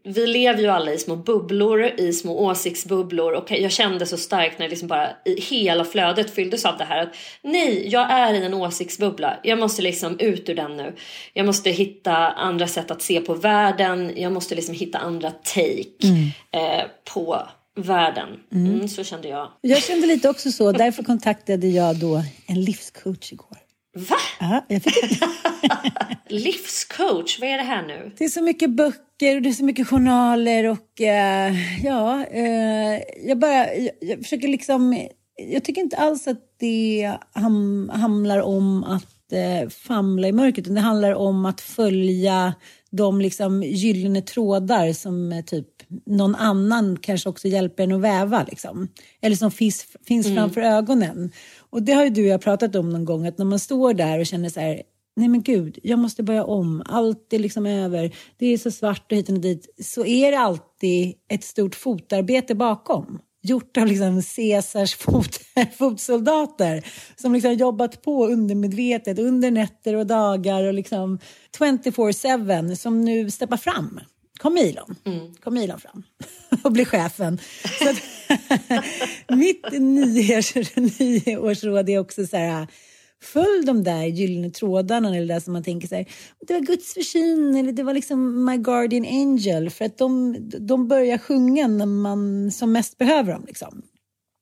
vi 0.05 0.27
lever 0.27 0.63
ju 0.63 0.69
alla 0.69 0.93
i 0.93 0.99
små 0.99 1.17
bubblor, 1.17 1.85
i 1.85 2.13
små 2.13 2.39
åsiktsbubblor 2.39 3.33
och 3.33 3.51
jag 3.51 3.73
kände 3.73 4.07
så 4.07 4.17
starkt 4.17 4.59
när 4.59 4.69
liksom 4.69 4.89
bara 4.89 5.11
i 5.25 5.41
hela 5.41 5.85
flödet 5.85 6.35
fylldes 6.35 6.65
av 6.65 6.79
det 6.79 6.85
här 6.85 7.03
att 7.03 7.15
nej, 7.43 7.89
jag 7.89 8.11
är 8.11 8.35
i 8.35 8.45
en 8.45 8.55
åsiktsbubbla. 8.55 9.37
Jag 9.43 9.59
måste 9.59 9.83
liksom 9.83 10.19
ut 10.19 10.49
ur 10.49 10.55
den 10.55 10.77
nu. 10.77 10.95
Jag 11.33 11.47
måste 11.47 11.71
hitta 11.71 12.17
andra 12.17 12.67
sätt 12.67 12.91
att 12.91 13.03
se 13.03 13.21
på 13.21 13.35
världen. 13.35 14.13
Jag 14.17 14.33
måste 14.33 14.55
liksom 14.55 14.75
hitta 14.75 14.99
andra 14.99 15.31
take 15.31 16.09
mm. 16.09 16.29
eh, 16.51 16.85
på 17.15 17.49
världen. 17.77 18.29
Mm, 18.53 18.89
så 18.89 19.05
kände 19.05 19.29
jag. 19.29 19.49
Jag 19.61 19.83
kände 19.83 20.07
lite 20.07 20.29
också 20.29 20.53
så. 20.53 20.73
Därför 20.73 21.03
kontaktade 21.03 21.69
jag 21.69 21.97
då 21.97 22.23
en 22.47 22.65
livscoach 22.65 23.33
igår. 23.33 23.64
Va? 23.95 24.17
Ja, 24.41 24.65
jag 24.69 24.83
fick 24.83 24.95
Livscoach, 26.29 27.41
vad 27.41 27.49
är 27.49 27.57
det 27.57 27.63
här 27.63 27.87
nu? 27.87 28.13
Det 28.19 28.25
är 28.25 28.29
så 28.29 28.43
mycket 28.43 28.71
böcker 28.71 29.37
och 29.37 29.43
det 29.43 29.49
är 29.49 29.53
så 29.53 29.65
mycket 29.65 29.89
journaler 29.89 30.65
och 30.65 31.01
eh, 31.01 31.85
ja, 31.85 32.27
eh, 32.27 33.03
jag 33.29 33.39
bara, 33.39 33.75
jag, 33.75 33.91
jag, 34.01 34.23
försöker 34.23 34.49
liksom, 34.49 35.09
jag 35.37 35.65
tycker 35.65 35.81
inte 35.81 35.97
alls 35.97 36.27
att 36.27 36.41
det 36.61 37.13
ham, 37.33 37.91
handlar 37.95 38.41
om 38.41 38.85
att 38.85 39.33
eh, 39.33 39.69
famla 39.69 40.29
i 40.29 40.33
mörkret, 40.33 40.67
utan 40.67 40.75
det 40.75 40.81
handlar 40.81 41.15
om 41.15 41.47
att 41.47 41.61
följa 41.61 42.55
de 42.91 43.21
liksom 43.21 43.63
gyllene 43.63 44.23
trådar 44.23 44.93
som 44.93 45.33
eh, 45.33 45.45
typ 45.45 45.67
någon 46.07 46.35
annan 46.35 46.97
kanske 46.97 47.29
också 47.29 47.49
hjälper 47.49 47.83
en 47.83 47.93
att 47.93 48.01
väva. 48.01 48.45
Liksom. 48.49 48.89
Eller 49.21 49.37
som 49.37 49.51
finns, 49.51 49.87
finns 50.07 50.27
mm. 50.27 50.37
framför 50.37 50.61
ögonen. 50.61 51.33
Och 51.75 51.83
det 51.83 51.93
har 51.93 52.05
ju 52.05 52.11
du 52.11 52.23
och 52.23 52.29
jag 52.29 52.41
pratat 52.41 52.77
om 52.77 52.91
någon 52.91 53.05
gång, 53.05 53.27
att 53.27 53.39
när 53.39 53.45
man 53.45 53.59
står 53.59 53.95
där 53.95 54.19
och 54.19 54.27
känner 54.27 54.49
så 54.49 54.61
här, 54.61 54.83
nej 55.17 55.29
men 55.29 55.43
gud, 55.43 55.79
jag 55.83 55.99
måste 55.99 56.23
börja 56.23 56.45
om, 56.45 56.83
allt 56.87 57.33
är 57.33 57.39
liksom 57.39 57.67
över, 57.67 58.17
det 58.39 58.47
är 58.47 58.59
så 58.59 58.71
svart 58.71 59.13
och 59.13 59.19
hit 59.19 59.29
och 59.29 59.41
dit, 59.41 59.75
så 59.83 60.07
är 60.07 60.33
det 60.33 60.39
alltid 60.39 61.15
ett 61.29 61.45
stort 61.45 61.75
fotarbete 61.75 62.55
bakom. 62.55 63.19
Gjort 63.43 63.77
av 63.77 63.87
liksom 63.87 64.23
Caesars 64.37 64.95
fot, 64.99 65.41
fotsoldater 65.79 66.87
som 67.17 67.33
liksom 67.33 67.55
jobbat 67.55 68.03
på 68.03 68.27
undermedvetet 68.27 69.19
under 69.19 69.51
nätter 69.51 69.97
och 69.97 70.07
dagar 70.07 70.65
och 70.65 70.75
liksom 70.75 71.19
24-7 71.59 72.75
som 72.75 73.05
nu 73.05 73.31
steppar 73.31 73.57
fram 73.57 74.01
kom 74.39 74.57
Elon, 74.57 74.97
mm. 75.05 75.35
kom 75.35 75.57
Elon 75.57 75.81
fram 75.81 76.03
och 76.65 76.73
blev 76.73 76.85
chefen. 76.85 77.41
Så 77.79 77.91
att, 77.91 77.97
mitt 79.39 79.73
nyårsråd 79.73 81.89
är 81.89 81.99
också 81.99 82.27
så 82.27 82.37
här, 82.37 82.67
följ 83.23 83.67
de 83.67 83.85
där 83.85 84.05
gyllene 84.05 84.51
trådarna 84.51 85.17
eller 85.17 85.35
där 85.35 85.41
som 85.41 85.53
man 85.53 85.65
tänker 85.65 85.89
så 85.89 85.95
här, 85.95 86.07
det 86.47 86.55
var 86.55 86.61
Guds 86.61 86.95
försyn 86.95 87.57
eller 87.57 87.73
det 87.73 87.83
var 87.83 87.95
liksom 87.95 88.45
My 88.45 88.57
Guardian 88.57 89.07
Angel 89.07 89.71
för 89.71 89.85
att 89.85 89.99
de, 89.99 90.37
de 90.61 90.89
börjar 90.89 91.19
sjunga 91.19 91.67
när 91.67 91.87
man 91.87 92.51
som 92.51 92.73
mest 92.73 92.99
behöver 92.99 93.33
dem. 93.33 93.45
Liksom. 93.47 93.83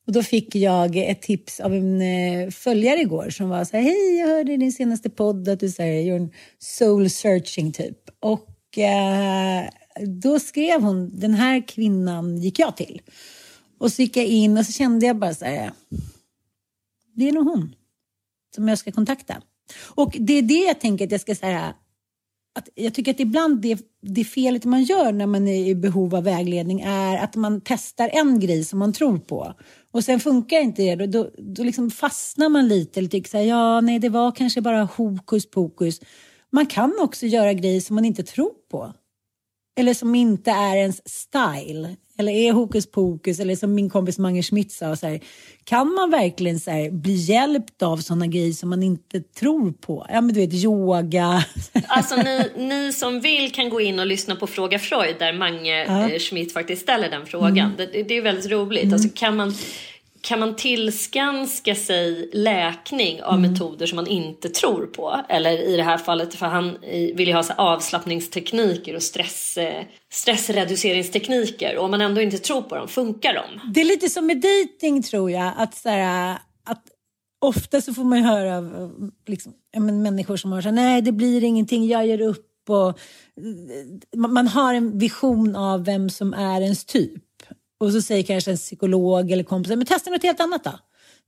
Och 0.07 0.13
då 0.13 0.23
fick 0.23 0.55
jag 0.55 0.97
ett 0.97 1.23
tips 1.23 1.61
av 1.61 1.75
en 1.75 2.03
eh, 2.03 2.51
följare 2.51 3.01
igår 3.01 3.31
som 3.31 3.49
var 3.49 3.65
så 3.65 3.77
här, 3.77 3.85
hej 3.85 4.19
jag 4.19 4.29
hörde 4.29 4.53
i 4.53 4.57
din 4.57 4.73
senaste 4.73 5.11
podd 5.11 5.49
att 5.49 5.61
du 5.61 5.71
säger 5.71 6.03
gör 6.03 6.17
en 6.17 6.31
soul 6.59 7.11
searching 7.11 7.73
typ. 7.73 7.99
Och 8.21 8.79
eh, 8.79 9.69
då 10.01 10.39
skrev 10.39 10.83
hon, 10.83 11.19
den 11.19 11.35
här 11.35 11.69
kvinnan 11.69 12.37
gick 12.37 12.59
jag 12.59 12.77
till. 12.77 13.03
Och 13.79 13.93
så 13.93 14.03
gick 14.03 14.17
jag 14.17 14.27
in 14.27 14.59
och 14.59 14.67
så 14.67 14.73
kände 14.73 15.07
jag 15.07 15.19
bara 15.19 15.35
så 15.35 15.45
här, 15.45 15.73
det 17.15 17.29
är 17.29 17.33
nog 17.33 17.47
hon 17.47 17.75
som 18.55 18.69
jag 18.69 18.79
ska 18.79 18.93
kontakta. 18.93 19.43
Och 19.89 20.17
det 20.21 20.33
är 20.33 20.43
det 20.43 20.65
jag 20.65 20.81
tänker 20.81 21.05
att 21.05 21.13
jag 21.13 21.21
ska 21.21 21.35
säga, 21.35 21.75
att 22.55 22.69
jag 22.75 22.95
tycker 22.95 23.11
att 23.11 23.21
ibland 23.21 23.61
det, 23.63 23.79
det 24.03 24.25
felet 24.25 24.65
man 24.65 24.83
gör 24.83 25.13
när 25.13 25.27
man 25.27 25.49
är 25.49 25.67
i 25.67 25.75
behov 25.75 26.15
av 26.15 26.25
vägledning 26.25 26.81
är 26.81 27.19
att 27.19 27.37
man 27.37 27.61
testar 27.65 28.11
en 28.13 28.41
grej 28.41 28.65
som 28.65 28.79
man 28.79 28.93
tror 28.93 29.19
på 29.19 29.55
och 29.91 30.05
sen 30.05 30.21
funkar 30.21 30.61
inte 30.61 30.83
det, 30.83 31.07
då, 31.07 31.07
då, 31.07 31.31
då 31.39 31.63
liksom 31.63 31.91
fastnar 31.91 32.49
man 32.49 32.69
lite 32.69 33.01
eller 33.01 33.09
tycker 33.09 33.31
så 33.31 33.37
här, 33.37 33.45
ja, 33.45 33.81
nej, 33.81 33.99
det 33.99 34.09
var 34.09 34.33
kanske 34.33 34.61
bara 34.61 34.83
hokus 34.83 35.51
pokus. 35.51 36.01
Man 36.51 36.67
kan 36.67 36.95
också 37.01 37.27
göra 37.27 37.53
grejer 37.53 37.81
som 37.81 37.95
man 37.95 38.05
inte 38.05 38.23
tror 38.23 38.53
på 38.71 38.93
eller 39.77 39.95
som 39.95 40.15
inte 40.15 40.51
är 40.51 40.77
ens 40.77 41.01
style 41.05 41.97
eller 42.19 42.33
är 42.33 42.53
hokus 42.53 42.91
pokus 42.91 43.41
eller 43.41 43.57
som 43.57 43.75
min 43.75 43.91
kompis 43.91 44.19
Mange 44.19 44.43
Schmidt 44.43 44.73
sa 44.73 44.97
så 44.97 45.07
här, 45.07 45.21
kan 45.65 45.95
man 45.95 46.11
verkligen 46.11 46.61
så 46.61 46.71
här, 46.71 46.91
bli 46.91 47.15
hjälpt 47.15 47.83
av 47.83 47.97
sådana 47.97 48.27
grejer 48.27 48.53
som 48.53 48.71
man 48.71 48.83
inte 48.83 49.21
tror 49.21 49.73
på? 49.73 50.07
Ja 50.09 50.21
men 50.21 50.35
du 50.35 50.41
vet 50.41 50.55
yoga. 50.55 51.45
Alltså 51.87 52.17
ni, 52.17 52.51
ni 52.57 52.93
som 52.93 53.21
vill 53.21 53.53
kan 53.53 53.69
gå 53.71 53.81
in 53.81 54.01
och 54.01 54.07
lyssna 54.07 54.37
på 54.37 54.47
Fråga 54.47 54.79
Freud 54.79 55.17
där 55.19 55.33
Mange 55.33 55.85
ja. 55.85 56.11
Eh, 56.11 56.19
Schmidt 56.19 56.53
faktiskt 56.53 56.83
ställer 56.83 57.11
den 57.11 57.27
frågan. 57.27 57.59
Mm. 57.59 57.77
Det, 57.77 58.03
det, 58.03 58.17
är 58.17 58.23
väldigt 58.23 58.51
roligt. 58.51 58.83
Mm. 58.83 58.95
Alltså, 58.95 59.09
kan 59.15 59.37
man 59.37 59.55
kan 60.23 60.41
man 60.41 60.57
tillskanska 60.57 61.75
sig 61.75 62.31
läkning 62.33 63.23
av 63.23 63.39
mm. 63.39 63.51
metoder 63.51 63.87
som 63.87 63.97
man 63.97 64.07
inte 64.07 64.49
tror 64.49 64.87
på? 64.87 65.21
Eller 65.29 65.69
i 65.69 65.77
det 65.77 65.83
här 65.83 65.99
fallet, 65.99 66.35
för 66.35 66.47
han 66.47 66.79
vill 67.15 67.29
ju 67.29 67.35
ha 67.35 67.43
så 67.43 67.53
avslappningstekniker 67.53 68.97
och 68.97 69.03
stress, 69.03 69.57
eh, 69.57 69.85
stressreduceringstekniker. 70.13 71.77
Och 71.77 71.85
om 71.85 71.91
man 71.91 72.01
ändå 72.01 72.21
inte 72.21 72.39
tror 72.39 72.63
på 72.63 72.75
dem, 72.75 72.89
funkar 72.89 73.35
de? 73.35 73.73
Det 73.73 73.81
är 73.81 73.85
lite 73.85 74.09
som 74.09 74.27
med 74.27 74.41
dating 74.41 75.03
tror 75.03 75.31
jag. 75.31 75.53
Att, 75.57 75.75
så 75.75 75.89
här, 75.89 76.39
att 76.65 76.85
ofta 77.41 77.81
så 77.81 77.95
får 77.95 78.05
man 78.05 78.23
höra 78.23 78.57
av 78.57 79.11
liksom, 79.27 79.53
människor 80.03 80.37
som 80.37 80.53
har 80.53 80.63
sagt 80.63 80.75
nej 80.75 81.03
det 81.03 81.13
blir 81.13 81.45
ingenting, 81.45 81.87
jag 81.87 82.07
ger 82.07 82.21
upp. 82.21 82.49
Och, 82.69 82.99
man 84.17 84.49
har 84.49 84.75
en 84.75 84.99
vision 84.99 85.57
av 85.57 85.85
vem 85.85 86.11
som 86.11 86.35
är 86.35 86.61
ens 86.61 86.85
typ. 86.85 87.23
Och 87.83 87.93
så 87.93 88.03
säger 88.03 88.23
kanske 88.23 88.51
en 88.51 88.57
psykolog 88.57 89.31
eller 89.31 89.45
kompis, 89.45 89.77
men 89.77 89.87
testa 89.87 90.11
något 90.11 90.23
helt 90.23 90.41
annat 90.41 90.65
då. 90.65 90.79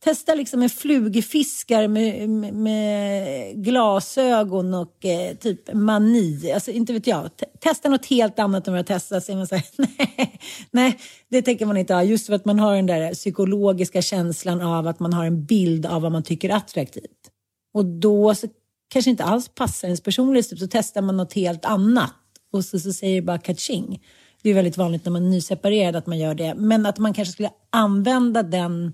Testa 0.04 0.34
liksom 0.34 0.62
en 0.62 0.70
flugfiskare 0.70 1.88
med, 1.88 2.28
med, 2.28 2.54
med, 2.54 3.64
glasögon 3.64 4.74
och 4.74 5.04
eh, 5.04 5.34
typ 5.36 5.72
mani. 5.72 6.52
Alltså 6.52 6.70
inte 6.70 6.92
vet 6.92 7.06
jag. 7.06 7.30
testa 7.60 7.88
något 7.88 8.06
helt 8.06 8.38
annat 8.38 8.66
än 8.66 8.72
vad 8.72 8.78
jag 8.78 8.86
testar. 8.86 9.20
Så 9.20 9.36
man 9.36 9.46
säger, 9.46 9.64
nej, 9.76 10.40
nej, 10.70 10.98
det 11.28 11.42
tänker 11.42 11.66
man 11.66 11.76
inte 11.76 11.94
ha. 11.94 12.02
Just 12.02 12.26
för 12.26 12.34
att 12.34 12.44
man 12.44 12.58
har 12.58 12.76
den 12.76 12.86
där 12.86 13.14
psykologiska 13.14 14.02
känslan 14.02 14.60
av 14.60 14.86
att 14.86 15.00
man 15.00 15.12
har 15.12 15.24
en 15.24 15.44
bild 15.44 15.86
av 15.86 16.02
vad 16.02 16.12
man 16.12 16.22
tycker 16.22 16.50
är 16.50 16.54
attraktivt. 16.54 17.30
Och 17.72 17.84
då 17.84 18.34
så 18.34 18.46
kanske 18.88 19.10
inte 19.10 19.24
alls 19.24 19.48
passar 19.48 19.88
ens 19.88 20.00
personlighet. 20.00 20.58
Så 20.58 20.68
testar 20.70 21.02
man 21.02 21.16
något 21.16 21.32
helt 21.32 21.64
annat. 21.64 22.14
Och 22.52 22.64
så, 22.64 22.78
så 22.78 22.92
säger 22.92 23.20
det 23.20 23.26
bara 23.26 23.38
kaching. 23.38 24.00
Det 24.44 24.50
är 24.50 24.54
väldigt 24.54 24.76
vanligt 24.76 25.04
när 25.04 25.12
man 25.12 25.24
är 25.24 25.30
nyseparerad 25.30 25.96
att 25.96 26.06
man 26.06 26.18
gör 26.18 26.34
det. 26.34 26.54
Men 26.54 26.86
att 26.86 26.98
man 26.98 27.14
kanske 27.14 27.32
skulle 27.32 27.50
använda 27.70 28.42
den 28.42 28.92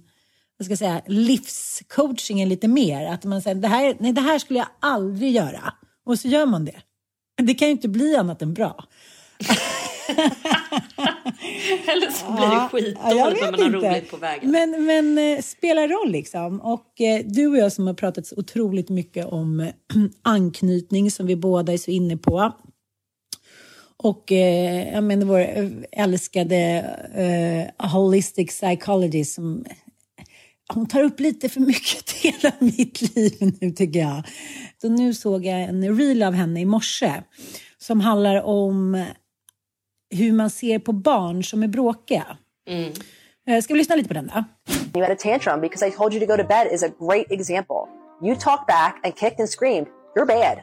vad 0.58 0.64
ska 0.64 0.72
jag 0.72 0.78
säga, 0.78 1.02
livscoachingen 1.06 2.48
lite 2.48 2.68
mer. 2.68 3.06
Att 3.06 3.24
man 3.24 3.42
säger 3.42 3.56
det 3.56 3.68
här, 3.68 3.96
nej, 4.00 4.12
det 4.12 4.20
här 4.20 4.38
skulle 4.38 4.58
jag 4.58 4.68
aldrig 4.80 5.32
göra. 5.32 5.74
Och 6.06 6.18
så 6.18 6.28
gör 6.28 6.46
man 6.46 6.64
det. 6.64 6.76
Det 7.42 7.54
kan 7.54 7.68
ju 7.68 7.72
inte 7.72 7.88
bli 7.88 8.16
annat 8.16 8.42
än 8.42 8.54
bra. 8.54 8.84
Eller 11.86 12.10
så 12.10 12.32
blir 12.32 12.46
det 12.46 12.68
skitdåligt 12.72 13.42
när 13.42 13.50
man 13.50 13.74
har 13.74 13.90
roligt 13.90 14.10
på 14.10 14.16
vägen. 14.16 14.50
Men, 14.50 14.86
men 14.86 15.18
eh, 15.18 15.42
spelar 15.42 15.88
roll 15.88 16.10
liksom. 16.10 16.60
Och 16.60 17.00
eh, 17.00 17.24
du 17.24 17.46
och 17.46 17.56
jag 17.56 17.72
som 17.72 17.86
har 17.86 17.94
pratat 17.94 18.26
så 18.26 18.34
otroligt 18.36 18.88
mycket 18.88 19.26
om 19.26 19.70
anknytning 20.22 21.10
som 21.10 21.26
vi 21.26 21.36
båda 21.36 21.72
är 21.72 21.78
så 21.78 21.90
inne 21.90 22.16
på. 22.16 22.52
Och 24.02 24.32
eh, 24.32 24.94
jag 24.94 25.04
menar 25.04 25.26
vår 25.26 25.46
älskade 25.92 26.56
eh, 27.14 27.88
holistic 27.88 28.48
psychology 28.48 29.24
som 29.24 29.64
hon 30.74 30.86
tar 30.86 31.02
upp 31.02 31.20
lite 31.20 31.48
för 31.48 31.60
mycket 31.60 32.10
hela 32.22 32.52
mitt 32.58 33.16
liv 33.16 33.58
nu 33.60 33.70
tycker 33.70 34.00
jag. 34.00 34.22
Så 34.80 34.88
nu 34.88 35.14
såg 35.14 35.44
jag 35.44 35.60
en 35.60 35.98
reel 35.98 36.22
av 36.22 36.32
henne 36.32 36.60
i 36.60 36.64
morse 36.64 37.22
som 37.78 38.00
handlar 38.00 38.42
om 38.42 39.04
hur 40.10 40.32
man 40.32 40.50
ser 40.50 40.78
på 40.78 40.92
barn 40.92 41.44
som 41.44 41.62
är 41.62 41.68
bråkiga. 41.68 42.36
Mm. 42.68 42.92
Eh, 43.48 43.62
ska 43.62 43.74
vi 43.74 43.78
lyssna 43.78 43.96
lite 43.96 44.08
på 44.08 44.14
den 44.14 44.30
då? 44.34 44.44
You 44.94 45.08
had 45.08 45.12
a 45.12 45.18
tantrum 45.18 45.60
because 45.60 45.88
I 45.88 45.90
told 45.90 46.14
you 46.14 46.26
to 46.26 46.36
go 46.36 46.42
to 46.42 46.48
bed 46.48 46.72
is 46.72 46.82
a 46.82 46.90
great 47.00 47.30
example. 47.30 47.76
You 48.22 48.36
talked 48.36 48.66
back 48.66 49.00
and 49.04 49.16
kicked 49.16 49.40
and 49.40 49.48
screamed. 49.48 49.86
You're 50.16 50.26
bad. 50.26 50.58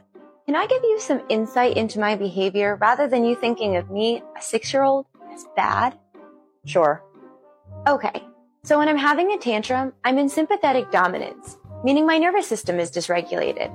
Can 0.48 0.56
I 0.56 0.66
give 0.66 0.82
you 0.82 0.98
some 0.98 1.24
insight 1.28 1.76
into 1.76 2.00
my 2.00 2.16
behavior 2.16 2.78
rather 2.80 3.06
than 3.06 3.26
you 3.26 3.36
thinking 3.36 3.76
of 3.76 3.92
me, 3.92 4.24
a 4.38 4.42
six 4.42 4.72
year 4.72 4.82
old, 4.82 5.06
as 5.34 5.44
bad? 5.58 6.00
Sure. 6.66 7.04
Okay. 7.86 8.24
So 8.64 8.78
when 8.78 8.88
I'm 8.88 8.96
having 8.96 9.34
a 9.34 9.38
tantrum, 9.38 9.92
I'm 10.06 10.18
in 10.18 10.30
sympathetic 10.30 10.90
dominance, 10.90 11.58
meaning 11.84 12.06
my 12.06 12.18
nervous 12.18 12.48
system 12.48 12.80
is 12.80 12.90
dysregulated. 12.90 13.70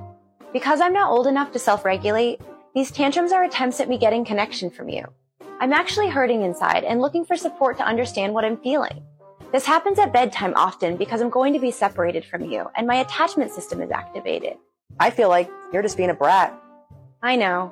Because 0.51 0.81
I'm 0.81 0.93
not 0.93 1.11
old 1.11 1.27
enough 1.27 1.51
to 1.51 1.59
self 1.59 1.85
regulate, 1.85 2.41
these 2.73 2.89
tantrums 2.89 3.31
are 3.31 3.43
attempts 3.43 3.79
at 3.79 3.87
me 3.87 3.99
getting 3.99 4.25
connection 4.25 4.71
from 4.71 4.89
you. 4.89 5.05
I'm 5.59 5.73
actually 5.73 6.09
hurting 6.09 6.41
inside 6.41 6.85
and 6.85 7.01
looking 7.01 7.23
for 7.23 7.37
support 7.37 7.77
to 7.77 7.85
understand 7.85 8.33
what 8.33 8.45
I'm 8.45 8.57
feeling. 8.57 9.03
This 9.51 9.67
happens 9.67 9.99
at 9.99 10.11
bedtime 10.11 10.55
often 10.55 10.97
because 10.97 11.21
I'm 11.21 11.29
going 11.29 11.53
to 11.53 11.59
be 11.59 11.69
separated 11.69 12.25
from 12.25 12.43
you 12.43 12.67
and 12.75 12.87
my 12.87 12.95
attachment 12.95 13.51
system 13.51 13.79
is 13.79 13.91
activated. 13.91 14.57
I 14.99 15.11
feel 15.11 15.29
like 15.29 15.51
you're 15.71 15.83
just 15.83 15.97
being 15.97 16.09
a 16.09 16.15
brat. 16.15 16.59
I 17.23 17.37
know, 17.37 17.67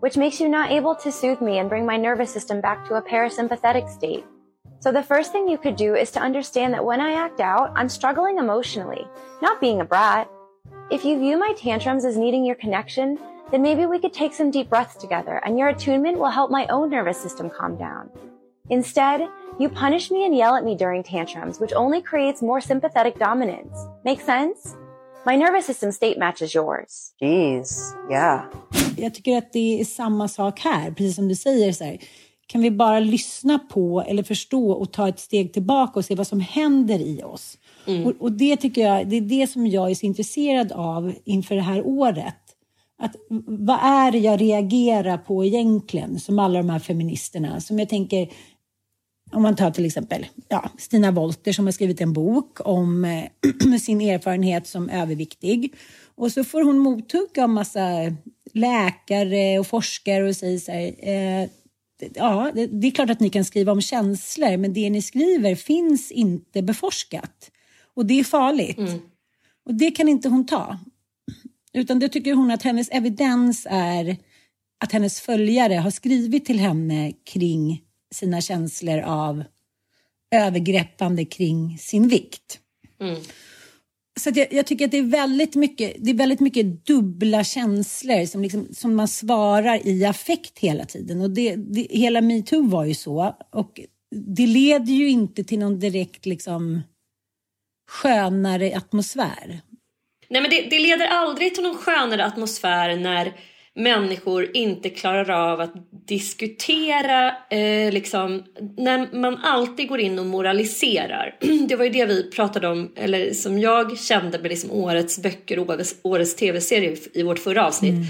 which 0.00 0.16
makes 0.16 0.40
you 0.40 0.48
not 0.48 0.72
able 0.72 0.96
to 0.96 1.12
soothe 1.12 1.40
me 1.40 1.60
and 1.60 1.68
bring 1.68 1.86
my 1.86 1.96
nervous 1.96 2.32
system 2.32 2.60
back 2.60 2.84
to 2.88 2.96
a 2.96 3.02
parasympathetic 3.02 3.88
state. 3.88 4.24
So 4.80 4.90
the 4.90 5.04
first 5.04 5.30
thing 5.30 5.48
you 5.48 5.56
could 5.56 5.76
do 5.76 5.94
is 5.94 6.10
to 6.10 6.20
understand 6.20 6.74
that 6.74 6.84
when 6.84 7.00
I 7.00 7.12
act 7.12 7.38
out, 7.38 7.72
I'm 7.76 7.88
struggling 7.88 8.38
emotionally, 8.38 9.06
not 9.40 9.60
being 9.60 9.80
a 9.80 9.84
brat. 9.84 10.28
If 10.90 11.04
you 11.04 11.16
view 11.16 11.38
my 11.38 11.52
tantrums 11.56 12.04
as 12.04 12.16
needing 12.16 12.44
your 12.44 12.56
connection, 12.56 13.20
then 13.52 13.62
maybe 13.62 13.86
we 13.86 14.00
could 14.00 14.12
take 14.12 14.34
some 14.34 14.50
deep 14.50 14.68
breaths 14.68 14.96
together 14.96 15.40
and 15.44 15.56
your 15.56 15.68
attunement 15.68 16.18
will 16.18 16.30
help 16.30 16.50
my 16.50 16.66
own 16.66 16.90
nervous 16.90 17.20
system 17.20 17.50
calm 17.50 17.76
down. 17.76 18.10
Instead, 18.68 19.28
You 19.58 19.68
punish 19.68 20.12
me 20.12 20.24
and 20.24 20.36
yell 20.36 20.54
at 20.54 20.62
me 20.62 20.76
during 20.76 21.02
tantrums, 21.02 21.58
which 21.58 21.72
only 21.72 22.00
creates 22.00 22.42
more 22.42 22.60
sympathetic 22.60 23.18
dominance. 23.18 23.76
Make 24.04 24.20
sense? 24.20 24.76
My 25.26 25.36
nervous 25.36 25.66
system 25.66 25.92
state 25.92 26.18
matches 26.18 26.54
yours. 26.54 27.12
Jeez, 27.20 27.94
yeah. 28.10 28.40
Jag 28.96 29.14
tycker 29.14 29.38
att 29.38 29.52
det 29.52 29.80
är 29.80 29.84
samma 29.84 30.28
sak 30.28 30.60
här, 30.60 30.90
precis 30.90 31.16
som 31.16 31.28
du 31.28 31.34
säger. 31.34 31.72
Så 31.72 31.84
här, 31.84 31.98
kan 32.46 32.60
vi 32.60 32.70
bara 32.70 33.00
lyssna 33.00 33.58
på 33.58 34.04
eller 34.08 34.22
förstå 34.22 34.70
och 34.70 34.92
ta 34.92 35.08
ett 35.08 35.18
steg 35.18 35.52
tillbaka 35.52 35.98
och 35.98 36.04
se 36.04 36.14
vad 36.14 36.26
som 36.26 36.40
händer 36.40 36.98
i 36.98 37.22
oss? 37.22 37.58
Mm. 37.86 38.06
Och, 38.06 38.12
och, 38.20 38.32
det 38.32 38.56
tycker 38.56 38.82
jag, 38.82 39.08
det 39.08 39.16
är 39.16 39.20
det 39.20 39.46
som 39.46 39.66
jag 39.66 39.90
är 39.90 39.94
så 39.94 40.06
intresserad 40.06 40.72
av 40.72 41.12
inför 41.24 41.54
det 41.54 41.62
här 41.62 41.86
året. 41.86 42.34
Att, 42.98 43.16
vad 43.46 43.78
är 43.82 44.12
det 44.12 44.18
jag 44.18 44.40
reagerar 44.40 45.18
på 45.18 45.44
egentligen, 45.44 46.20
som 46.20 46.38
alla 46.38 46.58
de 46.58 46.70
här 46.70 46.78
feministerna, 46.78 47.60
som 47.60 47.78
jag 47.78 47.88
tänker, 47.88 48.28
om 49.32 49.42
man 49.42 49.56
tar 49.56 49.70
till 49.70 49.86
exempel 49.86 50.26
ja, 50.48 50.70
Stina 50.78 51.10
Wolter 51.10 51.52
som 51.52 51.64
har 51.64 51.72
skrivit 51.72 52.00
en 52.00 52.12
bok 52.12 52.58
om 52.64 53.04
eh, 53.04 53.78
sin 53.80 54.00
erfarenhet 54.00 54.66
som 54.66 54.88
överviktig. 54.88 55.74
Och 56.14 56.32
så 56.32 56.44
får 56.44 56.62
hon 56.62 56.78
mothugg 56.78 57.38
av 57.38 57.48
massa 57.48 57.88
läkare 58.52 59.58
och 59.58 59.66
forskare 59.66 60.28
och 60.28 60.36
säger 60.36 60.58
så 60.58 60.72
här, 60.72 60.94
eh, 60.98 61.48
ja, 62.14 62.50
det, 62.54 62.66
det, 62.66 62.86
är 62.86 62.90
klart 62.90 63.10
att 63.10 63.20
ni 63.20 63.30
kan 63.30 63.44
skriva 63.44 63.72
om 63.72 63.80
känslor, 63.80 64.56
men 64.56 64.72
det 64.72 64.90
ni 64.90 65.02
skriver 65.02 65.54
finns 65.54 66.10
inte 66.10 66.62
beforskat. 66.62 67.50
Och 67.94 68.06
det 68.06 68.20
är 68.20 68.24
farligt. 68.24 68.78
Mm. 68.78 69.00
Och 69.66 69.74
det 69.74 69.90
kan 69.90 70.08
inte 70.08 70.28
hon 70.28 70.46
ta. 70.46 70.78
Utan 71.72 71.98
det 71.98 72.08
tycker 72.08 72.34
hon 72.34 72.50
att 72.50 72.62
hennes 72.62 72.88
evidens 72.90 73.66
är 73.70 74.16
att 74.84 74.92
hennes 74.92 75.20
följare 75.20 75.74
har 75.74 75.90
skrivit 75.90 76.44
till 76.44 76.58
henne 76.58 77.12
kring 77.24 77.82
sina 78.14 78.40
känslor 78.40 78.98
av 78.98 79.44
övergreppande 80.30 81.24
kring 81.24 81.78
sin 81.78 82.08
vikt. 82.08 82.60
Mm. 83.00 83.20
Så 84.20 84.30
jag, 84.34 84.52
jag, 84.52 84.66
tycker 84.66 84.84
att 84.84 84.90
det 84.90 84.98
är 84.98 85.02
väldigt 85.02 85.54
mycket, 85.54 85.96
det 85.98 86.10
är 86.10 86.14
väldigt 86.14 86.40
mycket 86.40 86.86
dubbla 86.86 87.44
känslor 87.44 88.26
som, 88.26 88.42
liksom, 88.42 88.68
som 88.72 88.94
man 88.94 89.08
svarar 89.08 89.86
i 89.86 90.04
affekt 90.04 90.58
hela 90.58 90.84
tiden. 90.84 91.20
Och 91.20 91.30
det, 91.30 91.56
det, 91.56 91.86
hela 91.90 92.20
metoo 92.20 92.68
var 92.68 92.84
ju 92.84 92.94
så. 92.94 93.36
Och 93.50 93.80
det 94.10 94.46
leder 94.46 94.92
ju 94.92 95.08
inte 95.08 95.44
till 95.44 95.58
någon 95.58 95.78
direkt 95.78 96.26
liksom, 96.26 96.82
skönare 97.90 98.76
atmosfär. 98.76 99.60
Nej 100.30 100.42
men 100.42 100.50
det, 100.50 100.62
det 100.70 100.78
leder 100.78 101.06
aldrig 101.06 101.54
till 101.54 101.62
någon 101.62 101.76
skönare 101.76 102.24
atmosfär 102.24 102.96
när 102.96 103.40
människor 103.78 104.56
inte 104.56 104.90
klarar 104.90 105.52
av 105.52 105.60
att 105.60 105.72
diskutera, 106.06 107.34
eh, 107.50 107.92
liksom, 107.92 108.44
när 108.76 109.16
man 109.16 109.36
alltid 109.36 109.88
går 109.88 110.00
in 110.00 110.18
och 110.18 110.26
moraliserar. 110.26 111.36
Det 111.68 111.76
var 111.76 111.84
ju 111.84 111.90
det 111.90 112.06
vi 112.06 112.30
pratade 112.30 112.68
om, 112.68 112.92
eller 112.96 113.34
som 113.34 113.58
jag 113.58 113.98
kände 113.98 114.38
med 114.38 114.48
liksom 114.48 114.70
årets 114.70 115.18
böcker 115.18 115.58
och 115.58 115.68
årets, 115.68 115.94
årets 116.02 116.36
tv-serie 116.36 116.96
i 117.14 117.22
vårt 117.22 117.38
förra 117.38 117.66
avsnitt. 117.66 117.94
Mm. 117.94 118.06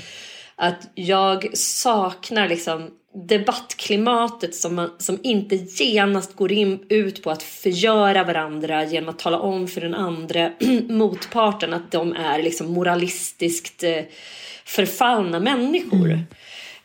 Att 0.57 0.91
jag 0.95 1.57
saknar 1.57 2.49
liksom 2.49 2.91
debattklimatet 3.15 4.55
som, 4.55 4.75
man, 4.75 4.91
som 4.99 5.19
inte 5.23 5.57
genast 5.57 6.37
går 6.37 6.53
in, 6.53 6.87
ut 6.89 7.23
på 7.23 7.31
att 7.31 7.43
förgöra 7.43 8.25
varandra 8.25 8.85
genom 8.85 9.09
att 9.09 9.19
tala 9.19 9.39
om 9.39 9.69
för 9.69 9.81
den 9.81 9.95
andra 9.95 10.53
motparten 10.89 11.75
att 11.75 11.91
de 11.91 12.13
är 12.13 12.43
liksom 12.43 12.67
moralistiskt 12.73 13.83
eh, 13.83 14.03
förfallna 14.65 15.41
människor. 15.41 16.11
Mm. 16.11 16.25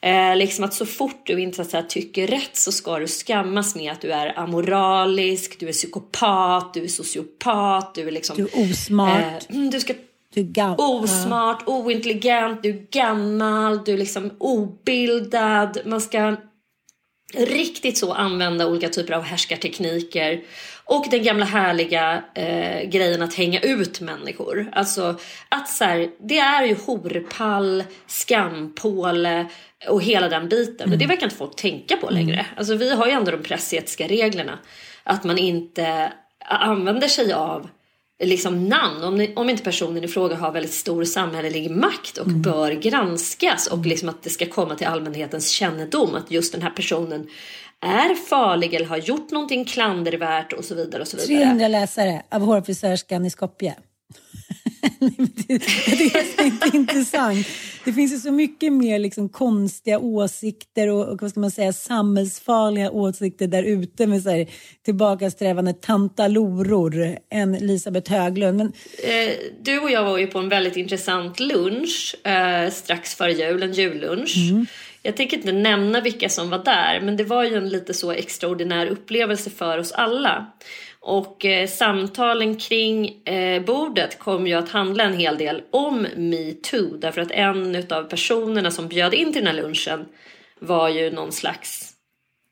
Eh, 0.01 0.35
liksom 0.37 0.65
att 0.65 0.73
så 0.73 0.85
fort 0.85 1.21
du 1.25 1.41
inte 1.41 1.65
så 1.65 1.77
här, 1.77 1.83
tycker 1.83 2.27
rätt 2.27 2.55
så 2.57 2.71
ska 2.71 2.99
du 2.99 3.07
skammas 3.07 3.75
med 3.75 3.91
att 3.91 4.01
du 4.01 4.11
är 4.11 4.39
amoralisk, 4.39 5.59
du 5.59 5.67
är 5.67 5.73
psykopat, 5.73 6.73
du 6.73 6.83
är 6.83 6.87
sociopat, 6.87 7.95
du 7.95 8.07
är 8.07 8.11
liksom... 8.11 8.35
Du 8.37 8.43
är 8.43 8.71
osmart. 8.71 9.49
Eh, 9.49 9.61
du 9.71 9.79
ska 9.79 9.93
du 10.33 10.61
är 10.61 10.75
osmart, 10.77 11.67
ointelligent, 11.67 12.63
du 12.63 12.69
är 12.69 12.85
gammal, 12.91 13.83
du 13.83 13.93
är 13.93 13.97
liksom 13.97 14.31
obildad. 14.37 15.77
Man 15.85 16.01
ska 16.01 16.35
riktigt 17.33 17.97
så 17.97 18.13
använda 18.13 18.67
olika 18.67 18.89
typer 18.89 19.13
av 19.13 19.23
härskartekniker. 19.23 20.41
Och 20.85 21.05
den 21.11 21.23
gamla 21.23 21.45
härliga 21.45 22.23
eh, 22.35 22.89
grejen 22.89 23.21
att 23.21 23.33
hänga 23.33 23.59
ut 23.59 24.01
människor. 24.01 24.69
Alltså 24.73 25.19
att 25.49 25.69
så 25.69 25.83
här, 25.83 26.09
det 26.19 26.39
är 26.39 26.65
ju 26.65 26.75
horpall, 26.75 27.83
skampåle 28.07 29.45
och 29.89 30.03
hela 30.03 30.29
den 30.29 30.49
biten. 30.49 30.87
Mm. 30.87 30.99
det 30.99 31.05
verkar 31.05 31.23
inte 31.23 31.35
folk 31.35 31.55
tänka 31.55 31.97
på 31.97 32.09
längre. 32.09 32.33
Mm. 32.33 32.45
Alltså 32.57 32.75
vi 32.75 32.95
har 32.95 33.05
ju 33.05 33.11
ändå 33.11 33.31
de 33.31 33.43
pressetiska 33.43 34.07
reglerna. 34.07 34.59
Att 35.03 35.23
man 35.23 35.37
inte 35.37 36.13
använder 36.45 37.07
sig 37.07 37.33
av 37.33 37.69
liksom 38.23 38.67
namn. 38.67 39.03
Om, 39.03 39.27
om 39.35 39.49
inte 39.49 39.63
personen 39.63 40.03
i 40.03 40.07
fråga 40.07 40.35
har 40.35 40.51
väldigt 40.51 40.73
stor 40.73 41.03
samhällelig 41.03 41.71
makt 41.71 42.17
och 42.17 42.27
mm. 42.27 42.41
bör 42.41 42.71
granskas 42.71 43.67
och 43.67 43.85
liksom 43.85 44.09
att 44.09 44.23
det 44.23 44.29
ska 44.29 44.45
komma 44.45 44.75
till 44.75 44.87
allmänhetens 44.87 45.49
kännedom 45.49 46.15
att 46.15 46.31
just 46.31 46.53
den 46.53 46.61
här 46.61 46.69
personen 46.69 47.27
är 47.79 48.15
farlig 48.15 48.73
eller 48.73 48.85
har 48.85 48.97
gjort 48.97 49.31
någonting 49.31 49.65
klandervärt 49.65 50.53
och 50.53 50.65
så 50.65 50.75
vidare. 50.75 51.01
Och 51.01 51.07
så 51.07 51.17
vidare. 51.17 51.43
300 51.43 51.67
läsare 51.67 52.23
av 52.29 52.41
hårfrisörskan 52.41 53.25
i 53.25 53.29
Skopje. 53.29 53.75
det, 55.47 55.53
är 55.53 56.45
inte 56.45 56.77
intressant. 56.77 57.47
Det 57.85 57.93
finns 57.93 58.13
ju 58.13 58.17
så 58.17 58.31
mycket 58.31 58.73
mer 58.73 58.99
liksom 58.99 59.29
konstiga 59.29 59.99
åsikter 59.99 60.87
och, 60.87 61.07
och 61.07 61.21
vad 61.21 61.31
ska 61.31 61.39
man 61.39 61.51
säga, 61.51 61.73
samhällsfarliga 61.73 62.91
åsikter 62.91 63.47
där 63.47 63.63
ute 63.63 64.07
med 64.07 64.23
så 64.23 64.29
här, 64.29 64.47
tillbakasträvande 64.85 65.73
tantaloror 65.73 67.17
än 67.29 67.55
Elisabeth 67.55 68.11
Höglund. 68.11 68.57
Men... 68.57 68.67
Eh, 69.03 69.33
du 69.61 69.79
och 69.79 69.91
jag 69.91 70.03
var 70.03 70.17
ju 70.17 70.27
på 70.27 70.39
en 70.39 70.49
väldigt 70.49 70.77
intressant 70.77 71.39
lunch 71.39 72.15
eh, 72.23 72.71
strax 72.71 73.15
före 73.15 73.31
jul, 73.31 73.63
en 73.63 73.73
jullunch. 73.73 74.37
Mm. 74.51 74.65
Jag 75.05 75.17
tänker 75.17 75.37
inte 75.37 75.51
nämna 75.51 76.01
vilka 76.01 76.29
som 76.29 76.49
var 76.49 76.63
där, 76.63 77.01
men 77.01 77.17
det 77.17 77.23
var 77.23 77.43
ju 77.43 77.55
en 77.55 77.69
lite 77.69 77.93
så 77.93 78.11
extraordinär 78.11 78.87
upplevelse 78.87 79.49
för 79.49 79.77
oss 79.77 79.91
alla. 79.91 80.51
Och 81.05 81.45
eh, 81.45 81.67
samtalen 81.67 82.57
kring 82.57 83.23
eh, 83.25 83.63
bordet 83.63 84.19
kom 84.19 84.47
ju 84.47 84.53
att 84.53 84.69
handla 84.69 85.03
en 85.03 85.17
hel 85.17 85.37
del 85.37 85.61
om 85.71 86.07
metoo. 86.15 86.97
Därför 86.97 87.21
att 87.21 87.31
en 87.31 87.83
av 87.89 88.03
personerna 88.03 88.71
som 88.71 88.87
bjöd 88.87 89.13
in 89.13 89.33
till 89.33 89.45
den 89.45 89.55
här 89.55 89.63
lunchen 89.63 90.05
var 90.59 90.89
ju 90.89 91.11
någon 91.11 91.31
slags 91.31 91.93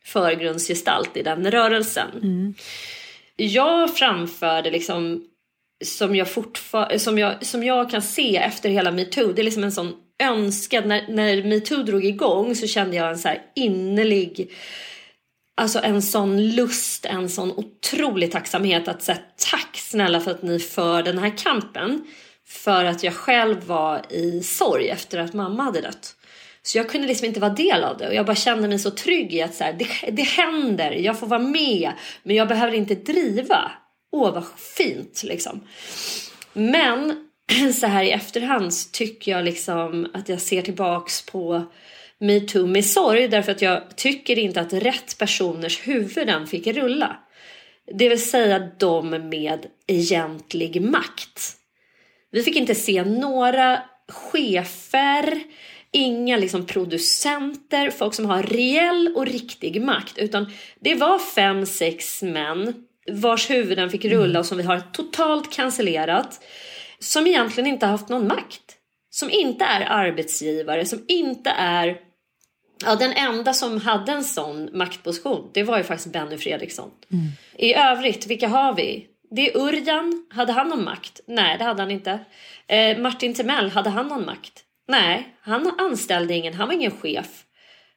förgrundsgestalt 0.06 1.18
i 1.18 1.24
den 1.24 1.52
rörelsen. 1.52 2.10
Mm. 2.24 2.54
Jag 3.36 3.96
framförde 3.98 4.72
liksom 4.72 5.26
som 5.84 6.16
jag, 6.16 6.28
som, 6.98 7.18
jag, 7.18 7.46
som 7.46 7.64
jag 7.64 7.92
kan 7.92 8.02
se 8.02 8.38
efter 8.38 8.70
hela 8.70 8.92
metoo, 8.92 9.32
det 9.34 9.42
är 9.42 9.44
liksom 9.44 9.64
en 9.64 9.72
sån 9.72 9.94
önskad, 10.24 10.86
när, 10.86 11.08
när 11.08 11.44
metoo 11.44 11.84
drog 11.84 12.06
igång 12.06 12.56
så 12.56 12.68
kände 12.68 12.96
jag 12.96 13.10
en 13.10 13.18
så 13.18 13.28
här 13.28 13.42
innerlig 13.56 14.52
Alltså 15.56 15.80
en 15.84 16.02
sån 16.02 16.48
lust, 16.56 17.06
en 17.06 17.30
sån 17.30 17.52
otrolig 17.52 18.32
tacksamhet 18.32 18.88
att 18.88 19.04
säga 19.04 19.18
tack 19.52 19.78
snälla 19.78 20.20
för 20.20 20.32
att 20.32 20.42
ni 20.42 20.60
för 20.60 21.04
den 21.04 21.18
här 21.18 21.38
kampen. 21.38 22.06
För 22.48 22.86
att 22.86 23.04
jag 23.04 23.14
själv 23.14 23.64
var 23.66 24.02
i 24.10 24.44
sorg 24.44 24.90
efter 24.90 25.20
att 25.20 25.34
mamma 25.34 25.64
hade 25.64 25.82
dött. 25.82 26.16
Så 26.64 26.78
jag 26.78 26.90
kunde 26.90 27.08
liksom 27.08 27.28
inte 27.28 27.40
vara 27.40 27.54
del 27.54 27.84
av 27.84 27.98
det 27.98 28.08
och 28.08 28.14
jag 28.14 28.26
bara 28.26 28.36
kände 28.36 28.68
mig 28.68 28.80
så 28.80 28.92
trygg 28.92 29.34
i 29.34 29.42
att 29.42 29.56
så 29.56 29.64
här, 29.64 29.74
det, 29.74 30.12
det 30.12 30.24
händer, 30.24 30.92
jag 30.92 31.20
får 31.20 31.28
vara 31.28 31.40
med 31.40 31.92
men 32.24 32.36
jag 32.36 32.48
behöver 32.48 32.74
inte 32.74 32.96
driva. 32.96 33.72
Åh 34.12 34.34
vad 34.34 34.46
fint 34.58 35.24
liksom. 35.24 35.68
Men 36.54 37.28
så 37.80 37.88
här 37.88 38.04
i 38.04 38.12
efterhand 38.12 38.72
tycker 38.92 39.32
jag 39.32 39.46
liksom 39.46 40.08
att 40.14 40.30
jag 40.30 40.42
ser 40.42 40.62
tillbaks 40.62 41.26
på 41.26 41.66
metoo 42.22 42.68
med 42.68 42.86
sorg 42.86 43.28
därför 43.28 43.52
att 43.52 43.62
jag 43.62 43.96
tycker 43.96 44.40
inte 44.40 44.62
att 44.62 44.74
rätt 44.74 45.18
personers 45.18 45.88
huvuden 45.88 46.48
fick 46.48 46.68
rulla. 46.68 47.18
Det 47.94 48.10
vill 48.10 48.30
säga 48.30 48.72
de 48.80 49.10
med 49.10 49.66
egentlig 49.88 50.82
makt. 50.82 51.56
Vi 52.32 52.44
fick 52.44 52.56
inte 52.56 52.76
se 52.76 53.04
några 53.04 53.82
chefer, 54.08 55.40
inga 55.92 56.38
liksom 56.38 56.66
producenter, 56.66 57.90
folk 57.90 58.14
som 58.14 58.26
har 58.26 58.44
reell 58.44 59.14
och 59.16 59.26
riktig 59.26 59.82
makt. 59.82 60.18
Utan 60.18 60.52
det 60.80 60.96
var 60.96 61.20
fem, 61.20 61.66
sex 61.66 62.22
män 62.22 62.74
vars 63.12 63.50
huvuden 63.50 63.90
fick 63.90 64.06
rulla 64.06 64.40
och 64.40 64.46
som 64.46 64.58
vi 64.58 64.64
har 64.64 64.80
totalt 64.80 65.54
cancellerat. 65.54 66.44
Som 67.00 67.28
egentligen 67.28 67.68
inte 67.68 67.86
haft 67.86 68.10
någon 68.10 68.28
makt. 68.28 68.78
Som 69.10 69.30
inte 69.30 69.66
är 69.66 69.86
arbetsgivare, 69.90 70.86
som 70.86 71.06
inte 71.08 71.50
är 71.50 72.11
Ja, 72.86 72.96
den 72.96 73.14
enda 73.14 73.54
som 73.54 73.82
hade 73.82 74.12
en 74.12 74.24
sån 74.24 74.70
maktposition, 74.74 75.50
det 75.54 75.64
var 75.64 75.78
ju 75.78 75.84
faktiskt 75.84 76.14
Benny 76.14 76.38
Fredriksson. 76.38 76.90
Mm. 77.12 77.26
I 77.58 77.74
övrigt, 77.74 78.28
vilka 78.28 78.48
har 78.48 78.74
vi? 78.74 79.08
Det 79.36 79.52
är 79.52 79.58
Urjan. 79.58 80.26
Hade 80.30 80.52
han 80.52 80.68
någon 80.68 80.84
makt? 80.84 81.20
Nej, 81.28 81.58
det 81.58 81.64
hade 81.64 81.82
han 81.82 81.92
inte. 81.92 82.20
Eh, 82.68 82.98
Martin 82.98 83.34
Timell, 83.34 83.70
hade 83.70 83.90
han 83.90 84.08
någon 84.08 84.26
makt? 84.26 84.54
Nej, 84.88 85.36
han 85.42 85.72
anställde 85.78 86.34
ingen. 86.34 86.54
Han 86.54 86.68
var 86.68 86.76
ingen 86.76 86.92
chef. 86.92 87.44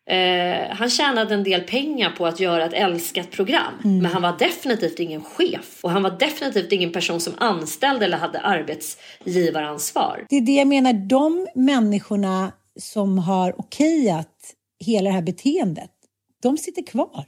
Eh, 0.06 0.76
han 0.76 0.90
tjänade 0.90 1.34
en 1.34 1.44
del 1.44 1.60
pengar 1.60 2.10
på 2.10 2.26
att 2.26 2.40
göra 2.40 2.64
ett 2.64 2.72
älskat 2.72 3.30
program. 3.30 3.72
Mm. 3.84 3.98
Men 3.98 4.12
han 4.12 4.22
var 4.22 4.38
definitivt 4.38 4.98
ingen 4.98 5.24
chef. 5.24 5.78
Och 5.82 5.90
han 5.90 6.02
var 6.02 6.10
definitivt 6.10 6.72
ingen 6.72 6.92
person 6.92 7.20
som 7.20 7.32
anställde 7.38 8.04
eller 8.04 8.16
hade 8.16 8.40
arbetsgivaransvar. 8.40 10.26
Det 10.28 10.36
är 10.36 10.40
det 10.40 10.52
jag 10.52 10.66
menar, 10.66 10.92
de 10.92 11.46
människorna 11.54 12.52
som 12.78 13.18
har 13.18 13.60
okejat 13.60 14.28
hela 14.84 15.10
det 15.10 15.14
här 15.14 15.22
beteendet, 15.22 15.90
de 16.42 16.58
sitter 16.58 16.82
kvar 16.86 17.26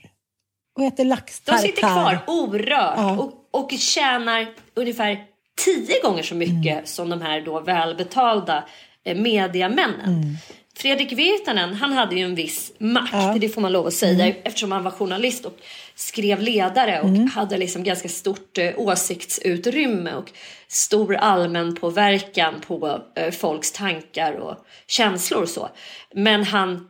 och 0.76 0.84
äter 0.84 1.04
laxtartar. 1.04 1.62
De 1.62 1.68
sitter 1.68 1.82
kvar 1.82 2.18
orört 2.26 2.94
ja. 2.96 3.18
och, 3.18 3.48
och 3.50 3.70
tjänar 3.70 4.48
ungefär 4.74 5.24
tio 5.64 6.02
gånger 6.02 6.22
så 6.22 6.34
mycket 6.34 6.72
mm. 6.72 6.86
som 6.86 7.08
de 7.08 7.22
här 7.22 7.40
då 7.40 7.60
välbetalda 7.60 8.64
eh, 9.04 9.16
mediamännen. 9.16 10.22
Mm. 10.22 10.36
Fredrik 10.76 11.12
Virtanen, 11.12 11.74
han 11.74 11.92
hade 11.92 12.14
ju 12.14 12.24
en 12.24 12.34
viss 12.34 12.72
makt, 12.78 13.12
ja. 13.12 13.36
det 13.40 13.48
får 13.48 13.60
man 13.60 13.72
lov 13.72 13.86
att 13.86 13.94
säga, 13.94 14.24
mm. 14.24 14.36
eftersom 14.44 14.72
han 14.72 14.82
var 14.82 14.90
journalist 14.90 15.44
och 15.44 15.58
skrev 15.94 16.40
ledare 16.40 17.00
och 17.00 17.08
mm. 17.08 17.28
hade 17.28 17.58
liksom 17.58 17.84
ganska 17.84 18.08
stort 18.08 18.58
eh, 18.58 18.72
åsiktsutrymme 18.76 20.14
och 20.14 20.32
stor 20.68 21.14
allmän 21.14 21.74
påverkan 21.74 22.54
på 22.66 23.02
eh, 23.14 23.30
folks 23.30 23.72
tankar 23.72 24.32
och 24.32 24.56
känslor 24.86 25.42
och 25.42 25.48
så. 25.48 25.68
Men 26.14 26.44
han, 26.44 26.88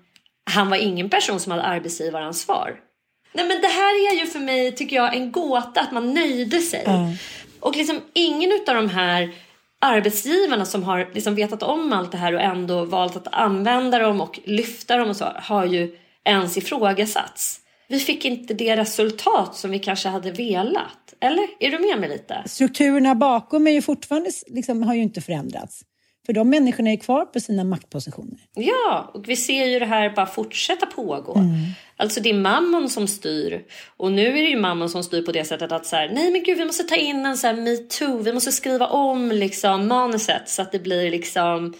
han 0.50 0.70
var 0.70 0.76
ingen 0.76 1.10
person 1.10 1.40
som 1.40 1.52
hade 1.52 1.64
arbetsgivaransvar. 1.64 2.80
Nej 3.32 3.48
men 3.48 3.60
det 3.60 3.68
här 3.68 4.12
är 4.12 4.20
ju 4.20 4.26
för 4.26 4.38
mig, 4.38 4.72
tycker 4.72 4.96
jag, 4.96 5.16
en 5.16 5.32
gåta 5.32 5.80
att 5.80 5.92
man 5.92 6.14
nöjde 6.14 6.60
sig. 6.60 6.84
Mm. 6.86 7.12
Och 7.60 7.76
liksom 7.76 8.00
ingen 8.12 8.52
av 8.68 8.74
de 8.74 8.88
här 8.88 9.34
arbetsgivarna 9.80 10.64
som 10.64 10.82
har 10.82 11.10
liksom 11.14 11.34
vetat 11.34 11.62
om 11.62 11.92
allt 11.92 12.12
det 12.12 12.18
här 12.18 12.34
och 12.34 12.40
ändå 12.40 12.84
valt 12.84 13.16
att 13.16 13.34
använda 13.34 13.98
dem 13.98 14.20
och 14.20 14.40
lyfta 14.44 14.96
dem 14.96 15.08
och 15.08 15.16
så 15.16 15.24
har 15.24 15.64
ju 15.64 15.98
ens 16.24 16.56
ifrågasatts. 16.56 17.60
Vi 17.88 18.00
fick 18.00 18.24
inte 18.24 18.54
det 18.54 18.76
resultat 18.76 19.56
som 19.56 19.70
vi 19.70 19.78
kanske 19.78 20.08
hade 20.08 20.30
velat. 20.30 21.14
Eller? 21.20 21.48
Är 21.60 21.70
du 21.70 21.78
med 21.78 22.00
mig 22.00 22.08
lite? 22.08 22.42
Strukturerna 22.46 23.14
bakom 23.14 23.66
är 23.66 23.70
ju 23.70 23.82
fortfarande, 23.82 24.30
liksom, 24.46 24.82
har 24.82 24.94
ju 24.94 25.02
inte 25.02 25.20
förändrats. 25.20 25.84
För 26.26 26.32
de 26.32 26.50
människorna 26.50 26.90
är 26.90 26.96
kvar 26.96 27.24
på 27.24 27.40
sina 27.40 27.64
maktpositioner. 27.64 28.38
Ja, 28.54 29.10
och 29.14 29.28
vi 29.28 29.36
ser 29.36 29.66
ju 29.66 29.78
det 29.78 29.86
här 29.86 30.10
bara 30.10 30.26
fortsätta 30.26 30.86
pågå. 30.86 31.34
Mm. 31.34 31.54
Alltså 31.96 32.20
det 32.20 32.30
är 32.30 32.34
mammon 32.34 32.90
som 32.90 33.08
styr. 33.08 33.64
Och 33.96 34.12
nu 34.12 34.26
är 34.26 34.42
det 34.42 34.48
ju 34.48 34.60
mammon 34.60 34.90
som 34.90 35.02
styr 35.02 35.22
på 35.22 35.32
det 35.32 35.44
sättet 35.44 35.72
att 35.72 35.86
så 35.86 35.96
här, 35.96 36.08
nej 36.08 36.30
men 36.30 36.42
gud 36.42 36.58
vi 36.58 36.64
måste 36.64 36.84
ta 36.84 36.96
in 36.96 37.26
en 37.26 37.36
så 37.36 37.46
här 37.46 37.54
metoo. 37.54 38.18
Vi 38.18 38.32
måste 38.32 38.52
skriva 38.52 38.86
om 38.86 39.32
liksom 39.32 39.88
manuset 39.88 40.48
så 40.48 40.62
att 40.62 40.72
det 40.72 40.78
blir 40.78 41.10
liksom 41.10 41.74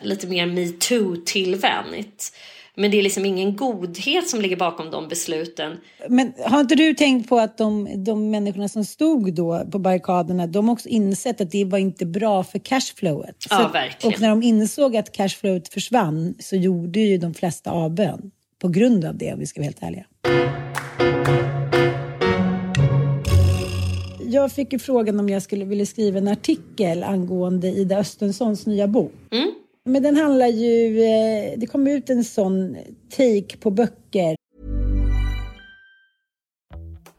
lite 0.00 0.26
mer 0.26 0.46
metoo-tillvänligt. 0.46 2.32
Men 2.76 2.90
det 2.90 2.98
är 2.98 3.02
liksom 3.02 3.24
ingen 3.24 3.56
godhet 3.56 4.28
som 4.28 4.40
ligger 4.40 4.56
bakom 4.56 4.90
de 4.90 5.08
besluten. 5.08 5.76
Men 6.08 6.32
har 6.44 6.60
inte 6.60 6.74
du 6.74 6.94
tänkt 6.94 7.28
på 7.28 7.38
att 7.38 7.58
de, 7.58 7.88
de 8.04 8.30
människorna 8.30 8.68
som 8.68 8.84
stod 8.84 9.34
då 9.34 9.64
på 9.70 9.78
barrikaderna, 9.78 10.46
de 10.46 10.68
har 10.68 10.72
också 10.72 10.88
insett 10.88 11.40
att 11.40 11.50
det 11.50 11.64
var 11.64 11.78
inte 11.78 12.06
bra 12.06 12.44
för 12.44 12.58
cashflowet. 12.58 13.36
Ja, 13.50 13.70
verkligen. 13.72 14.14
Och 14.14 14.20
när 14.20 14.28
de 14.28 14.42
insåg 14.42 14.96
att 14.96 15.12
cashflowet 15.12 15.68
försvann 15.68 16.34
så 16.38 16.56
gjorde 16.56 17.00
ju 17.00 17.18
de 17.18 17.34
flesta 17.34 17.70
avbön 17.70 18.30
på 18.58 18.68
grund 18.68 19.04
av 19.04 19.16
det, 19.16 19.32
om 19.32 19.38
vi 19.38 19.46
ska 19.46 19.60
vara 19.60 19.64
helt 19.64 19.82
ärliga. 19.82 20.04
Jag 24.32 24.52
fick 24.52 24.72
ju 24.72 24.78
frågan 24.78 25.20
om 25.20 25.28
jag 25.28 25.42
skulle 25.42 25.64
vilja 25.64 25.86
skriva 25.86 26.18
en 26.18 26.28
artikel 26.28 27.02
angående 27.02 27.68
Ida 27.68 27.98
Östenssons 27.98 28.66
nya 28.66 28.86
bok. 28.86 29.12
Mm. 29.30 29.52
Men 29.84 30.02
den 30.02 30.16
handlar 30.16 30.46
ju, 30.46 31.02
eh, 31.02 31.58
det 31.58 31.66
kom 31.66 31.86
ut 31.86 32.10
en 32.10 32.24
sån 32.24 32.76
take 33.16 33.56
på 33.60 33.70
böcker. 33.70 34.36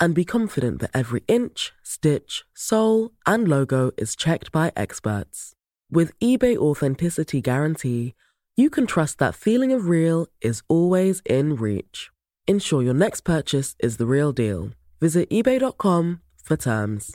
and 0.00 0.14
be 0.14 0.24
confident 0.24 0.80
that 0.80 0.90
every 0.94 1.22
inch, 1.28 1.72
stitch, 1.82 2.44
sole, 2.54 3.10
and 3.26 3.48
logo 3.48 3.90
is 3.96 4.16
checked 4.16 4.52
by 4.52 4.72
experts. 4.76 5.52
With 5.90 6.18
eBay 6.20 6.56
Authenticity 6.56 7.40
Guarantee, 7.40 8.14
you 8.56 8.70
can 8.70 8.86
trust 8.86 9.18
that 9.18 9.34
feeling 9.34 9.72
of 9.72 9.88
real 9.88 10.26
is 10.40 10.62
always 10.68 11.22
in 11.26 11.56
reach. 11.56 12.10
Ensure 12.46 12.82
your 12.82 12.94
next 12.94 13.22
purchase 13.22 13.76
is 13.80 13.96
the 13.96 14.06
real 14.06 14.32
deal. 14.32 14.70
Visit 15.00 15.28
eBay.com 15.30 16.20
for 16.42 16.56
terms. 16.56 17.14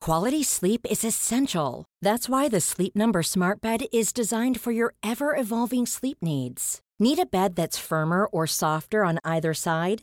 Quality 0.00 0.44
sleep 0.44 0.86
is 0.88 1.04
essential. 1.04 1.84
That's 2.00 2.28
why 2.28 2.48
the 2.48 2.60
Sleep 2.60 2.94
Number 2.94 3.22
Smart 3.22 3.60
Bed 3.60 3.86
is 3.92 4.12
designed 4.12 4.60
for 4.60 4.70
your 4.70 4.94
ever 5.02 5.34
evolving 5.36 5.86
sleep 5.86 6.18
needs. 6.22 6.80
Need 7.00 7.18
a 7.18 7.26
bed 7.26 7.56
that's 7.56 7.78
firmer 7.78 8.26
or 8.26 8.46
softer 8.46 9.04
on 9.04 9.18
either 9.24 9.54
side? 9.54 10.02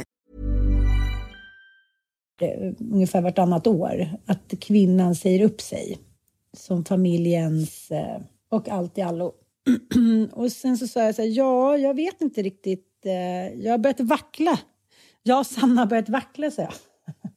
Eh, 2.41 2.73
ungefär 2.91 3.21
vartannat 3.21 3.67
år, 3.67 4.09
att 4.25 4.53
kvinnan 4.59 5.15
säger 5.15 5.45
upp 5.45 5.61
sig 5.61 5.97
som 6.57 6.85
familjens 6.85 7.91
eh, 7.91 8.21
och 8.49 8.69
allt 8.69 8.97
i 8.97 9.01
allo. 9.01 9.33
och 10.31 10.51
sen 10.51 10.77
så 10.77 10.87
sa 10.87 11.03
jag 11.03 11.15
så 11.15 11.21
här, 11.21 11.29
ja, 11.29 11.77
jag 11.77 11.93
vet 11.93 12.21
inte 12.21 12.41
riktigt, 12.41 13.05
eh, 13.05 13.63
jag 13.63 13.73
har 13.73 13.77
börjat 13.77 13.99
vackla. 13.99 14.59
Jag 15.23 15.39
och 15.39 15.45
Sanna 15.45 15.81
har 15.81 15.85
börjat 15.85 16.09
vackla, 16.09 16.51
sa 16.51 16.61
jag. 16.61 16.73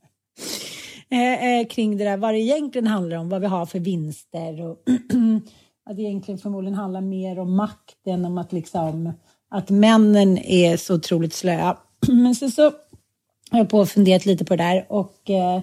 Eh, 1.10 1.44
eh, 1.44 1.66
kring 1.66 1.96
det 1.96 2.04
där, 2.04 2.16
vad 2.16 2.34
det 2.34 2.38
egentligen 2.38 2.86
handlar 2.86 3.16
om, 3.16 3.28
vad 3.28 3.40
vi 3.40 3.46
har 3.46 3.66
för 3.66 3.78
vinster 3.78 4.60
och 4.60 4.76
att 5.90 5.96
det 5.96 6.02
egentligen 6.02 6.38
förmodligen 6.38 6.74
handlar 6.74 7.00
mer 7.00 7.38
om 7.38 7.56
makt 7.56 8.06
än 8.06 8.24
om 8.24 8.38
att 8.38 8.52
liksom 8.52 9.12
att 9.50 9.70
männen 9.70 10.38
är 10.38 10.76
så 10.76 10.94
otroligt 10.94 11.34
slöa. 11.34 11.76
Men 12.08 12.34
sen 12.34 12.50
så 12.50 12.72
har 13.54 13.60
jag 13.60 13.68
på 13.68 13.78
och 13.78 13.88
funderat 13.88 14.26
lite 14.26 14.44
på 14.44 14.56
det 14.56 14.62
där 14.62 14.86
och 14.88 15.30
eh, 15.30 15.62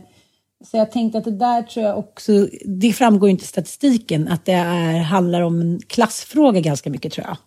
Så 0.65 0.77
jag 0.77 0.91
tänkte 0.91 1.17
att 1.17 1.23
det 1.23 1.31
där 1.31 1.63
tror 1.63 1.85
jag 1.85 1.99
också, 1.99 2.47
det 2.65 2.93
framgår 2.93 3.29
inte 3.29 3.43
i 3.43 3.47
statistiken, 3.47 4.27
att 4.27 4.45
det 4.45 4.51
är, 4.51 4.99
handlar 4.99 5.41
om 5.41 5.61
en 5.61 5.79
klassfråga 5.87 6.59
ganska 6.59 6.89
mycket 6.89 7.13
tror 7.13 7.27
jag. 7.27 7.37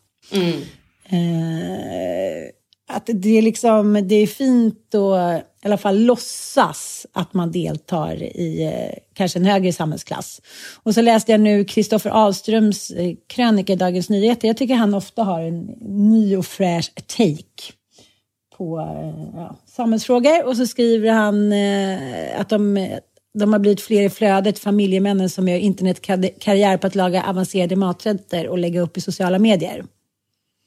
Mm. 0.41 0.61
Eh, 1.09 2.49
att 2.89 3.11
det 3.15 3.39
är 3.39 3.43
liksom, 3.43 4.09
det 4.09 4.15
är 4.15 4.27
fint 4.27 4.95
att 4.95 5.43
i 5.63 5.67
alla 5.67 5.79
fall 5.79 6.05
låtsas 6.05 7.07
att 7.13 7.35
man 7.35 7.53
deltar 7.53 8.23
i 8.23 8.65
eh, 8.65 8.99
kanske 9.15 9.39
en 9.39 9.45
högre 9.45 9.73
samhällsklass. 9.73 10.41
Och 10.83 10.95
så 10.95 11.01
läste 11.01 11.33
jag 11.33 11.41
nu 11.41 11.65
Kristoffer 11.65 12.11
Ahlströms 12.11 12.93
krönika 13.27 13.73
i 13.73 13.77
Dagens 13.77 14.11
Nyheter. 14.11 14.49
Jag 14.49 14.57
tycker 14.57 14.75
han 14.75 14.95
ofta 14.95 15.23
har 15.23 15.41
en 15.41 15.61
ny 16.11 16.37
och 16.37 16.47
fräsch 16.47 16.95
take 16.95 17.73
på 18.65 18.79
eh, 18.81 19.41
ja, 19.41 19.57
samhällsfrågor. 19.67 20.47
Och 20.47 20.57
så 20.57 20.67
skriver 20.67 21.11
han 21.11 21.53
eh, 21.53 22.41
att 22.41 22.49
de, 22.49 22.89
de 23.39 23.53
har 23.53 23.61
blivit 23.61 23.81
fler 23.81 24.03
i 24.03 24.11
flödet, 24.11 24.59
familjemännen 24.59 25.31
som 25.31 25.49
gör 25.49 25.59
internetkarriär 25.59 26.77
på 26.77 26.87
att 26.87 26.95
laga 26.95 27.23
avancerade 27.23 27.77
maträtter 27.77 28.49
och 28.49 28.59
lägga 28.59 28.81
upp 28.81 28.97
i 28.97 29.01
sociala 29.01 29.39
medier. 29.39 29.85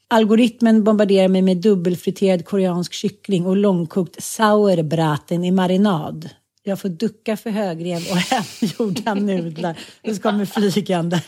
Algoritmen 0.09 0.83
bombarderar 0.83 1.27
mig 1.27 1.41
med 1.41 1.57
dubbelfriterad 1.57 2.45
koreansk 2.45 2.93
kyckling 2.93 3.45
och 3.45 3.57
långkokt 3.57 4.23
sauerbraten 4.23 5.43
i 5.43 5.51
marinad. 5.51 6.29
Jag 6.63 6.79
får 6.79 6.89
ducka 6.89 7.37
för 7.37 7.49
högrev 7.49 7.97
och 8.11 8.17
hemgjorda 8.61 9.13
nudlar. 9.13 9.77
Det 10.01 10.21
kommer 10.21 10.45
flygande. 10.45 11.21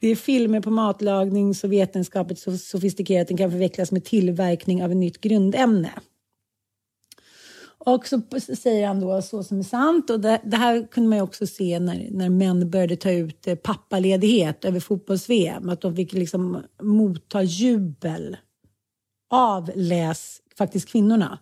Det 0.00 0.08
är 0.08 0.16
filmer 0.16 0.60
på 0.60 0.70
matlagning 0.70 1.54
så 1.54 1.68
vetenskapligt 1.68 2.38
så 2.38 2.58
sofistikerat 2.58 3.22
att 3.22 3.28
den 3.28 3.36
kan 3.36 3.50
förvecklas 3.50 3.92
med 3.92 4.04
tillverkning 4.04 4.84
av 4.84 4.90
ett 4.90 4.96
nytt 4.96 5.20
grundämne. 5.20 5.90
Och 7.86 8.06
så 8.06 8.20
säger 8.40 8.86
han 8.86 9.00
då 9.00 9.22
så 9.22 9.42
som 9.42 9.58
är 9.58 9.62
sant 9.62 10.10
och 10.10 10.20
det, 10.20 10.40
det 10.44 10.56
här 10.56 10.86
kunde 10.90 11.08
man 11.08 11.20
också 11.20 11.46
se 11.46 11.78
när, 11.80 12.08
när 12.10 12.28
män 12.28 12.70
började 12.70 12.96
ta 12.96 13.10
ut 13.10 13.46
eh, 13.46 13.54
pappaledighet 13.54 14.64
över 14.64 14.80
fotbolls-VM. 14.80 15.68
Att 15.68 15.80
de 15.80 15.96
fick 15.96 16.12
liksom 16.12 16.62
motta 16.82 17.42
jubel 17.42 18.36
av 19.30 19.70
läs 19.74 20.40
faktiskt 20.58 20.88
kvinnorna. 20.88 21.38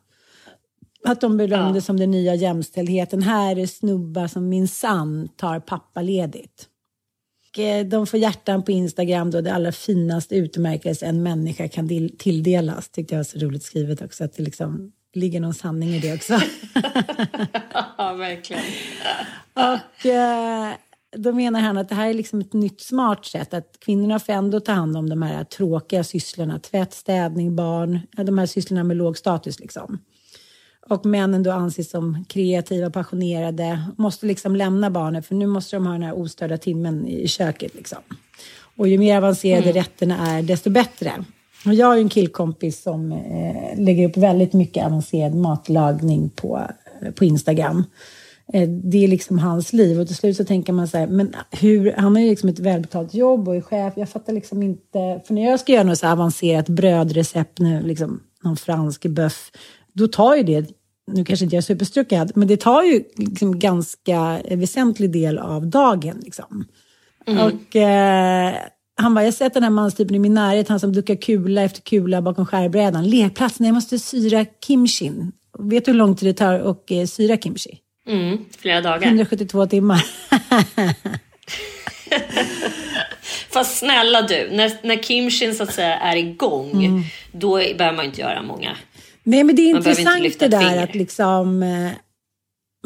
Att 1.05 1.20
de 1.20 1.36
bedömde 1.36 1.76
ja. 1.78 1.80
som 1.82 1.96
den 1.96 2.11
nya 2.11 2.34
jämställdheten. 2.34 3.22
Här 3.22 3.59
är 3.59 3.66
snubbar 3.66 4.26
som 4.26 4.48
minsann 4.48 5.28
tar 5.36 5.61
pappaledigt. 5.61 6.68
Eh, 7.59 7.86
de 7.86 8.07
får 8.07 8.20
hjärtan 8.20 8.62
på 8.62 8.72
Instagram 8.72 9.30
då 9.30 9.40
det 9.40 9.55
allra 9.55 9.72
finaste 9.72 10.36
utmärkelse 10.36 11.07
en 11.07 11.22
människa 11.22 11.68
kan 11.68 11.88
tilldelas. 12.18 12.88
Tyckte 12.88 13.14
jag 13.14 13.18
var 13.18 13.24
så 13.24 13.38
roligt 13.38 13.62
skrivet 13.62 14.02
också. 14.02 14.24
Att 14.24 14.36
det 14.36 14.42
liksom 14.42 14.92
ligger 15.14 15.40
någon 15.40 15.55
sanning 15.55 15.90
i 15.90 15.98
det 15.98 16.14
också. 16.14 16.32
ja, 17.98 18.12
verkligen. 18.12 18.62
och 19.55 20.07
eh, 20.07 20.72
då 21.16 21.32
menar 21.32 21.61
han 21.61 21.78
att 21.78 21.88
det 21.88 21.94
här 21.94 22.09
är 22.09 22.14
liksom 22.14 22.40
ett 22.40 22.52
nytt 22.52 22.80
smart 22.80 23.24
sätt. 23.24 23.55
Att 23.55 23.76
kvinnorna 23.80 24.18
får 24.18 24.32
ändå 24.32 24.61
ta 24.61 24.72
hand 24.72 24.96
om 24.96 25.09
de 25.09 25.22
här 25.22 25.44
tråkiga 25.44 26.05
sysslorna. 26.05 26.59
Tvätt, 26.59 26.92
städning, 26.94 27.57
barn. 27.57 28.00
De 28.11 28.38
här 28.38 28.46
sysslorna 28.46 28.84
med 28.84 28.96
låg 28.96 29.18
status 29.18 29.61
liksom. 29.61 29.98
Och 30.89 31.07
männen 31.07 31.43
då 31.43 31.51
anses 31.51 31.91
som 31.91 32.24
kreativa, 32.28 32.91
passionerade. 32.91 33.80
Måste 33.97 34.26
liksom 34.26 34.57
lämna 34.57 34.91
barnen 34.91 35.22
för 35.22 35.35
nu 35.35 35.47
måste 35.47 35.76
de 35.76 35.87
ha 35.87 35.93
den 35.93 36.03
här 36.03 36.18
ostörda 36.18 36.59
timmen 36.59 37.07
i 37.07 37.28
köket 37.28 37.74
liksom. 37.74 37.99
Och 38.76 38.89
ju 38.89 38.99
mer 38.99 39.16
avancerade 39.16 39.70
mm. 39.70 39.74
rätterna 39.74 40.37
är, 40.37 40.43
desto 40.43 40.70
bättre. 40.70 41.12
Och 41.66 41.74
jag 41.74 41.87
har 41.87 41.95
ju 41.95 42.03
en 42.03 42.09
killkompis 42.09 42.82
som 42.82 43.12
eh, 43.12 43.78
lägger 43.78 44.09
upp 44.09 44.16
väldigt 44.16 44.53
mycket 44.53 44.87
avancerad 44.87 45.35
matlagning 45.35 46.30
på, 46.30 46.62
eh, 47.03 47.11
på 47.11 47.24
Instagram. 47.24 47.85
Eh, 48.53 48.68
det 48.68 49.05
är 49.05 49.09
liksom 49.09 49.39
hans 49.39 49.72
liv 49.72 50.01
och 50.01 50.07
till 50.07 50.16
slut 50.16 50.37
så 50.37 50.45
tänker 50.45 50.72
man 50.72 50.89
så 50.89 50.99
här, 50.99 51.07
men 51.07 51.35
hur, 51.51 51.93
han 51.93 52.16
har 52.16 52.22
ju 52.22 52.30
liksom 52.30 52.49
ett 52.49 52.59
välbetalt 52.59 53.14
jobb 53.14 53.49
och 53.49 53.57
är 53.57 53.61
chef. 53.61 53.93
Jag 53.97 54.09
fattar 54.09 54.32
liksom 54.32 54.62
inte, 54.62 55.20
för 55.26 55.35
när 55.35 55.51
jag 55.51 55.61
ska 55.61 55.72
göra 55.72 55.82
något 55.82 55.99
så 55.99 56.09
avancerat 56.09 56.68
brödrecept, 56.68 57.59
liksom 57.82 58.20
någon 58.43 58.57
fransk 58.57 59.07
böff, 59.07 59.51
då 59.95 60.09
tar 60.09 60.36
ju 60.36 60.42
det 60.42 60.70
nu 61.07 61.24
kanske 61.24 61.45
inte 61.45 61.57
jag 61.57 61.62
är 61.62 61.66
superstruckad, 61.66 62.32
men 62.34 62.49
det 62.49 62.57
tar 62.57 62.82
ju 62.82 63.05
liksom 63.16 63.59
ganska 63.59 64.40
väsentlig 64.51 65.12
del 65.12 65.38
av 65.38 65.66
dagen. 65.66 66.20
Liksom. 66.22 66.64
Mm. 67.26 67.47
Och 67.47 67.76
eh, 67.76 68.55
han 68.97 69.14
bara, 69.14 69.20
jag 69.20 69.26
har 69.26 69.32
sett 69.32 69.55
den 69.55 69.62
här 69.62 69.70
manstypen 69.70 70.16
i 70.16 70.18
min 70.18 70.34
närhet, 70.34 70.68
han 70.68 70.80
som 70.80 70.92
duckar 70.92 71.22
kula 71.22 71.62
efter 71.62 71.80
kula 71.80 72.22
bakom 72.22 72.47
skärbrädan. 72.47 73.09
Lekplatsen, 73.09 73.66
jag 73.66 73.74
måste 73.74 73.99
syra 73.99 74.47
kimchin. 74.66 75.32
Vet 75.59 75.84
du 75.84 75.90
hur 75.90 75.99
lång 75.99 76.16
tid 76.16 76.28
det 76.28 76.34
tar 76.34 76.55
att 76.55 76.90
eh, 76.90 77.07
syra 77.07 77.36
kimchi? 77.36 77.78
Mm, 78.09 78.38
flera 78.59 78.80
dagar. 78.80 79.07
172 79.07 79.66
timmar. 79.66 80.05
Fast 83.51 83.78
snälla 83.78 84.22
du, 84.22 84.51
när, 84.53 84.86
när 84.86 85.03
kimchin 85.03 85.55
så 85.55 85.62
att 85.62 85.74
säga 85.74 85.99
är 85.99 86.16
igång, 86.16 86.84
mm. 86.84 87.03
då 87.32 87.57
behöver 87.57 87.92
man 87.92 88.05
inte 88.05 88.20
göra 88.20 88.42
många. 88.42 88.76
Nej, 89.25 89.45
men 89.45 89.57
det 89.57 89.62
är 89.62 89.75
man 89.75 89.77
intressant 89.77 90.39
det 90.39 90.49
där 90.49 90.61
finger. 90.61 90.85
att 90.85 90.95
liksom 90.95 91.62
eh, 91.62 91.91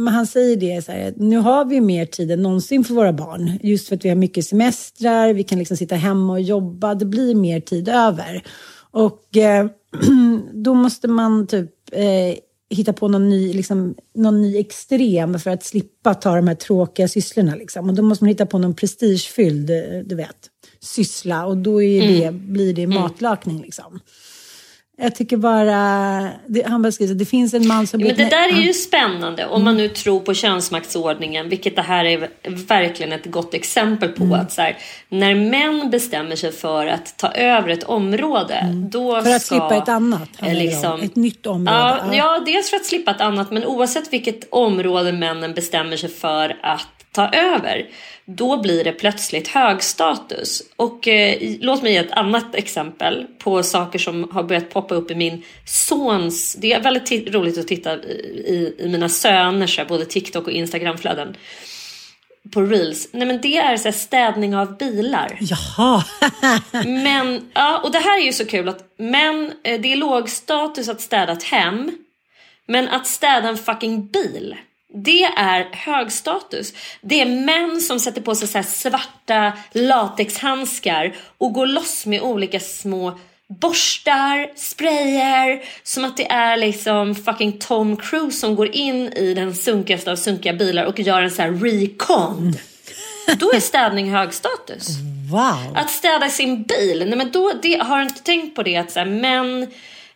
han 0.06 0.26
säger 0.26 0.56
det 0.56 0.84
så 0.84 0.92
här, 0.92 1.14
nu 1.16 1.36
har 1.36 1.64
vi 1.64 1.80
mer 1.80 2.06
tid 2.06 2.30
än 2.30 2.42
någonsin 2.42 2.84
för 2.84 2.94
våra 2.94 3.12
barn. 3.12 3.58
Just 3.62 3.88
för 3.88 3.96
att 3.96 4.04
vi 4.04 4.08
har 4.08 4.16
mycket 4.16 4.46
semestrar, 4.46 5.32
vi 5.32 5.44
kan 5.44 5.58
liksom 5.58 5.76
sitta 5.76 5.94
hemma 5.94 6.32
och 6.32 6.40
jobba. 6.40 6.94
Det 6.94 7.04
blir 7.04 7.34
mer 7.34 7.60
tid 7.60 7.88
över. 7.88 8.42
Och 8.90 9.36
eh, 9.36 9.66
då 10.52 10.74
måste 10.74 11.08
man 11.08 11.46
typ 11.46 11.70
eh, 11.92 12.38
hitta 12.70 12.92
på 12.92 13.08
någon 13.08 13.28
ny, 13.28 13.52
liksom, 13.52 13.94
någon 14.14 14.42
ny 14.42 14.58
extrem 14.58 15.38
för 15.38 15.50
att 15.50 15.64
slippa 15.64 16.14
ta 16.14 16.36
de 16.36 16.48
här 16.48 16.54
tråkiga 16.54 17.08
sysslorna. 17.08 17.54
Liksom. 17.54 17.88
Och 17.88 17.94
då 17.94 18.02
måste 18.02 18.24
man 18.24 18.28
hitta 18.28 18.46
på 18.46 18.58
någon 18.58 18.74
prestigefylld, 18.74 19.66
du 20.04 20.14
vet, 20.14 20.36
syssla. 20.80 21.46
Och 21.46 21.56
då 21.56 21.82
är 21.82 22.00
det, 22.00 22.24
mm. 22.24 22.52
blir 22.52 22.74
det 22.74 22.82
mm. 22.82 23.00
matlagning. 23.00 23.62
Liksom. 23.62 24.00
Jag 25.00 25.14
tycker 25.14 25.36
bara, 25.36 26.30
det, 26.46 26.66
han 26.66 26.82
bara 26.82 26.92
skriver 26.92 27.14
det 27.14 27.24
finns 27.24 27.54
en 27.54 27.66
man 27.66 27.86
som... 27.86 28.00
Ja, 28.00 28.06
men 28.06 28.16
det 28.16 28.30
där 28.30 28.48
är 28.58 28.62
ju 28.62 28.72
spännande 28.72 29.46
om 29.46 29.64
man 29.64 29.76
nu 29.76 29.88
tror 29.88 30.20
på 30.20 30.34
könsmaktsordningen, 30.34 31.48
vilket 31.48 31.76
det 31.76 31.82
här 31.82 32.04
är 32.04 32.28
verkligen 32.68 33.12
ett 33.12 33.26
gott 33.26 33.54
exempel 33.54 34.08
på. 34.08 34.24
Mm. 34.24 34.40
Att 34.40 34.52
så 34.52 34.62
här, 34.62 34.78
när 35.08 35.34
män 35.34 35.90
bestämmer 35.90 36.36
sig 36.36 36.52
för 36.52 36.86
att 36.86 37.18
ta 37.18 37.32
över 37.32 37.68
ett 37.68 37.84
område, 37.84 38.54
mm. 38.54 38.90
då 38.90 39.22
För 39.22 39.30
att 39.30 39.42
ska, 39.42 39.54
slippa 39.54 39.76
ett 39.76 39.88
annat? 39.88 40.28
Liksom, 40.40 41.00
ett 41.00 41.16
nytt 41.16 41.46
område? 41.46 41.78
Ja, 41.78 41.98
ja. 42.06 42.14
ja, 42.14 42.42
dels 42.46 42.70
för 42.70 42.76
att 42.76 42.86
slippa 42.86 43.10
ett 43.10 43.20
annat, 43.20 43.50
men 43.50 43.64
oavsett 43.64 44.12
vilket 44.12 44.48
område 44.50 45.12
männen 45.12 45.54
bestämmer 45.54 45.96
sig 45.96 46.10
för 46.10 46.56
att 46.62 46.97
ta 47.18 47.28
över, 47.28 47.86
då 48.24 48.62
blir 48.62 48.84
det 48.84 48.92
plötsligt 48.92 49.48
hög 49.48 49.82
status. 49.82 50.62
Och 50.76 51.08
eh, 51.08 51.38
låt 51.60 51.82
mig 51.82 51.92
ge 51.92 51.98
ett 51.98 52.12
annat 52.12 52.54
exempel 52.54 53.26
på 53.38 53.62
saker 53.62 53.98
som 53.98 54.30
har 54.32 54.42
börjat 54.42 54.70
poppa 54.70 54.94
upp 54.94 55.10
i 55.10 55.14
min 55.14 55.42
sons... 55.64 56.54
Det 56.54 56.72
är 56.72 56.80
väldigt 56.80 57.34
roligt 57.34 57.58
att 57.58 57.68
titta 57.68 57.94
i, 57.94 58.74
i 58.78 58.88
mina 58.88 59.08
söners 59.08 59.80
både 59.88 60.04
TikTok 60.04 60.46
och 60.46 60.52
Instagramflöden 60.52 61.36
på 62.52 62.62
reels. 62.62 63.08
Nej 63.12 63.26
men 63.26 63.40
det 63.40 63.56
är 63.56 63.76
så 63.76 63.92
städning 63.92 64.56
av 64.56 64.76
bilar. 64.78 65.38
Jaha! 65.40 66.04
men, 66.84 67.50
ja, 67.54 67.80
och 67.84 67.92
det 67.92 67.98
här 67.98 68.20
är 68.20 68.24
ju 68.24 68.32
så 68.32 68.46
kul 68.46 68.68
att 68.68 68.84
men 68.98 69.52
eh, 69.64 69.80
det 69.80 69.92
är 69.92 69.96
låg 69.96 70.28
status 70.28 70.88
att 70.88 71.00
städa 71.00 71.32
ett 71.32 71.42
hem. 71.42 71.90
Men 72.66 72.88
att 72.88 73.06
städa 73.06 73.48
en 73.48 73.58
fucking 73.58 74.06
bil 74.06 74.56
det 74.94 75.24
är 75.24 75.68
hög 75.72 76.12
status. 76.12 76.72
Det 77.00 77.20
är 77.20 77.26
män 77.26 77.80
som 77.80 78.00
sätter 78.00 78.20
på 78.20 78.34
sig 78.34 78.48
så 78.48 78.62
svarta 78.62 79.52
latexhandskar 79.72 81.16
och 81.38 81.52
går 81.52 81.66
loss 81.66 82.06
med 82.06 82.22
olika 82.22 82.60
små 82.60 83.18
borstar, 83.48 84.56
sprayer, 84.56 85.62
som 85.82 86.04
att 86.04 86.16
det 86.16 86.30
är 86.30 86.56
liksom 86.56 87.14
fucking 87.14 87.58
Tom 87.58 87.96
Cruise 87.96 88.38
som 88.38 88.56
går 88.56 88.74
in 88.74 89.12
i 89.12 89.34
den 89.34 89.54
sunkigaste 89.54 90.12
av 90.12 90.16
sunkiga 90.16 90.52
bilar 90.52 90.84
och 90.84 91.00
gör 91.00 91.22
en 91.22 91.30
så 91.30 91.42
här 91.42 91.50
recon. 91.50 92.54
Då 93.38 93.52
är 93.52 93.60
städning 93.60 94.10
hög 94.10 94.34
status. 94.34 94.88
Wow. 95.30 95.76
Att 95.76 95.90
städa 95.90 96.28
sin 96.28 96.62
bil, 96.62 97.04
nej 97.06 97.18
men 97.18 97.32
då, 97.32 97.52
det, 97.62 97.74
har 97.74 97.96
du 97.96 98.02
inte 98.02 98.22
tänkt 98.22 98.56
på 98.56 98.62
det 98.62 98.76
att 98.76 98.90
så 98.90 98.98
här, 98.98 99.06
män 99.06 99.66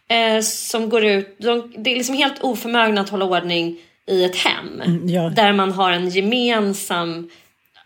eh, 0.09 0.43
som 0.43 0.89
går 0.89 1.05
ut, 1.05 1.37
de, 1.39 1.73
det 1.77 1.93
är 1.93 1.97
liksom 1.97 2.14
helt 2.14 2.43
oförmögna 2.43 3.01
att 3.01 3.09
hålla 3.09 3.25
ordning 3.25 3.79
i 4.07 4.24
ett 4.24 4.36
hem. 4.36 4.80
Mm, 4.80 5.09
ja. 5.09 5.28
Där 5.28 5.53
man 5.53 5.72
har 5.72 5.92
en 5.92 6.09
gemensam 6.09 7.30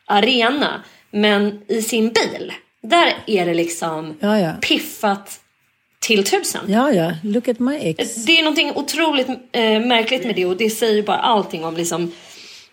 arena. 0.07 0.83
Men 1.11 1.61
i 1.69 1.83
sin 1.83 2.09
bil, 2.09 2.53
där 2.83 3.15
är 3.27 3.47
det 3.47 3.55
liksom 3.55 4.17
ja, 4.21 4.41
ja. 4.41 4.53
piffat 4.61 5.41
till 6.01 6.25
tusen. 6.25 6.61
Ja, 6.69 6.93
ja. 6.93 7.13
Look 7.23 7.49
at 7.49 7.59
my 7.59 7.77
ex. 7.77 8.15
Det 8.15 8.39
är 8.39 8.43
någonting 8.43 8.73
otroligt 8.75 9.29
äh, 9.29 9.63
märkligt 9.63 10.25
med 10.25 10.37
det 10.37 10.47
och 10.47 10.57
det 10.57 10.71
säger 10.71 11.03
bara 11.03 11.17
allting 11.17 11.65
om 11.65 11.77
liksom 11.77 12.13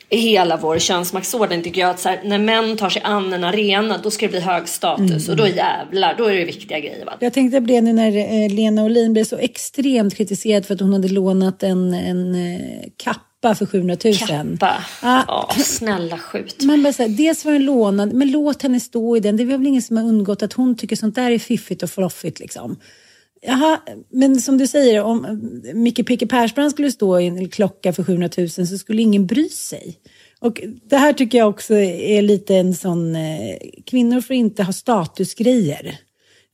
hela 0.10 0.58
vår 0.58 0.80
könsmaktsordning 0.80 1.64
tycker 1.64 1.82
jag. 1.82 1.90
Att 1.90 2.00
så 2.00 2.10
här, 2.10 2.22
när 2.24 2.38
män 2.38 2.78
tar 2.78 2.90
sig 2.90 3.02
an 3.06 3.34
en 3.34 3.44
arena 3.44 4.00
då 4.04 4.12
ska 4.12 4.26
det 4.26 4.32
bli 4.32 4.40
hög 4.40 4.68
status 4.68 5.28
mm. 5.28 5.30
och 5.30 5.36
då 5.36 5.48
jävlar, 5.48 6.16
då 6.18 6.26
är 6.26 6.36
det 6.36 6.46
viktiga 6.46 6.80
grejer. 6.80 7.06
Va? 7.06 7.14
Jag 7.20 7.34
tänkte 7.34 7.62
på 7.62 7.68
det 7.68 7.82
nu 7.82 7.94
när 7.94 8.18
eh, 8.18 8.54
Lena 8.54 8.84
Olin 8.84 9.14
blev 9.14 9.24
så 9.24 9.38
extremt 9.38 10.16
kritiserad 10.16 10.66
för 10.66 10.74
att 10.74 10.82
hon 10.82 10.94
hade 10.94 11.08
lånat 11.08 11.64
en, 11.64 11.94
en 11.94 12.36
eh, 12.36 12.90
kapp 12.98 13.33
kappa 13.44 13.56
för 13.56 13.66
700 13.66 13.98
000. 14.06 14.14
Kappa. 14.14 14.86
Ah, 15.02 15.24
Ja, 15.28 15.50
snälla 15.64 16.18
skjut. 16.18 16.64
Man 16.64 16.84
bara 16.84 16.94
så 16.94 17.04
här, 17.04 17.10
dels 17.10 17.46
var 17.46 17.52
den 17.54 17.66
lånad, 17.66 18.14
men 18.14 18.32
låt 18.32 18.62
henne 18.62 18.80
stå 18.80 19.18
i 19.18 19.20
den. 19.20 19.38
Det 19.38 19.44
är 19.44 19.48
väl 19.48 19.68
ingen 19.68 19.82
som 19.82 19.98
har 19.98 20.04
undgått 20.04 20.44
att 20.44 20.54
hon 20.54 20.76
tycker 20.76 20.96
sånt 20.96 21.16
där 21.16 21.32
är 21.32 21.40
fiffigt 21.40 21.84
och 21.84 21.90
fluffigt 21.90 22.40
liksom. 22.40 22.76
Jaha, 23.46 23.80
men 24.10 24.42
som 24.42 24.58
du 24.58 24.68
säger, 24.68 25.04
om 25.04 25.42
Micke 25.74 26.08
Picke 26.08 26.28
Persbrandt 26.28 26.72
skulle 26.72 26.92
stå 26.92 27.20
i 27.20 27.28
en 27.28 27.50
klocka 27.50 27.94
för 27.94 28.04
700 28.04 28.30
000 28.38 28.50
så 28.50 28.78
skulle 28.78 29.02
ingen 29.02 29.26
bry 29.28 29.50
sig. 29.50 29.98
Och 30.40 30.62
det 30.90 30.98
här 30.98 31.14
tycker 31.14 31.38
jag 31.38 31.50
också 31.50 31.76
är 31.76 32.22
lite 32.22 32.56
en 32.56 32.74
sån, 32.74 33.16
eh, 33.16 33.58
kvinnor 33.86 34.22
får 34.22 34.36
inte 34.36 34.64
ha 34.64 34.74
statusgrejer. 34.74 35.98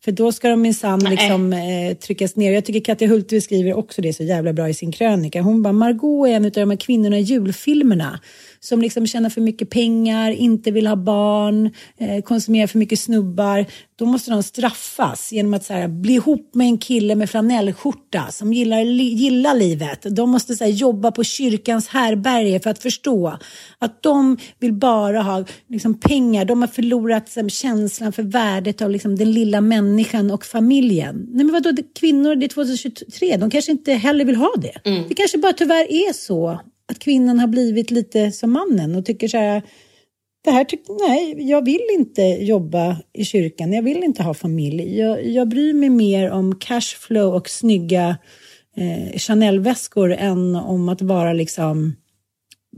För 0.10 0.14
då 0.14 0.32
ska 0.32 0.50
de 0.50 0.62
minsann 0.62 1.00
liksom, 1.00 1.54
eh, 1.54 1.98
tryckas 1.98 2.36
ner. 2.36 2.52
Jag 2.52 2.66
tycker 2.66 2.80
Katja 2.80 3.08
Hultberg 3.08 3.42
skriver 3.42 3.74
också 3.74 4.02
det 4.02 4.14
så 4.14 4.24
jävla 4.24 4.54
bra 4.54 4.70
i 4.70 4.74
sin 4.74 4.92
krönika. 4.92 5.42
Hon 5.42 5.64
bara, 5.64 5.74
Margot 5.74 6.28
är 6.28 6.32
en 6.34 6.46
av 6.46 6.52
de 6.52 6.70
här 6.70 6.78
kvinnorna 6.78 7.18
i 7.18 7.22
julfilmerna 7.22 8.20
som 8.60 8.82
liksom 8.82 9.08
tjänar 9.08 9.30
för 9.30 9.42
mycket 9.42 9.70
pengar, 9.70 10.32
inte 10.32 10.72
vill 10.72 10.88
ha 10.88 10.96
barn, 10.96 11.72
eh, 11.98 12.22
konsumerar 12.24 12.68
för 12.68 12.80
mycket 12.80 13.00
snubbar. 13.00 13.66
Då 13.96 14.06
måste 14.06 14.32
de 14.32 14.44
straffas 14.44 15.32
genom 15.32 15.54
att 15.54 15.66
så 15.66 15.74
här, 15.74 15.88
bli 15.88 16.14
ihop 16.14 16.56
med 16.56 16.68
en 16.68 16.78
kille 16.78 17.16
med 17.16 17.30
flanellskjorta 17.30 18.28
som 18.32 18.54
gillar, 18.54 18.86
li, 18.86 19.04
gillar 19.04 19.56
livet. 19.56 20.06
De 20.16 20.30
måste 20.30 20.56
så 20.56 20.64
här, 20.64 20.72
jobba 20.72 21.12
på 21.12 21.24
kyrkans 21.24 21.88
härberge 21.88 22.60
för 22.60 22.70
att 22.70 22.80
förstå 22.80 23.38
att 23.80 24.04
de 24.04 24.38
vill 24.60 24.74
bara 24.74 25.22
ha 25.22 25.46
liksom, 25.68 26.00
pengar. 26.00 26.46
De 26.46 26.62
har 26.62 26.68
förlorat 26.68 27.30
så 27.30 27.42
här, 27.42 27.50
känslan 27.50 28.14
för 28.14 28.24
värdet 28.24 28.82
av 28.82 28.90
liksom, 28.90 29.16
den 29.16 29.32
lilla 29.32 29.62
människan 29.62 30.32
och 30.32 30.46
familjen. 30.46 31.16
Nej 31.30 31.46
men 31.46 31.54
vadå, 31.54 31.72
det, 31.72 31.84
kvinnor, 32.00 32.36
det 32.36 32.46
är 32.46 32.50
2023, 32.50 33.38
de 33.38 33.50
kanske 33.50 33.72
inte 33.72 33.94
heller 33.94 34.26
vill 34.26 34.36
ha 34.36 34.54
det. 34.58 34.80
Det 35.08 35.14
kanske 35.14 35.38
bara 35.38 35.54
tyvärr 35.54 35.92
är 35.92 36.14
så 36.14 36.60
att 36.90 37.00
kvinnan 37.00 37.40
har 37.40 37.48
blivit 37.48 37.92
lite 37.92 38.32
som 38.32 38.52
mannen 38.52 38.96
och 38.96 39.06
tycker 39.06 39.28
så 39.28 39.38
här, 39.38 39.62
det 40.44 40.52
här 40.52 40.64
tyckte, 40.64 40.92
nej, 41.08 41.50
jag 41.50 41.66
vill 41.66 41.88
inte 41.94 42.22
jobba 42.22 42.98
i 43.14 43.26
kyrkan, 43.26 43.74
jag 43.74 43.84
vill 43.84 44.04
inte 44.04 44.24
ha 44.24 44.34
familj. 44.34 45.00
Jag, 45.00 45.28
jag 45.28 45.50
bryr 45.50 45.74
mig 45.74 45.90
mer 45.90 46.32
om 46.32 46.56
cashflow 46.56 47.36
och 47.36 47.50
snygga 47.50 48.18
eh, 48.78 49.18
Chanel-väskor 49.18 50.14
än 50.14 50.56
om 50.56 50.90
att 50.90 51.02
bara 51.02 51.34
liksom 51.34 51.96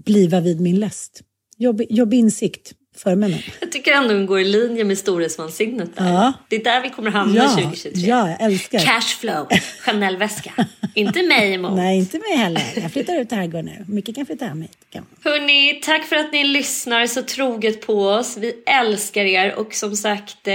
bliva 0.05 0.39
vid 0.39 0.61
min 0.61 0.79
läst. 0.79 1.21
Jobb, 1.57 1.81
jobb 1.89 2.13
insikt 2.13 2.73
för 2.97 3.15
männen. 3.15 3.39
Jag 3.59 3.71
tycker 3.71 3.91
ändå 3.91 4.13
den 4.13 4.25
går 4.25 4.39
i 4.39 4.43
linje 4.43 4.83
med 4.83 4.97
storhetsvansinnet 4.97 5.95
där. 5.95 6.13
Ja. 6.13 6.33
Det 6.47 6.55
är 6.55 6.63
där 6.63 6.81
vi 6.81 6.89
kommer 6.89 7.11
hamna 7.11 7.35
Ja, 7.35 7.49
2023. 7.55 8.01
ja, 8.01 8.29
jag 8.29 8.41
älskar. 8.41 8.79
Cashflow, 8.79 9.47
Chanel-väska. 9.79 10.53
inte 10.95 11.23
mig 11.23 11.53
emot. 11.53 11.75
Nej, 11.75 11.97
inte 11.97 12.19
mig 12.19 12.37
heller. 12.37 12.63
Jag 12.75 12.91
flyttar 12.93 13.19
ut 13.19 13.29
till 13.29 13.37
herrgården 13.37 13.65
nu. 13.65 13.85
Mycket 13.87 14.15
kan 14.15 14.25
flytta 14.25 14.45
hem 14.45 14.61
hit. 14.61 14.77
Hörni, 15.23 15.81
tack 15.83 16.03
för 16.05 16.15
att 16.15 16.31
ni 16.31 16.43
lyssnar 16.43 17.07
så 17.07 17.21
troget 17.21 17.87
på 17.87 18.07
oss. 18.07 18.37
Vi 18.37 18.53
älskar 18.65 19.25
er 19.25 19.55
och 19.55 19.73
som 19.73 19.95
sagt, 19.95 20.47
eh, 20.47 20.53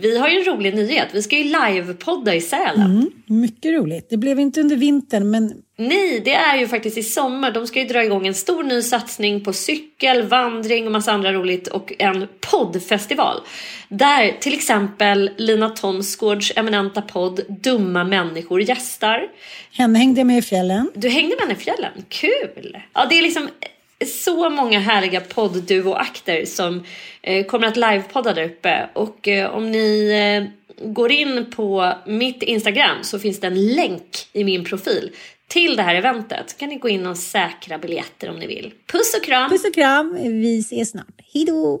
vi 0.00 0.18
har 0.20 0.28
ju 0.28 0.38
en 0.38 0.44
rolig 0.44 0.74
nyhet. 0.74 1.08
Vi 1.12 1.22
ska 1.22 1.36
ju 1.38 1.44
livepodda 1.44 2.34
i 2.34 2.40
Sälen. 2.40 2.80
Mm, 2.90 3.10
mycket 3.26 3.72
roligt. 3.72 4.06
Det 4.10 4.16
blev 4.16 4.40
inte 4.40 4.60
under 4.60 4.76
vintern, 4.76 5.30
men 5.30 5.52
Nej, 5.78 6.20
det 6.24 6.32
är 6.32 6.56
ju 6.56 6.68
faktiskt 6.68 6.98
i 6.98 7.02
sommar. 7.02 7.50
De 7.50 7.66
ska 7.66 7.78
ju 7.78 7.84
dra 7.84 8.04
igång 8.04 8.26
en 8.26 8.34
stor 8.34 8.62
ny 8.62 8.82
satsning 8.82 9.44
på 9.44 9.52
cykel, 9.52 10.22
vandring 10.22 10.86
och 10.86 10.92
massa 10.92 11.12
andra 11.12 11.32
roligt 11.32 11.68
och 11.68 11.92
en 11.98 12.28
poddfestival. 12.40 13.40
Där 13.88 14.36
till 14.40 14.54
exempel 14.54 15.30
Lina 15.36 15.68
Thomsgårds 15.68 16.52
eminenta 16.56 17.02
podd 17.02 17.40
Dumma 17.48 18.04
människor 18.04 18.60
gästar. 18.62 19.28
henne 19.72 19.98
hängde 19.98 20.24
med 20.24 20.38
i 20.38 20.42
fjällen. 20.42 20.90
Du 20.94 21.08
hängde 21.08 21.36
med 21.36 21.40
henne 21.40 21.60
i 21.60 21.64
fjällen, 21.64 21.92
kul! 22.08 22.78
Ja, 22.92 23.06
det 23.10 23.18
är 23.18 23.22
liksom 23.22 23.48
så 24.06 24.50
många 24.50 24.80
härliga 24.80 25.20
poddduo-akter 25.20 26.44
som 26.44 26.84
eh, 27.22 27.46
kommer 27.46 27.66
att 27.66 27.76
livepodda 27.76 28.32
där 28.32 28.44
uppe. 28.44 28.88
Och 28.92 29.28
eh, 29.28 29.50
om 29.50 29.70
ni 29.70 30.10
eh, 30.10 30.66
går 30.88 31.12
in 31.12 31.50
på 31.56 31.92
mitt 32.06 32.42
Instagram 32.42 32.96
så 33.02 33.18
finns 33.18 33.40
det 33.40 33.46
en 33.46 33.74
länk 33.74 34.28
i 34.32 34.44
min 34.44 34.64
profil 34.64 35.10
till 35.48 35.76
det 35.76 35.82
här 35.82 35.94
eventet. 35.94 36.50
Så 36.50 36.56
kan 36.56 36.68
ni 36.68 36.76
gå 36.76 36.88
in 36.88 37.06
och 37.06 37.16
säkra 37.16 37.78
biljetter 37.78 38.30
om 38.30 38.36
ni 38.36 38.46
vill. 38.46 38.72
Puss 38.92 39.14
och 39.18 39.24
kram! 39.24 39.50
Puss 39.50 39.64
och 39.64 39.74
kram. 39.74 40.18
Vi 40.22 40.58
ses 40.58 40.90
snart. 40.90 41.20
Hej 41.34 41.44
då! 41.44 41.80